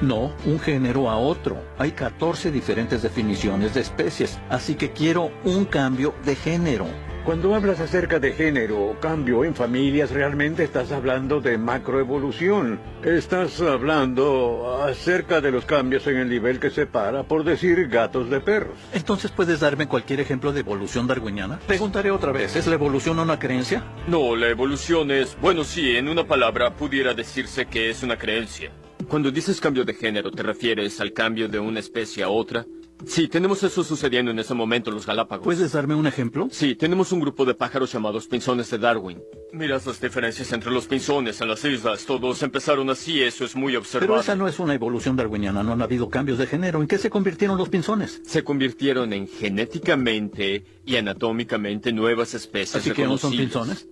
No, 0.00 0.32
un 0.44 0.58
género 0.58 1.08
a 1.08 1.18
otro. 1.18 1.62
Hay 1.78 1.92
14 1.92 2.50
diferentes 2.50 3.02
definiciones 3.02 3.74
de 3.74 3.82
especies, 3.82 4.40
así 4.50 4.74
que 4.74 4.90
quiero 4.90 5.30
un 5.44 5.66
cambio 5.66 6.14
de 6.24 6.34
género. 6.34 6.86
Cuando 7.24 7.54
hablas 7.54 7.78
acerca 7.78 8.18
de 8.18 8.32
género 8.32 8.80
o 8.80 8.98
cambio 8.98 9.44
en 9.44 9.54
familias, 9.54 10.10
realmente 10.10 10.64
estás 10.64 10.90
hablando 10.90 11.40
de 11.40 11.56
macroevolución. 11.56 12.80
Estás 13.04 13.60
hablando 13.60 14.82
acerca 14.82 15.40
de 15.40 15.52
los 15.52 15.64
cambios 15.64 16.04
en 16.08 16.16
el 16.16 16.28
nivel 16.28 16.58
que 16.58 16.70
separa, 16.70 17.22
por 17.22 17.44
decir, 17.44 17.86
gatos 17.86 18.28
de 18.28 18.40
perros. 18.40 18.76
Entonces, 18.92 19.30
¿puedes 19.30 19.60
darme 19.60 19.86
cualquier 19.86 20.18
ejemplo 20.18 20.52
de 20.52 20.60
evolución 20.60 21.06
darwiniana? 21.06 21.60
Preguntaré 21.64 22.10
otra 22.10 22.32
vez, 22.32 22.56
¿es 22.56 22.66
la 22.66 22.74
evolución 22.74 23.20
una 23.20 23.38
creencia? 23.38 23.84
No, 24.08 24.34
la 24.34 24.48
evolución 24.48 25.12
es, 25.12 25.36
bueno, 25.40 25.62
sí, 25.62 25.96
en 25.96 26.08
una 26.08 26.24
palabra 26.24 26.74
pudiera 26.74 27.14
decirse 27.14 27.66
que 27.66 27.88
es 27.88 28.02
una 28.02 28.18
creencia. 28.18 28.72
Cuando 29.08 29.30
dices 29.30 29.60
cambio 29.60 29.84
de 29.84 29.94
género, 29.94 30.32
¿te 30.32 30.42
refieres 30.42 31.00
al 31.00 31.12
cambio 31.12 31.48
de 31.48 31.60
una 31.60 31.78
especie 31.78 32.24
a 32.24 32.28
otra? 32.28 32.66
Sí, 33.06 33.28
tenemos 33.28 33.62
eso 33.62 33.82
sucediendo 33.84 34.30
en 34.30 34.38
ese 34.38 34.54
momento 34.54 34.90
en 34.90 34.96
los 34.96 35.06
Galápagos. 35.06 35.44
¿Puedes 35.44 35.72
darme 35.72 35.94
un 35.94 36.06
ejemplo? 36.06 36.48
Sí, 36.50 36.74
tenemos 36.74 37.12
un 37.12 37.20
grupo 37.20 37.44
de 37.44 37.54
pájaros 37.54 37.92
llamados 37.92 38.26
pinzones 38.26 38.70
de 38.70 38.78
Darwin. 38.78 39.22
Miras 39.52 39.86
las 39.86 40.00
diferencias 40.00 40.52
entre 40.52 40.70
los 40.70 40.86
pinzones 40.86 41.40
en 41.40 41.48
las 41.48 41.64
islas. 41.64 42.04
Todos 42.06 42.42
empezaron 42.42 42.88
así, 42.90 43.22
eso 43.22 43.44
es 43.44 43.54
muy 43.56 43.76
observable. 43.76 44.08
Pero 44.08 44.20
esa 44.20 44.36
no 44.36 44.48
es 44.48 44.58
una 44.58 44.74
evolución 44.74 45.16
darwiniana, 45.16 45.62
no 45.62 45.72
han 45.72 45.82
habido 45.82 46.08
cambios 46.08 46.38
de 46.38 46.46
género. 46.46 46.80
¿En 46.80 46.88
qué 46.88 46.98
se 46.98 47.10
convirtieron 47.10 47.58
los 47.58 47.68
pinzones? 47.68 48.22
Se 48.24 48.44
convirtieron 48.44 49.12
en 49.12 49.28
genéticamente 49.28 50.64
y 50.86 50.96
anatómicamente 50.96 51.92
nuevas 51.92 52.34
especies 52.34 52.76
Así 52.76 52.92
que 52.92 53.04
aún 53.04 53.18
son 53.18 53.32
pinzones. 53.32 53.88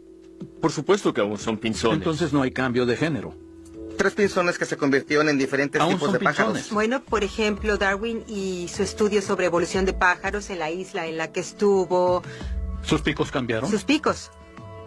Por 0.61 0.73
supuesto 0.73 1.13
que 1.13 1.21
aún 1.21 1.39
son 1.39 1.59
pinzones. 1.59 1.99
Entonces 1.99 2.33
no 2.33 2.43
hay 2.43 2.51
cambio 2.53 2.87
de 2.87 2.97
género. 2.97 3.49
Tres 4.01 4.14
pinzones 4.14 4.57
que 4.57 4.64
se 4.64 4.78
convirtieron 4.78 5.28
en 5.28 5.36
diferentes 5.36 5.86
tipos 5.86 6.11
de 6.11 6.18
pájaros. 6.20 6.70
Bueno, 6.70 7.03
por 7.03 7.22
ejemplo, 7.22 7.76
Darwin 7.76 8.24
y 8.26 8.66
su 8.74 8.82
estudio 8.82 9.20
sobre 9.20 9.44
evolución 9.44 9.84
de 9.84 9.92
pájaros 9.92 10.48
en 10.48 10.59
la 10.59 10.70
isla 10.70 11.07
en 11.07 11.18
la 11.18 11.30
que 11.32 11.40
estuvo, 11.40 12.22
¿Sus 12.82 13.03
picos 13.03 13.30
cambiaron? 13.30 13.70
sus 13.70 13.84
picos. 13.84 14.30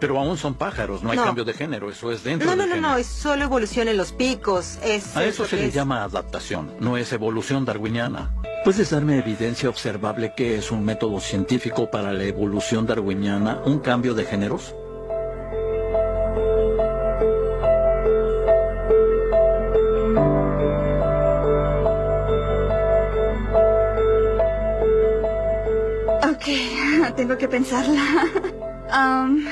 Pero 0.00 0.18
aún 0.18 0.36
son 0.36 0.54
pájaros, 0.54 1.04
no 1.04 1.12
hay 1.12 1.16
No. 1.16 1.24
cambio 1.26 1.44
de 1.44 1.52
género, 1.52 1.88
eso 1.90 2.10
es 2.10 2.24
dentro 2.24 2.44
No, 2.50 2.56
no, 2.56 2.62
del 2.62 2.70
no, 2.70 2.74
género. 2.74 2.92
no, 2.94 2.98
es 2.98 3.06
solo 3.06 3.44
evolución 3.44 3.86
en 3.86 3.96
los 3.96 4.10
picos. 4.10 4.78
Es, 4.82 5.16
A 5.16 5.22
es 5.24 5.34
eso 5.34 5.46
se 5.46 5.58
le 5.58 5.66
es. 5.66 5.74
llama 5.74 6.02
adaptación, 6.02 6.72
no 6.80 6.96
es 6.96 7.12
evolución 7.12 7.64
darwiniana. 7.64 8.34
¿Puedes 8.64 8.90
darme 8.90 9.18
evidencia 9.20 9.68
observable 9.68 10.32
que 10.36 10.58
es 10.58 10.72
un 10.72 10.84
método 10.84 11.20
científico 11.20 11.88
para 11.88 12.12
la 12.12 12.24
evolución 12.24 12.84
darwiniana, 12.84 13.60
un 13.64 13.78
cambio 13.78 14.14
de 14.14 14.24
géneros? 14.24 14.74
Tengo 27.14 27.38
que 27.38 27.48
pensarla. 27.48 28.02
Am, 28.90 29.46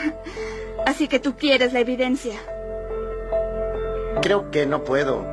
así 0.86 1.08
que 1.08 1.18
tú 1.18 1.36
quieres 1.36 1.72
la 1.72 1.80
evidencia. 1.80 2.34
Creo 4.20 4.50
que 4.50 4.66
no 4.66 4.84
puedo. 4.84 5.24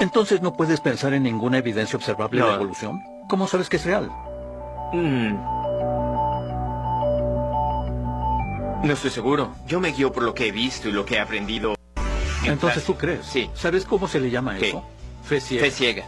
Entonces 0.00 0.42
no 0.42 0.52
puedes 0.52 0.80
pensar 0.80 1.12
en 1.14 1.24
ninguna 1.24 1.58
evidencia 1.58 1.96
observable 1.96 2.40
de 2.40 2.54
evolución. 2.54 3.02
¿Cómo 3.28 3.48
sabes 3.48 3.68
que 3.68 3.76
es 3.76 3.84
real? 3.84 4.10
Mm. 4.92 5.34
No 8.84 8.92
estoy 8.92 9.10
seguro. 9.10 9.54
Yo 9.66 9.80
me 9.80 9.88
guío 9.92 10.12
por 10.12 10.22
lo 10.22 10.34
que 10.34 10.46
he 10.46 10.52
visto 10.52 10.88
y 10.88 10.92
lo 10.92 11.04
que 11.04 11.14
he 11.14 11.20
aprendido. 11.20 11.74
En 12.44 12.52
Entonces 12.52 12.84
tú 12.84 12.94
crees. 12.94 13.24
Sí. 13.24 13.50
¿Sabes 13.54 13.84
cómo 13.84 14.08
se 14.08 14.20
le 14.20 14.30
llama 14.30 14.56
¿Qué? 14.58 14.68
eso? 14.68 14.84
Fe 15.24 15.40
ciega. 15.40 15.64
Fe 15.64 15.70
ciega. 15.70 16.04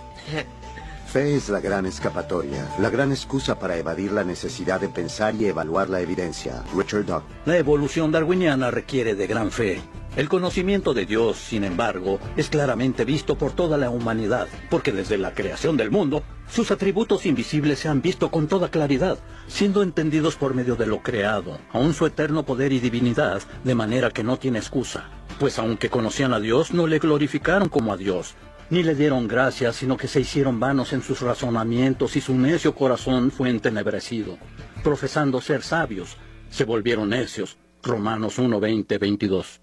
Fe 1.06 1.36
es 1.36 1.48
la 1.48 1.60
gran 1.60 1.86
escapatoria, 1.86 2.68
la 2.80 2.90
gran 2.90 3.12
excusa 3.12 3.58
para 3.58 3.76
evadir 3.78 4.12
la 4.12 4.24
necesidad 4.24 4.80
de 4.80 4.88
pensar 4.88 5.34
y 5.36 5.46
evaluar 5.46 5.88
la 5.88 6.00
evidencia. 6.00 6.62
Richard 6.76 7.06
Dawkins. 7.06 7.32
La 7.46 7.56
evolución 7.56 8.10
darwiniana 8.10 8.70
requiere 8.70 9.14
de 9.14 9.26
gran 9.26 9.50
fe. 9.50 9.80
El 10.16 10.28
conocimiento 10.28 10.94
de 10.94 11.06
Dios, 11.06 11.36
sin 11.36 11.62
embargo, 11.62 12.18
es 12.36 12.48
claramente 12.48 13.04
visto 13.04 13.36
por 13.36 13.52
toda 13.52 13.78
la 13.78 13.90
humanidad, 13.90 14.48
porque 14.68 14.90
desde 14.90 15.16
la 15.16 15.32
creación 15.32 15.76
del 15.76 15.90
mundo, 15.90 16.22
sus 16.50 16.70
atributos 16.70 17.26
invisibles 17.26 17.78
se 17.78 17.88
han 17.88 18.02
visto 18.02 18.30
con 18.30 18.48
toda 18.48 18.70
claridad, 18.70 19.18
siendo 19.46 19.82
entendidos 19.82 20.36
por 20.36 20.54
medio 20.54 20.74
de 20.74 20.86
lo 20.86 21.02
creado, 21.02 21.58
aun 21.72 21.94
su 21.94 22.06
eterno 22.06 22.44
poder 22.44 22.72
y 22.72 22.80
divinidad, 22.80 23.42
de 23.62 23.74
manera 23.74 24.10
que 24.10 24.24
no 24.24 24.38
tiene 24.38 24.58
excusa. 24.58 25.04
Pues 25.38 25.58
aunque 25.58 25.90
conocían 25.90 26.32
a 26.32 26.40
Dios, 26.40 26.72
no 26.72 26.86
le 26.86 26.98
glorificaron 26.98 27.68
como 27.68 27.92
a 27.92 27.96
Dios, 27.96 28.34
ni 28.70 28.82
le 28.82 28.94
dieron 28.94 29.28
gracias, 29.28 29.76
sino 29.76 29.96
que 29.96 30.08
se 30.08 30.20
hicieron 30.20 30.58
vanos 30.58 30.92
en 30.92 31.02
sus 31.02 31.20
razonamientos 31.20 32.16
y 32.16 32.20
su 32.20 32.34
necio 32.34 32.74
corazón 32.74 33.30
fue 33.30 33.50
entenebrecido. 33.50 34.38
Profesando 34.82 35.40
ser 35.40 35.62
sabios, 35.62 36.16
se 36.50 36.64
volvieron 36.64 37.10
necios 37.10 37.58
Romanos 37.82 38.38
1, 38.38 38.58
20, 38.58 38.98
22. 38.98 39.60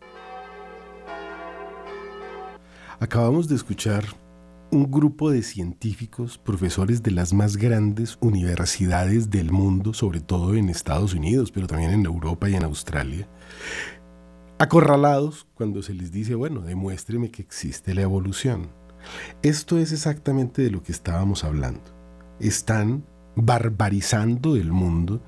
Acabamos 3.00 3.50
de 3.50 3.56
escuchar 3.56 4.06
un 4.72 4.90
grupo 4.90 5.30
de 5.30 5.44
científicos, 5.44 6.38
profesores 6.38 7.04
de 7.04 7.12
las 7.12 7.34
más 7.34 7.58
grandes 7.58 8.18
universidades 8.22 9.30
del 9.30 9.52
mundo, 9.52 9.94
sobre 9.94 10.22
todo 10.22 10.56
en 10.56 10.70
Estados 10.70 11.14
Unidos, 11.14 11.52
pero 11.52 11.68
también 11.68 11.92
en 11.92 12.06
Europa 12.06 12.50
y 12.50 12.56
en 12.56 12.64
Australia, 12.64 13.28
acorralados 14.64 15.46
cuando 15.56 15.82
se 15.82 15.94
les 15.94 16.12
dice, 16.12 16.36
bueno, 16.36 16.62
demuéstreme 16.62 17.30
que 17.30 17.42
existe 17.42 17.94
la 17.94 18.02
evolución. 18.02 18.70
Esto 19.42 19.78
es 19.78 19.92
exactamente 19.92 20.62
de 20.62 20.72
lo 20.72 20.82
que 20.82 20.94
estábamos 20.94 21.44
hablando. 21.44 21.84
Están 22.40 23.06
barbarizando 23.36 24.56
el 24.56 24.72
mundo 24.72 25.22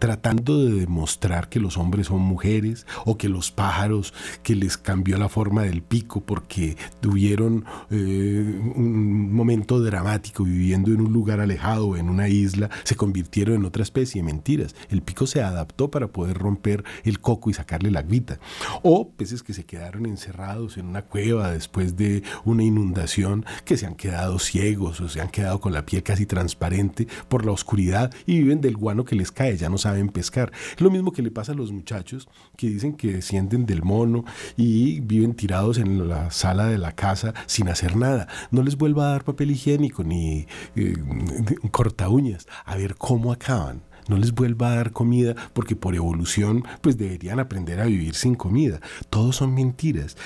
tratando 0.00 0.64
de 0.64 0.80
demostrar 0.80 1.48
que 1.48 1.60
los 1.60 1.76
hombres 1.76 2.08
son 2.08 2.22
mujeres 2.22 2.86
o 3.04 3.16
que 3.16 3.28
los 3.28 3.52
pájaros 3.52 4.12
que 4.42 4.56
les 4.56 4.76
cambió 4.76 5.18
la 5.18 5.28
forma 5.28 5.62
del 5.62 5.82
pico 5.82 6.22
porque 6.22 6.76
tuvieron 7.00 7.66
eh, 7.90 8.60
un 8.74 9.32
momento 9.32 9.78
dramático 9.80 10.42
viviendo 10.44 10.90
en 10.90 11.02
un 11.02 11.12
lugar 11.12 11.38
alejado 11.38 11.96
en 11.96 12.08
una 12.08 12.28
isla, 12.28 12.70
se 12.82 12.96
convirtieron 12.96 13.56
en 13.56 13.64
otra 13.66 13.82
especie. 13.82 14.22
Mentiras. 14.22 14.74
El 14.88 15.02
pico 15.02 15.26
se 15.26 15.42
adaptó 15.42 15.90
para 15.90 16.08
poder 16.08 16.38
romper 16.38 16.82
el 17.04 17.20
coco 17.20 17.50
y 17.50 17.54
sacarle 17.54 17.90
la 17.90 18.02
guita. 18.02 18.40
O 18.82 19.10
peces 19.10 19.42
que 19.42 19.52
se 19.52 19.64
quedaron 19.64 20.06
encerrados 20.06 20.78
en 20.78 20.86
una 20.86 21.02
cueva 21.02 21.50
después 21.50 21.96
de 21.96 22.22
una 22.44 22.64
inundación, 22.64 23.44
que 23.66 23.76
se 23.76 23.86
han 23.86 23.96
quedado 23.96 24.38
ciegos 24.38 25.00
o 25.00 25.08
se 25.08 25.20
han 25.20 25.28
quedado 25.28 25.60
con 25.60 25.74
la 25.74 25.84
piel 25.84 26.02
casi 26.02 26.24
transparente 26.24 27.06
por 27.28 27.44
la 27.44 27.52
oscuridad 27.52 28.12
y 28.24 28.38
viven 28.38 28.62
del 28.62 28.76
guano 28.76 29.04
que 29.04 29.14
les 29.14 29.30
cae. 29.30 29.56
Ya 29.56 29.68
no 29.68 29.76
saben 29.76 29.89
pescar. 30.08 30.52
Es 30.74 30.80
lo 30.80 30.90
mismo 30.90 31.12
que 31.12 31.22
le 31.22 31.30
pasa 31.30 31.52
a 31.52 31.54
los 31.54 31.72
muchachos 31.72 32.28
que 32.56 32.68
dicen 32.68 32.94
que 32.94 33.12
descienden 33.12 33.66
del 33.66 33.82
mono 33.82 34.24
y 34.56 35.00
viven 35.00 35.34
tirados 35.34 35.78
en 35.78 36.08
la 36.08 36.30
sala 36.30 36.66
de 36.66 36.78
la 36.78 36.92
casa 36.92 37.34
sin 37.46 37.68
hacer 37.68 37.96
nada. 37.96 38.28
No 38.50 38.62
les 38.62 38.76
vuelva 38.76 39.06
a 39.06 39.12
dar 39.12 39.24
papel 39.24 39.50
higiénico 39.50 40.04
ni 40.04 40.46
eh, 40.76 40.96
corta 41.70 42.08
uñas. 42.08 42.46
A 42.64 42.76
ver 42.76 42.94
cómo 42.96 43.32
acaban 43.32 43.82
no 44.08 44.16
les 44.16 44.32
vuelva 44.32 44.72
a 44.72 44.76
dar 44.76 44.90
comida 44.90 45.36
porque 45.52 45.76
por 45.76 45.94
evolución 45.94 46.64
pues 46.80 46.96
deberían 46.96 47.38
aprender 47.38 47.80
a 47.80 47.84
vivir 47.84 48.14
sin 48.14 48.34
comida. 48.34 48.80
Todos 49.08 49.36
son 49.36 49.54
mentiras. 49.54 50.16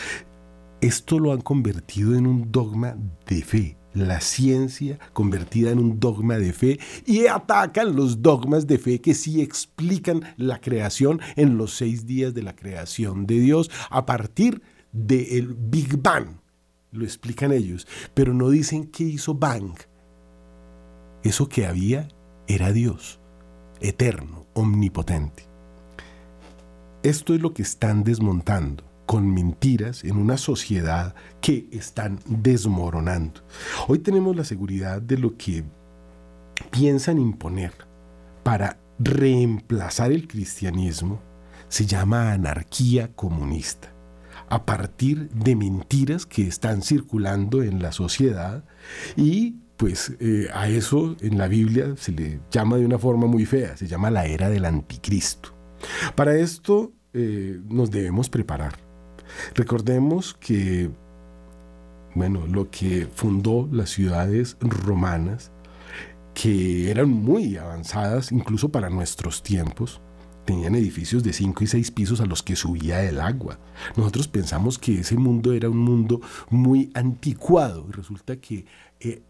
Esto 0.80 1.18
lo 1.18 1.32
han 1.32 1.42
convertido 1.42 2.16
en 2.16 2.26
un 2.26 2.50
dogma 2.50 2.96
de 3.26 3.42
fe 3.42 3.76
la 3.94 4.20
ciencia 4.20 4.98
convertida 5.12 5.70
en 5.70 5.78
un 5.78 6.00
dogma 6.00 6.36
de 6.36 6.52
fe 6.52 6.78
y 7.06 7.26
atacan 7.26 7.96
los 7.96 8.20
dogmas 8.20 8.66
de 8.66 8.78
fe 8.78 9.00
que 9.00 9.14
sí 9.14 9.40
explican 9.40 10.22
la 10.36 10.60
creación 10.60 11.20
en 11.36 11.56
los 11.56 11.74
seis 11.74 12.06
días 12.06 12.34
de 12.34 12.42
la 12.42 12.54
creación 12.54 13.26
de 13.26 13.40
Dios 13.40 13.70
a 13.90 14.04
partir 14.04 14.62
del 14.92 15.54
Big 15.54 16.00
Bang. 16.02 16.40
Lo 16.90 17.04
explican 17.04 17.52
ellos, 17.52 17.86
pero 18.12 18.34
no 18.34 18.50
dicen 18.50 18.86
qué 18.86 19.04
hizo 19.04 19.34
Bang. 19.34 19.74
Eso 21.22 21.48
que 21.48 21.66
había 21.66 22.08
era 22.46 22.72
Dios, 22.72 23.20
eterno, 23.80 24.46
omnipotente. 24.52 25.48
Esto 27.02 27.34
es 27.34 27.40
lo 27.40 27.52
que 27.54 27.62
están 27.62 28.04
desmontando 28.04 28.93
con 29.06 29.32
mentiras 29.32 30.04
en 30.04 30.16
una 30.16 30.36
sociedad 30.36 31.14
que 31.40 31.68
están 31.70 32.18
desmoronando. 32.26 33.42
Hoy 33.88 33.98
tenemos 33.98 34.34
la 34.36 34.44
seguridad 34.44 35.02
de 35.02 35.18
lo 35.18 35.36
que 35.36 35.64
piensan 36.70 37.18
imponer 37.18 37.72
para 38.42 38.78
reemplazar 38.98 40.12
el 40.12 40.28
cristianismo 40.28 41.20
se 41.68 41.86
llama 41.86 42.32
anarquía 42.32 43.10
comunista. 43.16 43.92
A 44.48 44.64
partir 44.64 45.30
de 45.30 45.56
mentiras 45.56 46.26
que 46.26 46.46
están 46.46 46.82
circulando 46.82 47.62
en 47.62 47.82
la 47.82 47.92
sociedad 47.92 48.64
y 49.16 49.56
pues 49.76 50.12
eh, 50.20 50.48
a 50.54 50.68
eso 50.68 51.16
en 51.20 51.38
la 51.38 51.48
Biblia 51.48 51.94
se 51.96 52.12
le 52.12 52.40
llama 52.50 52.76
de 52.76 52.84
una 52.84 52.98
forma 52.98 53.26
muy 53.26 53.44
fea, 53.44 53.76
se 53.76 53.88
llama 53.88 54.10
la 54.10 54.26
era 54.26 54.48
del 54.50 54.66
anticristo. 54.66 55.48
Para 56.14 56.36
esto 56.36 56.92
eh, 57.12 57.60
nos 57.68 57.90
debemos 57.90 58.28
preparar. 58.28 58.74
Recordemos 59.54 60.34
que, 60.34 60.90
bueno, 62.14 62.46
lo 62.46 62.70
que 62.70 63.08
fundó 63.14 63.68
las 63.70 63.90
ciudades 63.90 64.56
romanas, 64.60 65.50
que 66.34 66.90
eran 66.90 67.08
muy 67.08 67.56
avanzadas 67.56 68.32
incluso 68.32 68.70
para 68.70 68.90
nuestros 68.90 69.42
tiempos, 69.42 70.00
tenían 70.44 70.74
edificios 70.74 71.22
de 71.22 71.32
cinco 71.32 71.64
y 71.64 71.66
seis 71.66 71.90
pisos 71.90 72.20
a 72.20 72.26
los 72.26 72.42
que 72.42 72.56
subía 72.56 73.02
el 73.02 73.20
agua. 73.20 73.58
Nosotros 73.96 74.28
pensamos 74.28 74.78
que 74.78 75.00
ese 75.00 75.16
mundo 75.16 75.52
era 75.52 75.70
un 75.70 75.78
mundo 75.78 76.20
muy 76.50 76.90
anticuado 76.94 77.86
y 77.88 77.92
resulta 77.92 78.36
que 78.36 78.66
eh, 79.00 79.22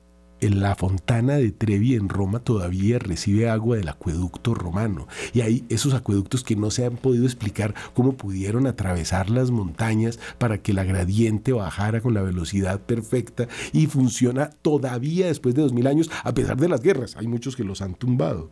la 0.51 0.75
fontana 0.75 1.37
de 1.37 1.51
Trevi 1.51 1.95
en 1.95 2.09
Roma 2.09 2.41
todavía 2.41 2.99
recibe 2.99 3.49
agua 3.49 3.77
del 3.77 3.89
acueducto 3.89 4.55
romano. 4.55 5.07
Y 5.33 5.41
hay 5.41 5.65
esos 5.69 5.95
acueductos 5.95 6.45
que 6.45 6.57
no 6.57 6.71
se 6.71 6.85
han 6.85 6.97
podido 6.97 7.25
explicar 7.25 7.75
cómo 7.95 8.17
pudieron 8.17 8.67
atravesar 8.67 9.31
las 9.31 9.51
montañas 9.51 10.19
para 10.39 10.63
que 10.63 10.73
la 10.73 10.85
gradiente 10.85 11.53
bajara 11.53 12.01
con 12.01 12.15
la 12.15 12.23
velocidad 12.23 12.81
perfecta 12.81 13.49
y 13.73 13.87
funciona 13.87 14.51
todavía 14.51 15.27
después 15.27 15.55
de 15.55 15.63
dos 15.63 15.73
mil 15.73 15.87
años 15.87 16.11
a 16.23 16.35
pesar 16.35 16.57
de 16.57 16.69
las 16.69 16.81
guerras. 16.81 17.17
Hay 17.17 17.27
muchos 17.27 17.57
que 17.57 17.65
los 17.65 17.83
han 17.83 17.95
tumbado. 17.95 18.51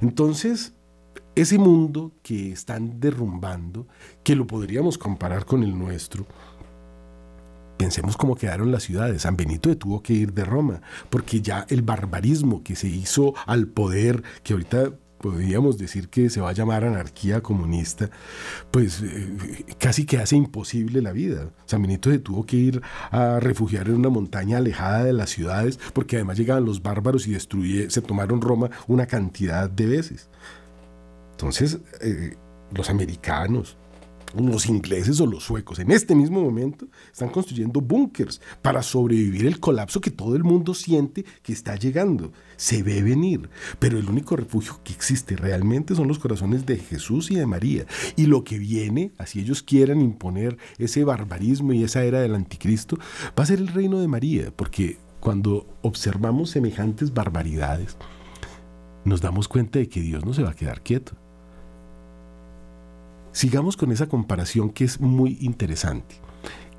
Entonces, 0.00 0.74
ese 1.34 1.58
mundo 1.58 2.12
que 2.22 2.52
están 2.52 3.00
derrumbando, 3.00 3.86
que 4.22 4.36
lo 4.36 4.46
podríamos 4.46 4.98
comparar 4.98 5.46
con 5.46 5.62
el 5.62 5.78
nuestro, 5.78 6.26
Pensemos 7.76 8.16
cómo 8.16 8.36
quedaron 8.36 8.70
las 8.70 8.84
ciudades. 8.84 9.22
San 9.22 9.36
Benito 9.36 9.76
tuvo 9.76 10.02
que 10.02 10.12
ir 10.12 10.32
de 10.32 10.44
Roma, 10.44 10.80
porque 11.10 11.40
ya 11.40 11.66
el 11.68 11.82
barbarismo 11.82 12.62
que 12.62 12.76
se 12.76 12.88
hizo 12.88 13.34
al 13.46 13.66
poder, 13.66 14.22
que 14.42 14.52
ahorita 14.52 14.92
podríamos 15.22 15.78
decir 15.78 16.08
que 16.08 16.28
se 16.28 16.42
va 16.42 16.50
a 16.50 16.52
llamar 16.52 16.84
anarquía 16.84 17.40
comunista, 17.40 18.10
pues 18.70 19.00
eh, 19.02 19.64
casi 19.78 20.04
que 20.04 20.18
hace 20.18 20.36
imposible 20.36 21.00
la 21.00 21.12
vida. 21.12 21.48
San 21.64 21.80
Benito 21.80 22.10
se 22.10 22.18
tuvo 22.18 22.44
que 22.44 22.56
ir 22.56 22.82
a 23.10 23.40
refugiar 23.40 23.88
en 23.88 23.94
una 23.94 24.10
montaña 24.10 24.58
alejada 24.58 25.04
de 25.04 25.14
las 25.14 25.30
ciudades, 25.30 25.78
porque 25.94 26.16
además 26.16 26.36
llegaban 26.36 26.66
los 26.66 26.82
bárbaros 26.82 27.26
y 27.26 27.32
destruye, 27.32 27.88
se 27.88 28.02
tomaron 28.02 28.42
Roma 28.42 28.70
una 28.88 29.06
cantidad 29.06 29.70
de 29.70 29.86
veces. 29.86 30.28
Entonces, 31.30 31.78
eh, 32.00 32.36
los 32.74 32.90
americanos, 32.90 33.76
los 34.34 34.66
ingleses 34.66 35.20
o 35.20 35.26
los 35.26 35.44
suecos 35.44 35.78
en 35.78 35.90
este 35.90 36.14
mismo 36.14 36.42
momento 36.42 36.86
están 37.12 37.28
construyendo 37.28 37.80
búnkers 37.80 38.40
para 38.62 38.82
sobrevivir 38.82 39.46
el 39.46 39.60
colapso 39.60 40.00
que 40.00 40.10
todo 40.10 40.36
el 40.36 40.44
mundo 40.44 40.74
siente 40.74 41.24
que 41.42 41.52
está 41.52 41.76
llegando. 41.76 42.32
Se 42.56 42.82
ve 42.82 43.02
venir, 43.02 43.50
pero 43.78 43.98
el 43.98 44.08
único 44.08 44.36
refugio 44.36 44.80
que 44.84 44.92
existe 44.92 45.36
realmente 45.36 45.94
son 45.94 46.08
los 46.08 46.18
corazones 46.18 46.66
de 46.66 46.78
Jesús 46.78 47.30
y 47.30 47.36
de 47.36 47.46
María. 47.46 47.86
Y 48.16 48.26
lo 48.26 48.44
que 48.44 48.58
viene, 48.58 49.12
así 49.18 49.40
ellos 49.40 49.62
quieran 49.62 50.00
imponer 50.00 50.56
ese 50.78 51.04
barbarismo 51.04 51.72
y 51.72 51.82
esa 51.82 52.04
era 52.04 52.20
del 52.20 52.34
anticristo, 52.34 52.98
va 53.38 53.42
a 53.42 53.46
ser 53.46 53.58
el 53.58 53.68
reino 53.68 54.00
de 54.00 54.08
María, 54.08 54.52
porque 54.54 54.98
cuando 55.20 55.66
observamos 55.82 56.50
semejantes 56.50 57.14
barbaridades, 57.14 57.96
nos 59.04 59.20
damos 59.20 59.48
cuenta 59.48 59.78
de 59.78 59.88
que 59.88 60.00
Dios 60.00 60.24
no 60.24 60.34
se 60.34 60.42
va 60.42 60.50
a 60.50 60.54
quedar 60.54 60.82
quieto. 60.82 61.21
Sigamos 63.32 63.76
con 63.76 63.92
esa 63.92 64.08
comparación 64.08 64.70
que 64.70 64.84
es 64.84 65.00
muy 65.00 65.38
interesante. 65.40 66.16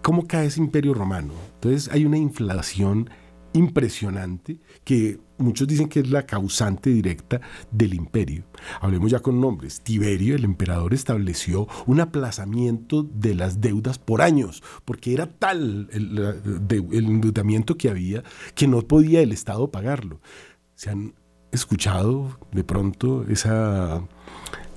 ¿Cómo 0.02 0.28
cae 0.28 0.48
ese 0.48 0.60
imperio 0.60 0.94
romano? 0.94 1.34
Entonces 1.56 1.90
hay 1.92 2.06
una 2.06 2.18
inflación 2.18 3.10
impresionante 3.54 4.60
que 4.84 5.20
muchos 5.38 5.68
dicen 5.68 5.88
que 5.88 6.02
es 6.02 6.10
la 6.10 6.26
causante 6.26 6.90
directa 6.90 7.42
del 7.72 7.94
imperio. 7.94 8.44
Hablemos 8.82 9.12
ya 9.12 9.20
con 9.20 9.40
nombres. 9.40 9.82
Tiberio, 9.82 10.36
el 10.36 10.44
emperador, 10.44 10.94
estableció 10.94 11.68
un 11.86 12.02
aplazamiento 12.02 13.04
de 13.04 13.36
las 13.36 13.62
deudas 13.62 13.98
por 13.98 14.22
años, 14.22 14.64
porque 14.86 15.14
era 15.14 15.28
tal 15.28 15.90
el, 15.92 16.18
endeudamiento 16.92 17.78
que 17.78 17.90
había 17.90 18.24
que 18.56 18.68
no 18.68 18.82
podía 18.82 19.22
el 19.22 19.32
Estado 19.32 19.72
pagarlo. 19.72 20.20
Se 20.76 20.90
han 20.90 21.14
escuchado 21.52 22.38
de 22.52 22.64
pronto 22.64 23.26
esa 23.30 24.04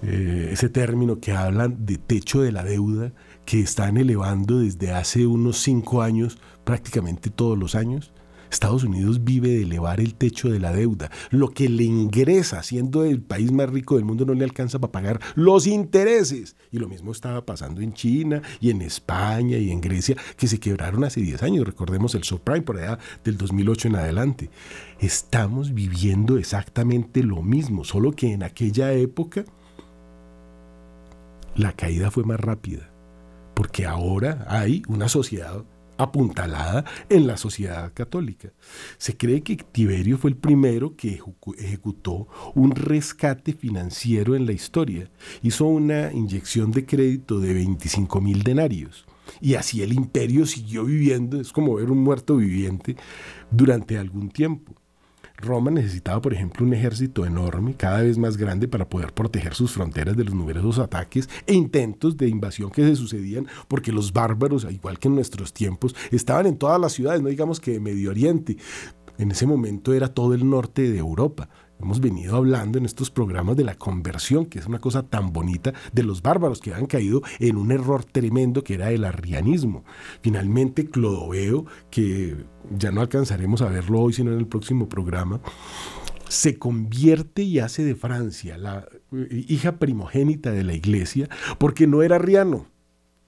eh, 0.08 0.50
ese 0.52 0.68
término 0.68 1.18
que 1.18 1.32
hablan 1.32 1.84
de 1.84 1.98
techo 1.98 2.40
de 2.40 2.52
la 2.52 2.62
deuda 2.62 3.12
que 3.44 3.58
están 3.58 3.96
elevando 3.96 4.60
desde 4.60 4.92
hace 4.92 5.26
unos 5.26 5.58
cinco 5.58 6.00
años, 6.00 6.38
prácticamente 6.62 7.28
todos 7.28 7.58
los 7.58 7.74
años. 7.74 8.12
Estados 8.48 8.84
Unidos 8.84 9.24
vive 9.24 9.48
de 9.48 9.62
elevar 9.62 9.98
el 9.98 10.14
techo 10.14 10.48
de 10.48 10.60
la 10.60 10.72
deuda. 10.72 11.10
Lo 11.30 11.48
que 11.48 11.68
le 11.68 11.82
ingresa, 11.82 12.62
siendo 12.62 13.04
el 13.04 13.20
país 13.20 13.50
más 13.50 13.68
rico 13.68 13.96
del 13.96 14.04
mundo, 14.04 14.24
no 14.24 14.34
le 14.34 14.44
alcanza 14.44 14.78
para 14.78 14.92
pagar 14.92 15.20
los 15.34 15.66
intereses. 15.66 16.54
Y 16.70 16.78
lo 16.78 16.88
mismo 16.88 17.10
estaba 17.10 17.44
pasando 17.44 17.80
en 17.80 17.92
China 17.92 18.42
y 18.60 18.70
en 18.70 18.82
España 18.82 19.58
y 19.58 19.72
en 19.72 19.80
Grecia, 19.80 20.16
que 20.36 20.46
se 20.46 20.60
quebraron 20.60 21.02
hace 21.02 21.20
10 21.20 21.42
años. 21.42 21.66
Recordemos 21.66 22.14
el 22.14 22.22
subprime 22.22 22.62
por 22.62 22.78
allá 22.78 23.00
del 23.24 23.36
2008 23.36 23.88
en 23.88 23.96
adelante. 23.96 24.50
Estamos 25.00 25.74
viviendo 25.74 26.38
exactamente 26.38 27.24
lo 27.24 27.42
mismo, 27.42 27.82
solo 27.82 28.12
que 28.12 28.32
en 28.32 28.44
aquella 28.44 28.92
época 28.92 29.44
la 31.56 31.72
caída 31.72 32.10
fue 32.10 32.24
más 32.24 32.38
rápida, 32.38 32.90
porque 33.54 33.86
ahora 33.86 34.46
hay 34.48 34.82
una 34.88 35.08
sociedad 35.08 35.64
apuntalada 35.98 36.84
en 37.08 37.26
la 37.26 37.36
sociedad 37.36 37.92
católica. 37.94 38.52
Se 38.98 39.16
cree 39.16 39.42
que 39.42 39.56
Tiberio 39.56 40.18
fue 40.18 40.30
el 40.30 40.36
primero 40.36 40.94
que 40.94 41.20
ejecutó 41.58 42.28
un 42.54 42.72
rescate 42.72 43.54
financiero 43.54 44.36
en 44.36 44.46
la 44.46 44.52
historia. 44.52 45.10
Hizo 45.42 45.64
una 45.66 46.12
inyección 46.12 46.70
de 46.70 46.84
crédito 46.84 47.40
de 47.40 47.54
25 47.54 48.20
mil 48.20 48.42
denarios. 48.42 49.06
Y 49.40 49.54
así 49.54 49.82
el 49.82 49.92
imperio 49.92 50.46
siguió 50.46 50.84
viviendo, 50.84 51.40
es 51.40 51.52
como 51.52 51.74
ver 51.74 51.90
un 51.90 52.02
muerto 52.02 52.36
viviente, 52.36 52.96
durante 53.50 53.98
algún 53.98 54.28
tiempo. 54.28 54.74
Roma 55.38 55.70
necesitaba, 55.70 56.20
por 56.20 56.32
ejemplo, 56.32 56.64
un 56.64 56.72
ejército 56.72 57.26
enorme, 57.26 57.74
cada 57.74 58.02
vez 58.02 58.18
más 58.18 58.36
grande, 58.36 58.68
para 58.68 58.88
poder 58.88 59.12
proteger 59.12 59.54
sus 59.54 59.72
fronteras 59.72 60.16
de 60.16 60.24
los 60.24 60.34
numerosos 60.34 60.78
ataques 60.78 61.28
e 61.46 61.54
intentos 61.54 62.16
de 62.16 62.28
invasión 62.28 62.70
que 62.70 62.82
se 62.82 62.96
sucedían, 62.96 63.46
porque 63.68 63.92
los 63.92 64.12
bárbaros, 64.12 64.66
igual 64.70 64.98
que 64.98 65.08
en 65.08 65.14
nuestros 65.14 65.52
tiempos, 65.52 65.94
estaban 66.10 66.46
en 66.46 66.56
todas 66.56 66.80
las 66.80 66.92
ciudades, 66.92 67.22
no 67.22 67.28
digamos 67.28 67.60
que 67.60 67.72
de 67.72 67.80
Medio 67.80 68.10
Oriente. 68.10 68.56
En 69.18 69.30
ese 69.30 69.46
momento 69.46 69.94
era 69.94 70.08
todo 70.08 70.34
el 70.34 70.48
norte 70.48 70.90
de 70.90 70.98
Europa. 70.98 71.48
Hemos 71.80 72.00
venido 72.00 72.36
hablando 72.36 72.78
en 72.78 72.86
estos 72.86 73.10
programas 73.10 73.56
de 73.56 73.64
la 73.64 73.74
conversión, 73.74 74.46
que 74.46 74.58
es 74.58 74.66
una 74.66 74.78
cosa 74.78 75.02
tan 75.02 75.32
bonita, 75.32 75.74
de 75.92 76.02
los 76.02 76.22
bárbaros 76.22 76.60
que 76.60 76.72
han 76.72 76.86
caído 76.86 77.22
en 77.38 77.56
un 77.56 77.70
error 77.70 78.04
tremendo 78.04 78.64
que 78.64 78.74
era 78.74 78.90
el 78.90 79.04
arrianismo. 79.04 79.84
Finalmente, 80.22 80.86
Clodoveo, 80.86 81.66
que 81.90 82.36
ya 82.76 82.90
no 82.92 83.02
alcanzaremos 83.02 83.60
a 83.62 83.68
verlo 83.68 84.00
hoy, 84.00 84.14
sino 84.14 84.32
en 84.32 84.38
el 84.38 84.46
próximo 84.46 84.88
programa, 84.88 85.40
se 86.28 86.58
convierte 86.58 87.42
y 87.42 87.58
hace 87.58 87.84
de 87.84 87.94
Francia 87.94 88.58
la 88.58 88.88
eh, 89.12 89.44
hija 89.48 89.78
primogénita 89.78 90.50
de 90.50 90.64
la 90.64 90.74
iglesia 90.74 91.28
porque 91.58 91.86
no 91.86 92.02
era 92.02 92.16
arriano 92.16 92.66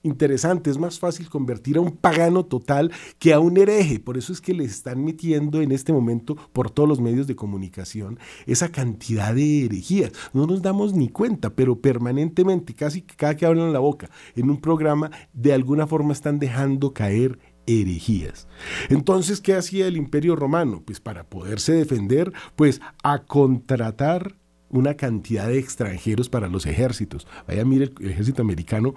interesante, 0.03 0.69
es 0.69 0.77
más 0.77 0.99
fácil 0.99 1.29
convertir 1.29 1.77
a 1.77 1.81
un 1.81 1.97
pagano 1.97 2.45
total 2.45 2.91
que 3.17 3.33
a 3.33 3.39
un 3.39 3.57
hereje. 3.57 3.99
Por 3.99 4.17
eso 4.17 4.33
es 4.33 4.41
que 4.41 4.53
le 4.53 4.63
están 4.63 5.03
metiendo 5.03 5.61
en 5.61 5.71
este 5.71 5.93
momento 5.93 6.35
por 6.53 6.71
todos 6.71 6.87
los 6.87 6.99
medios 6.99 7.27
de 7.27 7.35
comunicación 7.35 8.19
esa 8.45 8.71
cantidad 8.71 9.33
de 9.33 9.65
herejías. 9.65 10.11
No 10.33 10.45
nos 10.45 10.61
damos 10.61 10.93
ni 10.93 11.09
cuenta, 11.09 11.51
pero 11.51 11.79
permanentemente, 11.79 12.73
casi 12.73 13.01
cada 13.01 13.35
que 13.35 13.45
hablan 13.45 13.73
la 13.73 13.79
boca 13.79 14.09
en 14.35 14.49
un 14.49 14.57
programa, 14.61 15.11
de 15.33 15.53
alguna 15.53 15.87
forma 15.87 16.13
están 16.13 16.39
dejando 16.39 16.93
caer 16.93 17.39
herejías. 17.65 18.47
Entonces, 18.89 19.41
¿qué 19.41 19.53
hacía 19.53 19.87
el 19.87 19.97
imperio 19.97 20.35
romano? 20.35 20.81
Pues 20.85 20.99
para 20.99 21.23
poderse 21.25 21.73
defender, 21.73 22.33
pues 22.55 22.81
a 23.03 23.19
contratar 23.25 24.38
una 24.69 24.95
cantidad 24.95 25.47
de 25.47 25.59
extranjeros 25.59 26.29
para 26.29 26.47
los 26.47 26.65
ejércitos. 26.65 27.27
Vaya, 27.47 27.65
mire, 27.65 27.91
el 27.99 28.11
ejército 28.11 28.41
americano 28.41 28.95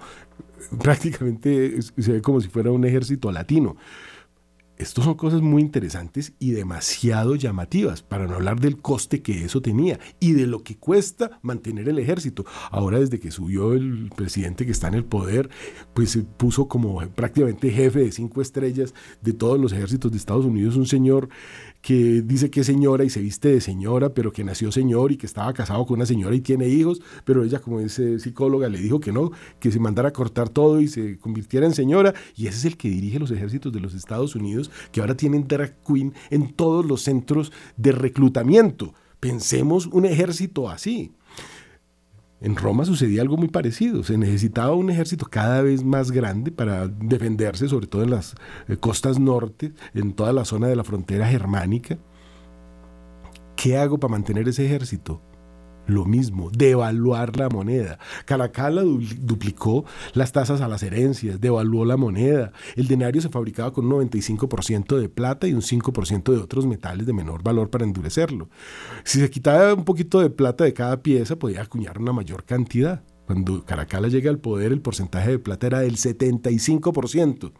prácticamente 0.81 1.81
se 1.81 2.11
ve 2.11 2.21
como 2.21 2.41
si 2.41 2.49
fuera 2.49 2.71
un 2.71 2.85
ejército 2.85 3.31
latino. 3.31 3.75
Estos 4.75 5.05
son 5.05 5.13
cosas 5.13 5.41
muy 5.41 5.61
interesantes 5.61 6.33
y 6.39 6.51
demasiado 6.51 7.35
llamativas, 7.35 8.01
para 8.01 8.25
no 8.25 8.33
hablar 8.33 8.59
del 8.59 8.79
coste 8.79 9.21
que 9.21 9.45
eso 9.45 9.61
tenía 9.61 9.99
y 10.19 10.33
de 10.33 10.47
lo 10.47 10.63
que 10.63 10.77
cuesta 10.77 11.39
mantener 11.43 11.87
el 11.89 11.99
ejército. 11.99 12.43
Ahora 12.71 12.99
desde 12.99 13.19
que 13.19 13.29
subió 13.29 13.73
el 13.73 14.09
presidente 14.15 14.65
que 14.65 14.71
está 14.71 14.87
en 14.87 14.95
el 14.95 15.05
poder, 15.05 15.49
pues 15.93 16.09
se 16.11 16.23
puso 16.23 16.67
como 16.67 16.99
prácticamente 17.09 17.69
jefe 17.69 17.99
de 17.99 18.11
cinco 18.11 18.41
estrellas 18.41 18.95
de 19.21 19.33
todos 19.33 19.59
los 19.59 19.73
ejércitos 19.73 20.11
de 20.11 20.17
Estados 20.17 20.43
Unidos, 20.43 20.75
un 20.75 20.87
señor 20.87 21.29
que 21.83 22.21
dice 22.21 22.49
que 22.49 22.61
es 22.61 22.65
señora 22.65 23.03
y 23.03 23.09
se 23.09 23.19
viste 23.19 23.49
de 23.49 23.59
señora, 23.59 24.13
pero 24.13 24.31
que 24.31 24.45
nació 24.45 24.71
señor 24.71 25.11
y 25.11 25.17
que 25.17 25.25
estaba 25.25 25.51
casado 25.53 25.85
con 25.85 25.97
una 25.97 26.05
señora 26.05 26.33
y 26.33 26.39
tiene 26.39 26.69
hijos, 26.69 27.01
pero 27.25 27.43
ella 27.43 27.59
como 27.59 27.81
es 27.81 27.99
eh, 27.99 28.19
psicóloga 28.19 28.69
le 28.69 28.79
dijo 28.79 29.01
que 29.01 29.11
no, 29.11 29.31
que 29.59 29.69
se 29.69 29.81
mandara 29.81 30.09
a 30.09 30.13
cortar 30.13 30.47
todo 30.47 30.79
y 30.79 30.87
se 30.87 31.19
convirtiera 31.19 31.65
en 31.65 31.73
señora, 31.73 32.13
y 32.37 32.47
ese 32.47 32.59
es 32.59 32.65
el 32.65 32.77
que 32.77 32.89
dirige 32.89 33.19
los 33.19 33.31
ejércitos 33.31 33.73
de 33.73 33.81
los 33.81 33.93
Estados 33.93 34.33
Unidos, 34.33 34.71
que 34.93 35.01
ahora 35.01 35.17
tienen 35.17 35.45
drag 35.45 35.75
queen 35.85 36.13
en 36.29 36.53
todos 36.53 36.85
los 36.85 37.01
centros 37.01 37.51
de 37.75 37.91
reclutamiento. 37.91 38.93
Pensemos 39.19 39.85
un 39.87 40.05
ejército 40.05 40.69
así. 40.69 41.11
En 42.43 42.57
Roma 42.57 42.83
sucedía 42.83 43.21
algo 43.21 43.37
muy 43.37 43.47
parecido. 43.47 44.03
Se 44.03 44.17
necesitaba 44.17 44.75
un 44.75 44.89
ejército 44.89 45.25
cada 45.29 45.61
vez 45.61 45.81
más 45.81 46.11
grande 46.11 46.51
para 46.51 46.89
defenderse, 46.89 47.69
sobre 47.69 47.87
todo 47.87 48.03
en 48.03 48.09
las 48.09 48.35
eh, 48.67 48.75
costas 48.75 49.17
norte, 49.17 49.71
en 49.93 50.11
toda 50.11 50.33
la 50.33 50.43
zona 50.43 50.67
de 50.67 50.75
la 50.75 50.83
frontera 50.83 51.25
germánica. 51.25 51.97
¿Qué 53.55 53.77
hago 53.77 53.97
para 53.97 54.11
mantener 54.11 54.49
ese 54.49 54.65
ejército? 54.65 55.21
Lo 55.85 56.05
mismo, 56.05 56.49
devaluar 56.51 57.37
la 57.37 57.49
moneda. 57.49 57.99
Caracalla 58.25 58.81
duplicó 58.83 59.85
las 60.13 60.31
tasas 60.31 60.61
a 60.61 60.67
las 60.67 60.83
herencias, 60.83 61.41
devaluó 61.41 61.85
la 61.85 61.97
moneda. 61.97 62.51
El 62.75 62.87
denario 62.87 63.21
se 63.21 63.29
fabricaba 63.29 63.73
con 63.73 63.91
un 63.91 64.09
95% 64.09 64.97
de 64.97 65.09
plata 65.09 65.47
y 65.47 65.53
un 65.53 65.61
5% 65.61 66.31
de 66.31 66.37
otros 66.37 66.65
metales 66.65 67.05
de 67.05 67.13
menor 67.13 67.43
valor 67.43 67.69
para 67.69 67.85
endurecerlo. 67.85 68.49
Si 69.03 69.19
se 69.19 69.29
quitaba 69.29 69.73
un 69.73 69.85
poquito 69.85 70.19
de 70.19 70.29
plata 70.29 70.63
de 70.63 70.73
cada 70.73 71.01
pieza, 71.01 71.37
podía 71.37 71.61
acuñar 71.61 71.99
una 71.99 72.13
mayor 72.13 72.43
cantidad. 72.43 73.03
Cuando 73.25 73.63
Caracalla 73.65 74.09
llega 74.09 74.29
al 74.29 74.39
poder, 74.39 74.73
el 74.73 74.81
porcentaje 74.81 75.31
de 75.31 75.39
plata 75.39 75.67
era 75.67 75.79
del 75.79 75.95
75% 75.95 77.53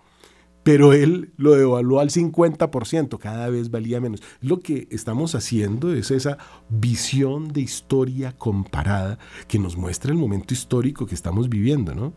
pero 0.64 0.94
él 0.94 1.34
lo 1.38 1.52
devaluó 1.54 2.00
al 2.00 2.10
50%, 2.10 3.18
cada 3.20 3.50
vez 3.50 3.70
valía 3.70 4.00
menos. 4.00 4.22
Lo 4.42 4.60
que 4.60 4.88
estamos 4.92 5.36
haciendo 5.36 5.94
es 5.94 6.10
esa 6.12 6.38
visión 6.70 7.50
de 7.50 7.62
historia 7.62 8.32
comparada 8.38 9.20
que 9.48 9.60
nos 9.60 9.78
muestra 9.78 10.12
el 10.12 10.18
momento 10.18 10.54
histórico 10.54 11.06
que 11.06 11.16
estamos 11.16 11.50
viviendo, 11.50 11.94
¿no? 11.94 12.14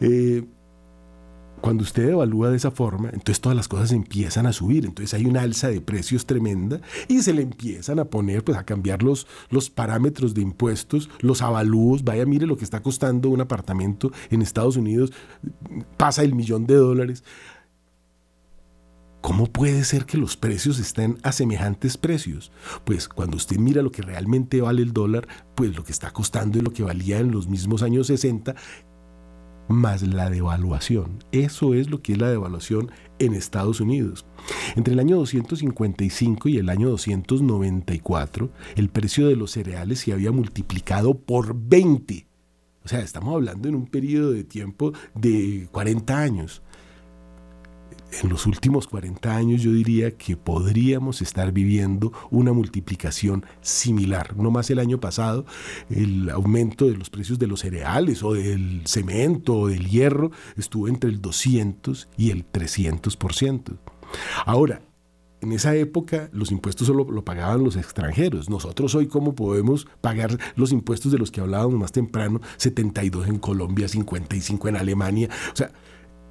Eh, 0.00 0.44
cuando 1.60 1.82
usted 1.82 2.08
evalúa 2.08 2.50
de 2.50 2.56
esa 2.56 2.70
forma, 2.70 3.08
entonces 3.08 3.40
todas 3.40 3.56
las 3.56 3.68
cosas 3.68 3.92
empiezan 3.92 4.46
a 4.46 4.52
subir, 4.52 4.84
entonces 4.84 5.14
hay 5.14 5.26
una 5.26 5.42
alza 5.42 5.68
de 5.68 5.80
precios 5.80 6.26
tremenda 6.26 6.80
y 7.08 7.22
se 7.22 7.32
le 7.32 7.42
empiezan 7.42 7.98
a 7.98 8.04
poner, 8.06 8.44
pues 8.44 8.58
a 8.58 8.64
cambiar 8.64 9.02
los, 9.02 9.26
los 9.50 9.70
parámetros 9.70 10.34
de 10.34 10.42
impuestos, 10.42 11.10
los 11.20 11.42
avalúos, 11.42 12.04
vaya, 12.04 12.26
mire 12.26 12.46
lo 12.46 12.56
que 12.56 12.64
está 12.64 12.82
costando 12.82 13.30
un 13.30 13.40
apartamento 13.40 14.12
en 14.30 14.42
Estados 14.42 14.76
Unidos, 14.76 15.12
pasa 15.96 16.22
el 16.22 16.34
millón 16.34 16.66
de 16.66 16.74
dólares. 16.74 17.24
¿Cómo 19.20 19.46
puede 19.46 19.84
ser 19.84 20.06
que 20.06 20.16
los 20.16 20.38
precios 20.38 20.78
estén 20.78 21.18
a 21.22 21.32
semejantes 21.32 21.98
precios? 21.98 22.52
Pues 22.86 23.06
cuando 23.06 23.36
usted 23.36 23.58
mira 23.58 23.82
lo 23.82 23.92
que 23.92 24.00
realmente 24.00 24.62
vale 24.62 24.80
el 24.80 24.94
dólar, 24.94 25.28
pues 25.54 25.76
lo 25.76 25.84
que 25.84 25.92
está 25.92 26.10
costando 26.10 26.56
es 26.56 26.64
lo 26.64 26.72
que 26.72 26.82
valía 26.82 27.18
en 27.18 27.30
los 27.30 27.46
mismos 27.46 27.82
años 27.82 28.06
60 28.06 28.54
más 29.70 30.02
la 30.02 30.30
devaluación. 30.30 31.24
Eso 31.32 31.74
es 31.74 31.90
lo 31.90 32.02
que 32.02 32.12
es 32.12 32.18
la 32.18 32.30
devaluación 32.30 32.90
en 33.18 33.34
Estados 33.34 33.80
Unidos. 33.80 34.26
Entre 34.76 34.94
el 34.94 35.00
año 35.00 35.16
255 35.16 36.48
y 36.48 36.58
el 36.58 36.68
año 36.68 36.90
294, 36.90 38.50
el 38.76 38.88
precio 38.88 39.28
de 39.28 39.36
los 39.36 39.52
cereales 39.52 40.00
se 40.00 40.12
había 40.12 40.32
multiplicado 40.32 41.14
por 41.14 41.54
20. 41.54 42.26
O 42.84 42.88
sea, 42.88 43.00
estamos 43.00 43.34
hablando 43.34 43.68
en 43.68 43.74
un 43.74 43.86
periodo 43.86 44.32
de 44.32 44.44
tiempo 44.44 44.92
de 45.14 45.68
40 45.70 46.18
años 46.18 46.62
en 48.22 48.28
los 48.28 48.46
últimos 48.46 48.86
40 48.86 49.34
años 49.34 49.62
yo 49.62 49.72
diría 49.72 50.16
que 50.16 50.36
podríamos 50.36 51.22
estar 51.22 51.52
viviendo 51.52 52.12
una 52.30 52.52
multiplicación 52.52 53.44
similar. 53.60 54.36
No 54.36 54.50
más 54.50 54.70
el 54.70 54.78
año 54.78 55.00
pasado, 55.00 55.44
el 55.88 56.30
aumento 56.30 56.86
de 56.86 56.96
los 56.96 57.10
precios 57.10 57.38
de 57.38 57.46
los 57.46 57.60
cereales 57.60 58.22
o 58.22 58.34
del 58.34 58.82
cemento 58.86 59.54
o 59.56 59.68
del 59.68 59.88
hierro 59.88 60.30
estuvo 60.56 60.88
entre 60.88 61.10
el 61.10 61.20
200 61.20 62.08
y 62.16 62.30
el 62.30 62.50
300%. 62.50 63.78
Ahora, 64.44 64.82
en 65.40 65.52
esa 65.52 65.74
época 65.74 66.28
los 66.32 66.50
impuestos 66.50 66.86
solo 66.86 67.04
lo 67.04 67.24
pagaban 67.24 67.64
los 67.64 67.76
extranjeros. 67.76 68.50
Nosotros 68.50 68.94
hoy, 68.94 69.06
¿cómo 69.06 69.34
podemos 69.34 69.86
pagar 70.00 70.36
los 70.54 70.72
impuestos 70.72 71.12
de 71.12 71.18
los 71.18 71.30
que 71.30 71.40
hablábamos 71.40 71.78
más 71.78 71.92
temprano? 71.92 72.40
72 72.58 73.28
en 73.28 73.38
Colombia, 73.38 73.88
55 73.88 74.68
en 74.68 74.76
Alemania. 74.76 75.30
O 75.52 75.56
sea, 75.56 75.70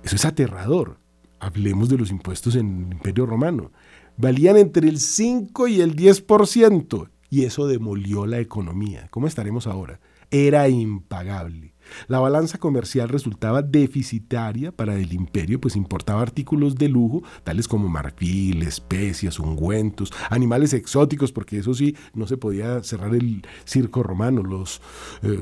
eso 0.03 0.15
es 0.15 0.25
aterrador 0.25 0.99
hablemos 1.39 1.89
de 1.89 1.97
los 1.97 2.11
impuestos 2.11 2.55
en 2.55 2.85
el 2.85 2.93
Imperio 2.93 3.25
Romano, 3.25 3.71
valían 4.17 4.57
entre 4.57 4.89
el 4.89 4.99
5 4.99 5.67
y 5.67 5.81
el 5.81 5.95
10%, 5.95 7.09
y 7.29 7.43
eso 7.43 7.67
demolió 7.67 8.25
la 8.25 8.39
economía. 8.39 9.07
¿Cómo 9.11 9.27
estaremos 9.27 9.67
ahora? 9.67 9.99
Era 10.31 10.67
impagable. 10.69 11.73
La 12.07 12.19
balanza 12.19 12.59
comercial 12.59 13.09
resultaba 13.09 13.61
deficitaria 13.61 14.71
para 14.71 14.95
el 14.95 15.13
imperio, 15.13 15.59
pues 15.59 15.75
importaba 15.75 16.21
artículos 16.21 16.75
de 16.75 16.89
lujo, 16.89 17.23
tales 17.43 17.67
como 17.67 17.87
marfil, 17.87 18.61
especias, 18.61 19.39
ungüentos, 19.39 20.11
animales 20.29 20.73
exóticos, 20.73 21.31
porque 21.31 21.59
eso 21.59 21.73
sí, 21.73 21.95
no 22.13 22.27
se 22.27 22.37
podía 22.37 22.83
cerrar 22.83 23.15
el 23.15 23.43
circo 23.65 24.03
romano, 24.03 24.43
los... 24.43 24.81
Eh, 25.23 25.39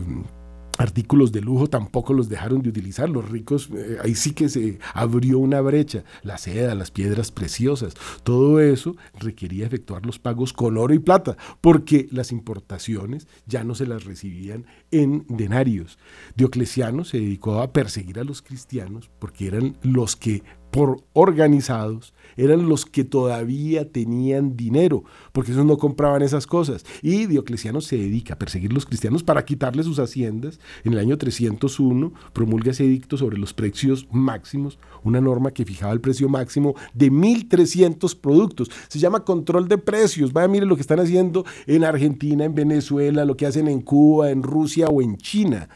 artículos 0.78 1.32
de 1.32 1.42
lujo 1.42 1.68
tampoco 1.68 2.14
los 2.14 2.30
dejaron 2.30 2.62
de 2.62 2.70
utilizar. 2.70 3.10
Los 3.10 3.30
ricos, 3.30 3.70
eh, 3.76 3.98
ahí 4.04 4.16
sí 4.16 4.32
que 4.32 4.50
se 4.50 4.80
abrió 4.94 5.40
una 5.40 5.62
brecha. 5.62 6.04
La 6.24 6.38
seda, 6.38 6.76
las 6.76 6.92
piedras 6.92 7.32
preciosas, 7.32 7.94
todo 8.24 8.60
eso 8.60 8.96
requería 9.20 9.66
efectuar 9.66 10.06
los 10.06 10.20
pagos 10.20 10.54
con 10.54 10.78
oro 10.78 10.94
y 10.94 11.00
plata, 11.00 11.38
porque 11.62 12.08
las 12.12 12.32
importaciones 12.32 13.28
ya 13.46 13.64
no 13.64 13.76
se 13.76 13.88
las 13.88 14.06
recibían 14.06 14.66
en 14.92 15.26
denarios. 15.28 15.98
Diocleciano 16.36 17.04
se 17.04 17.20
dedicó 17.20 17.62
a 17.62 17.74
perseguir 17.74 18.20
a 18.20 18.24
los 18.24 18.42
cristianos 18.42 19.10
porque 19.20 19.48
eran 19.48 19.78
los 19.82 20.16
que 20.16 20.44
por 20.72 21.04
organizados 21.14 22.14
eran 22.38 22.70
los 22.70 22.86
que 22.86 23.04
todavía 23.04 23.92
tenían 23.92 24.56
dinero, 24.56 25.04
porque 25.32 25.52
esos 25.52 25.66
no 25.66 25.78
compraban 25.78 26.22
esas 26.22 26.46
cosas. 26.46 26.86
Y 27.02 27.26
Diocleciano 27.26 27.82
se 27.82 27.98
dedica 27.98 28.36
a 28.36 28.40
perseguir 28.40 28.72
a 28.72 28.74
los 28.76 28.86
cristianos 28.86 29.24
para 29.24 29.44
quitarles 29.44 29.88
sus 29.88 29.98
haciendas. 29.98 30.60
En 30.84 30.94
el 30.94 31.00
año 31.00 31.18
301 31.18 32.14
promulga 32.34 32.72
ese 32.72 32.86
edicto 32.86 33.18
sobre 33.18 33.38
los 33.38 33.54
precios 33.54 34.08
máximos, 34.12 34.78
una 35.04 35.20
norma 35.20 35.52
que 35.52 35.66
fijaba 35.66 35.94
el 35.94 36.02
precio 36.02 36.30
máximo 36.30 36.76
de 36.94 37.12
1.300 37.12 38.16
productos. 38.20 38.70
Se 38.88 39.00
llama 39.00 39.26
control 39.26 39.68
de 39.68 39.80
precios. 39.80 40.32
Vaya, 40.32 40.48
mire 40.48 40.68
lo 40.68 40.76
que 40.76 40.82
están 40.82 41.00
haciendo 41.00 41.44
en 41.66 41.84
Argentina, 41.84 42.46
en 42.46 42.54
Venezuela, 42.54 43.26
lo 43.26 43.36
que 43.36 43.48
hacen 43.48 43.68
en 43.68 43.82
Cuba, 43.82 44.30
en 44.30 44.44
Rusia 44.44 44.88
o 44.88 45.02
en 45.02 45.18
China. 45.18 45.70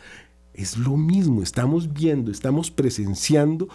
Es 0.53 0.77
lo 0.77 0.97
mismo, 0.97 1.41
estamos 1.41 1.91
viendo, 1.93 2.29
estamos 2.29 2.69
presenciando 2.69 3.69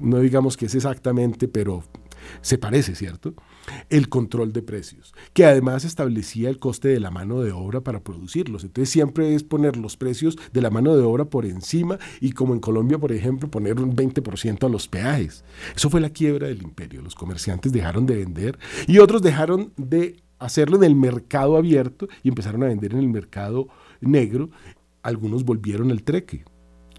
no 0.00 0.20
digamos 0.20 0.56
que 0.56 0.66
es 0.66 0.74
exactamente, 0.74 1.48
pero 1.48 1.82
se 2.40 2.58
parece, 2.58 2.94
¿cierto? 2.94 3.34
El 3.88 4.08
control 4.08 4.52
de 4.52 4.62
precios, 4.62 5.14
que 5.32 5.44
además 5.44 5.84
establecía 5.84 6.48
el 6.48 6.58
coste 6.58 6.88
de 6.88 7.00
la 7.00 7.10
mano 7.10 7.40
de 7.40 7.52
obra 7.52 7.80
para 7.80 8.00
producirlos. 8.00 8.64
Entonces 8.64 8.90
siempre 8.90 9.34
es 9.34 9.42
poner 9.42 9.76
los 9.76 9.96
precios 9.96 10.36
de 10.52 10.60
la 10.60 10.70
mano 10.70 10.96
de 10.96 11.02
obra 11.02 11.24
por 11.24 11.46
encima 11.46 11.98
y 12.20 12.32
como 12.32 12.54
en 12.54 12.60
Colombia, 12.60 12.98
por 12.98 13.12
ejemplo, 13.12 13.50
poner 13.50 13.80
un 13.80 13.94
20% 13.94 14.64
a 14.64 14.68
los 14.68 14.88
peajes. 14.88 15.44
Eso 15.74 15.90
fue 15.90 16.00
la 16.00 16.10
quiebra 16.10 16.48
del 16.48 16.62
imperio. 16.62 17.02
Los 17.02 17.14
comerciantes 17.14 17.72
dejaron 17.72 18.06
de 18.06 18.16
vender 18.16 18.58
y 18.86 18.98
otros 18.98 19.22
dejaron 19.22 19.72
de 19.76 20.22
hacerlo 20.38 20.76
en 20.76 20.84
el 20.84 20.96
mercado 20.96 21.56
abierto 21.56 22.08
y 22.22 22.28
empezaron 22.28 22.62
a 22.62 22.66
vender 22.66 22.92
en 22.92 22.98
el 22.98 23.08
mercado 23.08 23.68
negro. 24.00 24.50
Algunos 25.02 25.44
volvieron 25.44 25.90
al 25.90 26.02
treque. 26.02 26.44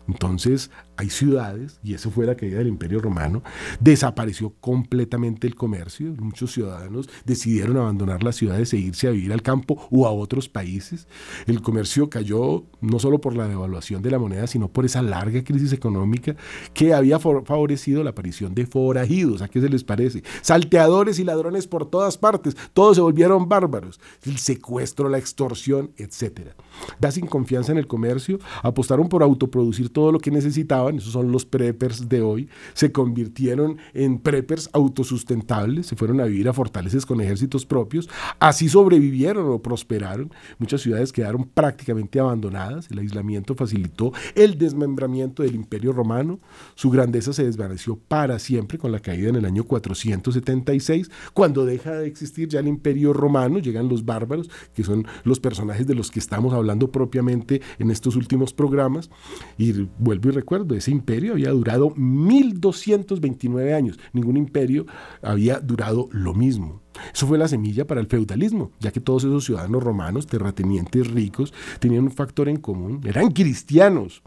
Entonces 0.07 0.71
hay 0.97 1.09
ciudades, 1.09 1.79
y 1.83 1.93
eso 1.93 2.11
fue 2.11 2.25
la 2.25 2.35
caída 2.35 2.59
del 2.59 2.67
Imperio 2.67 2.99
Romano, 2.99 3.43
desapareció 3.79 4.53
completamente 4.61 5.47
el 5.47 5.55
comercio, 5.55 6.13
muchos 6.19 6.53
ciudadanos 6.53 7.09
decidieron 7.25 7.77
abandonar 7.77 8.23
las 8.23 8.35
ciudades 8.35 8.73
e 8.73 8.77
irse 8.77 9.07
a 9.07 9.11
vivir 9.11 9.33
al 9.33 9.41
campo 9.41 9.87
o 9.91 10.07
a 10.07 10.11
otros 10.11 10.49
países. 10.49 11.07
El 11.47 11.61
comercio 11.61 12.09
cayó 12.09 12.65
no 12.81 12.99
solo 12.99 13.19
por 13.19 13.35
la 13.35 13.47
devaluación 13.47 14.01
de 14.01 14.11
la 14.11 14.19
moneda, 14.19 14.47
sino 14.47 14.67
por 14.67 14.85
esa 14.85 15.01
larga 15.01 15.43
crisis 15.43 15.73
económica 15.73 16.35
que 16.73 16.93
había 16.93 17.19
favorecido 17.19 18.03
la 18.03 18.11
aparición 18.11 18.55
de 18.55 18.65
forajidos, 18.65 19.41
¿a 19.41 19.47
qué 19.47 19.61
se 19.61 19.69
les 19.69 19.83
parece? 19.83 20.23
Salteadores 20.41 21.19
y 21.19 21.23
ladrones 21.23 21.67
por 21.67 21.89
todas 21.89 22.17
partes, 22.17 22.55
todos 22.73 22.95
se 22.95 23.01
volvieron 23.01 23.49
bárbaros, 23.49 23.99
el 24.25 24.37
secuestro, 24.37 25.09
la 25.09 25.17
extorsión, 25.17 25.91
etc. 25.97 26.51
Da 26.99 27.11
sin 27.11 27.25
confianza 27.25 27.71
en 27.71 27.77
el 27.77 27.87
comercio, 27.87 28.39
apostaron 28.63 29.09
por 29.09 29.23
autoproducir 29.23 29.89
todo 29.89 30.11
lo 30.11 30.19
que 30.19 30.31
necesitaban, 30.31 30.84
esos 30.93 31.11
son 31.11 31.31
los 31.31 31.45
preppers 31.45 32.07
de 32.07 32.21
hoy, 32.21 32.49
se 32.73 32.91
convirtieron 32.91 33.77
en 33.93 34.19
preppers 34.19 34.69
autosustentables, 34.73 35.87
se 35.87 35.95
fueron 35.95 36.21
a 36.21 36.25
vivir 36.25 36.47
a 36.47 36.53
fortalezas 36.53 37.05
con 37.05 37.21
ejércitos 37.21 37.65
propios, 37.65 38.09
así 38.39 38.69
sobrevivieron 38.69 39.49
o 39.49 39.59
prosperaron, 39.59 40.31
muchas 40.59 40.81
ciudades 40.81 41.11
quedaron 41.11 41.45
prácticamente 41.45 42.19
abandonadas, 42.19 42.89
el 42.91 42.99
aislamiento 42.99 43.55
facilitó 43.55 44.13
el 44.35 44.57
desmembramiento 44.57 45.43
del 45.43 45.55
imperio 45.55 45.91
romano, 45.91 46.39
su 46.75 46.89
grandeza 46.89 47.33
se 47.33 47.43
desvaneció 47.43 47.97
para 48.07 48.39
siempre 48.39 48.77
con 48.77 48.91
la 48.91 48.99
caída 48.99 49.29
en 49.29 49.35
el 49.35 49.45
año 49.45 49.63
476, 49.63 51.09
cuando 51.33 51.65
deja 51.65 51.91
de 51.91 52.07
existir 52.07 52.47
ya 52.47 52.59
el 52.59 52.67
imperio 52.67 53.13
romano, 53.13 53.59
llegan 53.59 53.89
los 53.89 54.05
bárbaros, 54.05 54.49
que 54.73 54.83
son 54.83 55.05
los 55.23 55.39
personajes 55.39 55.87
de 55.87 55.95
los 55.95 56.11
que 56.11 56.19
estamos 56.19 56.53
hablando 56.53 56.91
propiamente 56.91 57.61
en 57.79 57.91
estos 57.91 58.15
últimos 58.15 58.53
programas, 58.53 59.09
y 59.57 59.87
vuelvo 59.99 60.29
y 60.29 60.31
recuerdo, 60.31 60.74
ese 60.77 60.91
imperio 60.91 61.33
había 61.33 61.51
durado 61.51 61.91
1229 61.95 63.73
años. 63.73 63.99
Ningún 64.13 64.37
imperio 64.37 64.85
había 65.21 65.59
durado 65.59 66.09
lo 66.11 66.33
mismo. 66.33 66.81
Eso 67.13 67.27
fue 67.27 67.37
la 67.37 67.47
semilla 67.47 67.85
para 67.85 68.01
el 68.01 68.07
feudalismo, 68.07 68.71
ya 68.79 68.91
que 68.91 69.01
todos 69.01 69.23
esos 69.25 69.45
ciudadanos 69.45 69.83
romanos, 69.83 70.27
terratenientes 70.27 71.07
ricos, 71.07 71.53
tenían 71.79 72.05
un 72.05 72.11
factor 72.11 72.47
en 72.47 72.57
común, 72.57 73.01
eran 73.05 73.31
cristianos 73.31 74.23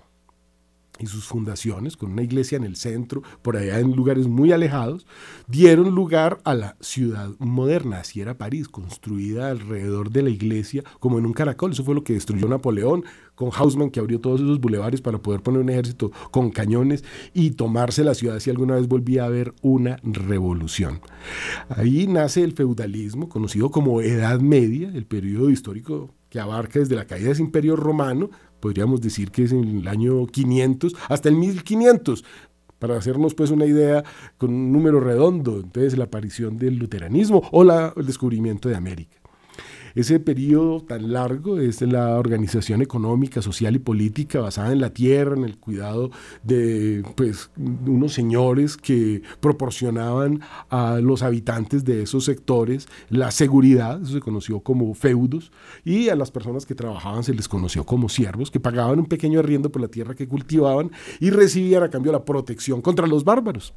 y 0.98 1.06
sus 1.06 1.24
fundaciones, 1.24 1.96
con 1.96 2.12
una 2.12 2.22
iglesia 2.22 2.56
en 2.56 2.64
el 2.64 2.76
centro, 2.76 3.22
por 3.42 3.56
allá 3.56 3.78
en 3.78 3.92
lugares 3.92 4.26
muy 4.26 4.52
alejados, 4.52 5.06
dieron 5.46 5.94
lugar 5.94 6.40
a 6.44 6.54
la 6.54 6.76
ciudad 6.80 7.30
moderna, 7.38 8.00
así 8.00 8.20
era 8.20 8.38
París, 8.38 8.68
construida 8.68 9.50
alrededor 9.50 10.10
de 10.10 10.22
la 10.22 10.30
iglesia 10.30 10.82
como 11.00 11.18
en 11.18 11.26
un 11.26 11.32
caracol. 11.32 11.72
Eso 11.72 11.84
fue 11.84 11.94
lo 11.94 12.04
que 12.04 12.14
destruyó 12.14 12.48
Napoleón, 12.48 13.04
con 13.34 13.50
Haussmann, 13.54 13.90
que 13.90 14.00
abrió 14.00 14.20
todos 14.20 14.40
esos 14.40 14.60
bulevares 14.60 15.00
para 15.00 15.18
poder 15.18 15.42
poner 15.42 15.60
un 15.60 15.70
ejército 15.70 16.10
con 16.32 16.50
cañones 16.50 17.04
y 17.32 17.52
tomarse 17.52 18.02
la 18.02 18.14
ciudad 18.14 18.40
si 18.40 18.50
alguna 18.50 18.74
vez 18.74 18.88
volvía 18.88 19.22
a 19.22 19.26
haber 19.26 19.54
una 19.62 19.98
revolución. 20.02 21.00
Ahí 21.68 22.08
nace 22.08 22.42
el 22.42 22.52
feudalismo, 22.52 23.28
conocido 23.28 23.70
como 23.70 24.00
Edad 24.00 24.40
Media, 24.40 24.90
el 24.92 25.06
periodo 25.06 25.50
histórico 25.50 26.14
que 26.28 26.40
abarca 26.40 26.78
desde 26.78 26.96
la 26.96 27.06
caída 27.06 27.26
de 27.26 27.32
ese 27.32 27.42
imperio 27.42 27.76
romano 27.76 28.30
podríamos 28.60 29.00
decir 29.00 29.30
que 29.30 29.44
es 29.44 29.52
en 29.52 29.78
el 29.80 29.88
año 29.88 30.26
500 30.26 30.94
hasta 31.08 31.28
el 31.28 31.36
1500, 31.36 32.24
para 32.78 32.96
hacernos 32.96 33.34
pues 33.34 33.50
una 33.50 33.66
idea 33.66 34.04
con 34.36 34.50
un 34.50 34.72
número 34.72 35.00
redondo, 35.00 35.56
entonces 35.56 35.98
la 35.98 36.04
aparición 36.04 36.58
del 36.58 36.76
luteranismo 36.76 37.42
o 37.50 37.64
la, 37.64 37.92
el 37.96 38.06
descubrimiento 38.06 38.68
de 38.68 38.76
América. 38.76 39.17
Ese 39.94 40.20
periodo 40.20 40.80
tan 40.80 41.12
largo 41.12 41.58
es 41.58 41.80
la 41.82 42.18
organización 42.18 42.82
económica, 42.82 43.42
social 43.42 43.76
y 43.76 43.78
política 43.78 44.40
basada 44.40 44.72
en 44.72 44.80
la 44.80 44.90
tierra, 44.90 45.36
en 45.36 45.44
el 45.44 45.58
cuidado 45.58 46.10
de 46.42 47.02
pues, 47.16 47.50
unos 47.56 48.12
señores 48.12 48.76
que 48.76 49.22
proporcionaban 49.40 50.40
a 50.70 50.98
los 51.00 51.22
habitantes 51.22 51.84
de 51.84 52.02
esos 52.02 52.24
sectores 52.24 52.88
la 53.08 53.30
seguridad, 53.30 54.02
se 54.02 54.20
conoció 54.20 54.60
como 54.60 54.94
feudos, 54.94 55.52
y 55.84 56.08
a 56.08 56.16
las 56.16 56.30
personas 56.30 56.66
que 56.66 56.74
trabajaban 56.74 57.24
se 57.24 57.34
les 57.34 57.48
conoció 57.48 57.84
como 57.84 58.08
siervos, 58.08 58.50
que 58.50 58.60
pagaban 58.60 58.98
un 58.98 59.06
pequeño 59.06 59.40
arriendo 59.40 59.70
por 59.70 59.82
la 59.82 59.88
tierra 59.88 60.14
que 60.14 60.28
cultivaban 60.28 60.90
y 61.20 61.30
recibían 61.30 61.82
a 61.82 61.90
cambio 61.90 62.12
la 62.12 62.24
protección 62.24 62.80
contra 62.80 63.06
los 63.06 63.24
bárbaros. 63.24 63.74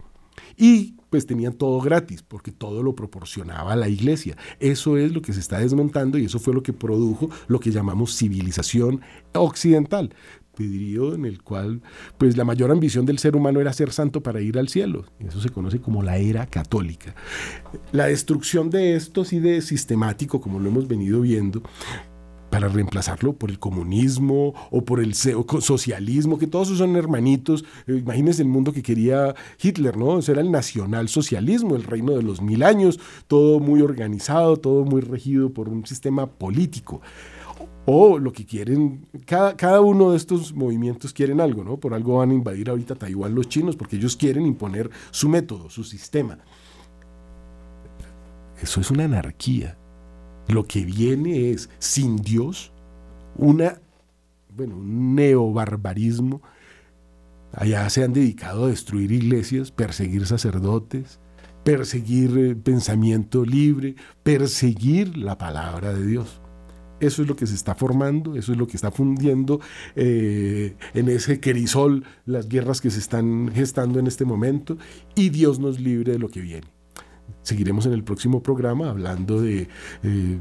Y 0.58 0.96
pues 1.10 1.26
tenían 1.26 1.54
todo 1.54 1.80
gratis, 1.82 2.24
porque 2.24 2.52
todo 2.52 2.84
lo 2.84 2.96
proporcionaba 2.96 3.76
la 3.76 3.90
iglesia. 3.90 4.38
Eso 4.60 4.98
es 4.98 5.12
lo 5.12 5.22
que 5.22 5.34
se 5.34 5.42
está 5.42 5.60
desmontando 5.60 6.18
y 6.18 6.26
eso 6.26 6.40
fue 6.40 6.54
lo 6.54 6.64
que 6.64 6.74
produjo 6.74 7.30
lo 7.48 7.60
que 7.60 7.72
llamamos 7.72 8.16
civilización 8.16 9.02
occidental 9.34 10.14
periodo 10.56 11.16
en 11.16 11.26
el 11.26 11.42
cual 11.42 11.82
pues 12.18 12.38
la 12.38 12.44
mayor 12.44 12.72
ambición 12.72 13.06
del 13.06 13.20
ser 13.20 13.36
humano 13.36 13.62
era 13.62 13.74
ser 13.74 13.92
santo 13.92 14.22
para 14.22 14.42
ir 14.42 14.58
al 14.58 14.68
cielo. 14.68 15.06
Eso 15.20 15.42
se 15.42 15.50
conoce 15.50 15.80
como 15.80 16.04
la 16.04 16.18
era 16.18 16.46
católica. 16.46 17.16
La 17.92 18.08
destrucción 18.08 18.70
de 18.70 18.96
esto 18.96 19.26
sí 19.26 19.40
de 19.40 19.62
sistemático, 19.62 20.42
como 20.42 20.60
lo 20.60 20.70
hemos 20.70 20.88
venido 20.88 21.22
viendo, 21.22 21.64
para 22.52 22.68
reemplazarlo 22.68 23.34
por 23.34 23.50
el 23.50 23.58
comunismo 23.58 24.54
o 24.70 24.84
por 24.84 25.00
el 25.00 25.16
socialismo, 25.16 26.38
que 26.38 26.48
todos 26.48 26.68
son 26.68 26.96
hermanitos. 26.98 27.64
Eh, 27.88 27.98
imagínense 27.98 28.42
el 28.42 28.50
mundo 28.50 28.74
que 28.74 28.84
quería 28.84 29.34
Hitler, 29.60 29.98
¿no? 29.98 30.20
Eso 30.20 30.34
era 30.34 30.42
el 30.42 30.52
nacionalsocialismo, 30.52 31.76
el 31.76 31.84
reino 31.84 32.12
de 32.12 32.22
los 32.22 32.42
mil 32.42 32.62
años, 32.62 33.00
todo 33.28 33.60
muy 33.60 33.82
organizado, 33.82 34.58
todo 34.58 34.84
muy 34.84 35.02
regido 35.02 35.50
por 35.50 35.70
un 35.70 35.86
sistema 35.86 36.28
político. 36.28 37.02
O 37.86 38.20
lo 38.20 38.34
que 38.34 38.46
quieren, 38.46 39.08
cada, 39.26 39.56
cada 39.56 39.80
uno 39.80 40.12
de 40.12 40.18
estos 40.18 40.54
movimientos 40.54 41.14
quieren 41.14 41.40
algo, 41.40 41.64
¿no? 41.64 41.78
Por 41.78 41.94
algo 41.94 42.18
van 42.18 42.32
a 42.32 42.34
invadir 42.34 42.70
ahorita 42.70 42.96
Taiwán 42.96 43.34
los 43.34 43.48
chinos, 43.48 43.78
porque 43.78 43.96
ellos 43.96 44.18
quieren 44.18 44.46
imponer 44.46 44.92
su 45.10 45.30
método, 45.30 45.70
su 45.70 45.86
sistema. 45.86 46.38
Eso 48.62 48.82
es 48.82 48.92
una 48.92 49.06
anarquía 49.06 49.78
lo 50.48 50.66
que 50.66 50.84
viene 50.84 51.52
es, 51.52 51.70
sin 51.80 52.18
Dios, 52.18 52.72
una, 53.36 53.80
bueno, 54.56 54.78
un 54.78 55.16
neobarbarismo. 55.16 56.42
Allá 57.54 57.90
se 57.90 58.04
han 58.04 58.14
dedicado 58.14 58.66
a 58.66 58.70
destruir 58.70 59.12
iglesias, 59.12 59.72
perseguir 59.72 60.26
sacerdotes, 60.26 61.20
perseguir 61.64 62.38
eh, 62.38 62.56
pensamiento 62.56 63.46
libre, 63.46 63.96
perseguir 64.24 65.18
la 65.18 65.38
palabra 65.38 65.94
de 65.94 66.06
Dios. 66.06 66.42
Eso 67.02 67.24
es 67.24 67.28
lo 67.28 67.36
que 67.36 67.48
se 67.48 67.56
está 67.56 67.74
formando, 67.74 68.36
eso 68.36 68.52
es 68.52 68.60
lo 68.60 68.68
que 68.68 68.78
está 68.78 68.92
fundiendo 68.92 69.60
eh, 69.96 70.76
en 70.94 71.10
ese 71.10 71.40
querisol 71.40 72.06
las 72.26 72.48
guerras 72.48 72.80
que 72.80 72.92
se 72.92 73.00
están 73.00 73.52
gestando 73.54 74.00
en 74.00 74.06
este 74.06 74.24
momento 74.24 74.78
y 75.16 75.30
Dios 75.30 75.60
nos 75.60 75.80
libre 75.80 76.14
de 76.14 76.20
lo 76.20 76.30
que 76.30 76.42
viene. 76.42 76.81
Seguiremos 77.44 77.86
en 77.86 77.94
el 77.94 78.04
próximo 78.04 78.42
programa 78.42 78.90
hablando 78.90 79.42
de 79.42 79.68
eh, 80.04 80.40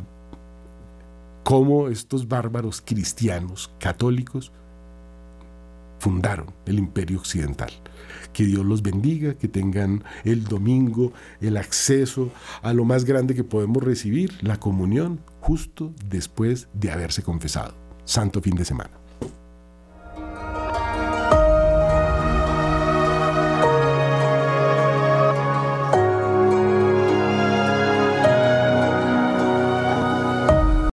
cómo 1.44 1.88
estos 1.88 2.28
bárbaros 2.28 2.82
cristianos 2.84 3.70
católicos 3.78 4.52
fundaron 5.98 6.46
el 6.66 6.78
imperio 6.78 7.18
occidental. 7.18 7.70
Que 8.32 8.44
Dios 8.44 8.64
los 8.64 8.82
bendiga, 8.82 9.34
que 9.34 9.48
tengan 9.48 10.04
el 10.24 10.44
domingo 10.44 11.12
el 11.40 11.56
acceso 11.56 12.30
a 12.62 12.72
lo 12.72 12.84
más 12.84 13.04
grande 13.04 13.34
que 13.34 13.44
podemos 13.44 13.82
recibir, 13.82 14.32
la 14.42 14.58
comunión, 14.58 15.20
justo 15.40 15.92
después 16.08 16.68
de 16.72 16.90
haberse 16.90 17.22
confesado. 17.22 17.74
Santo 18.04 18.40
fin 18.40 18.54
de 18.54 18.64
semana. 18.64 18.99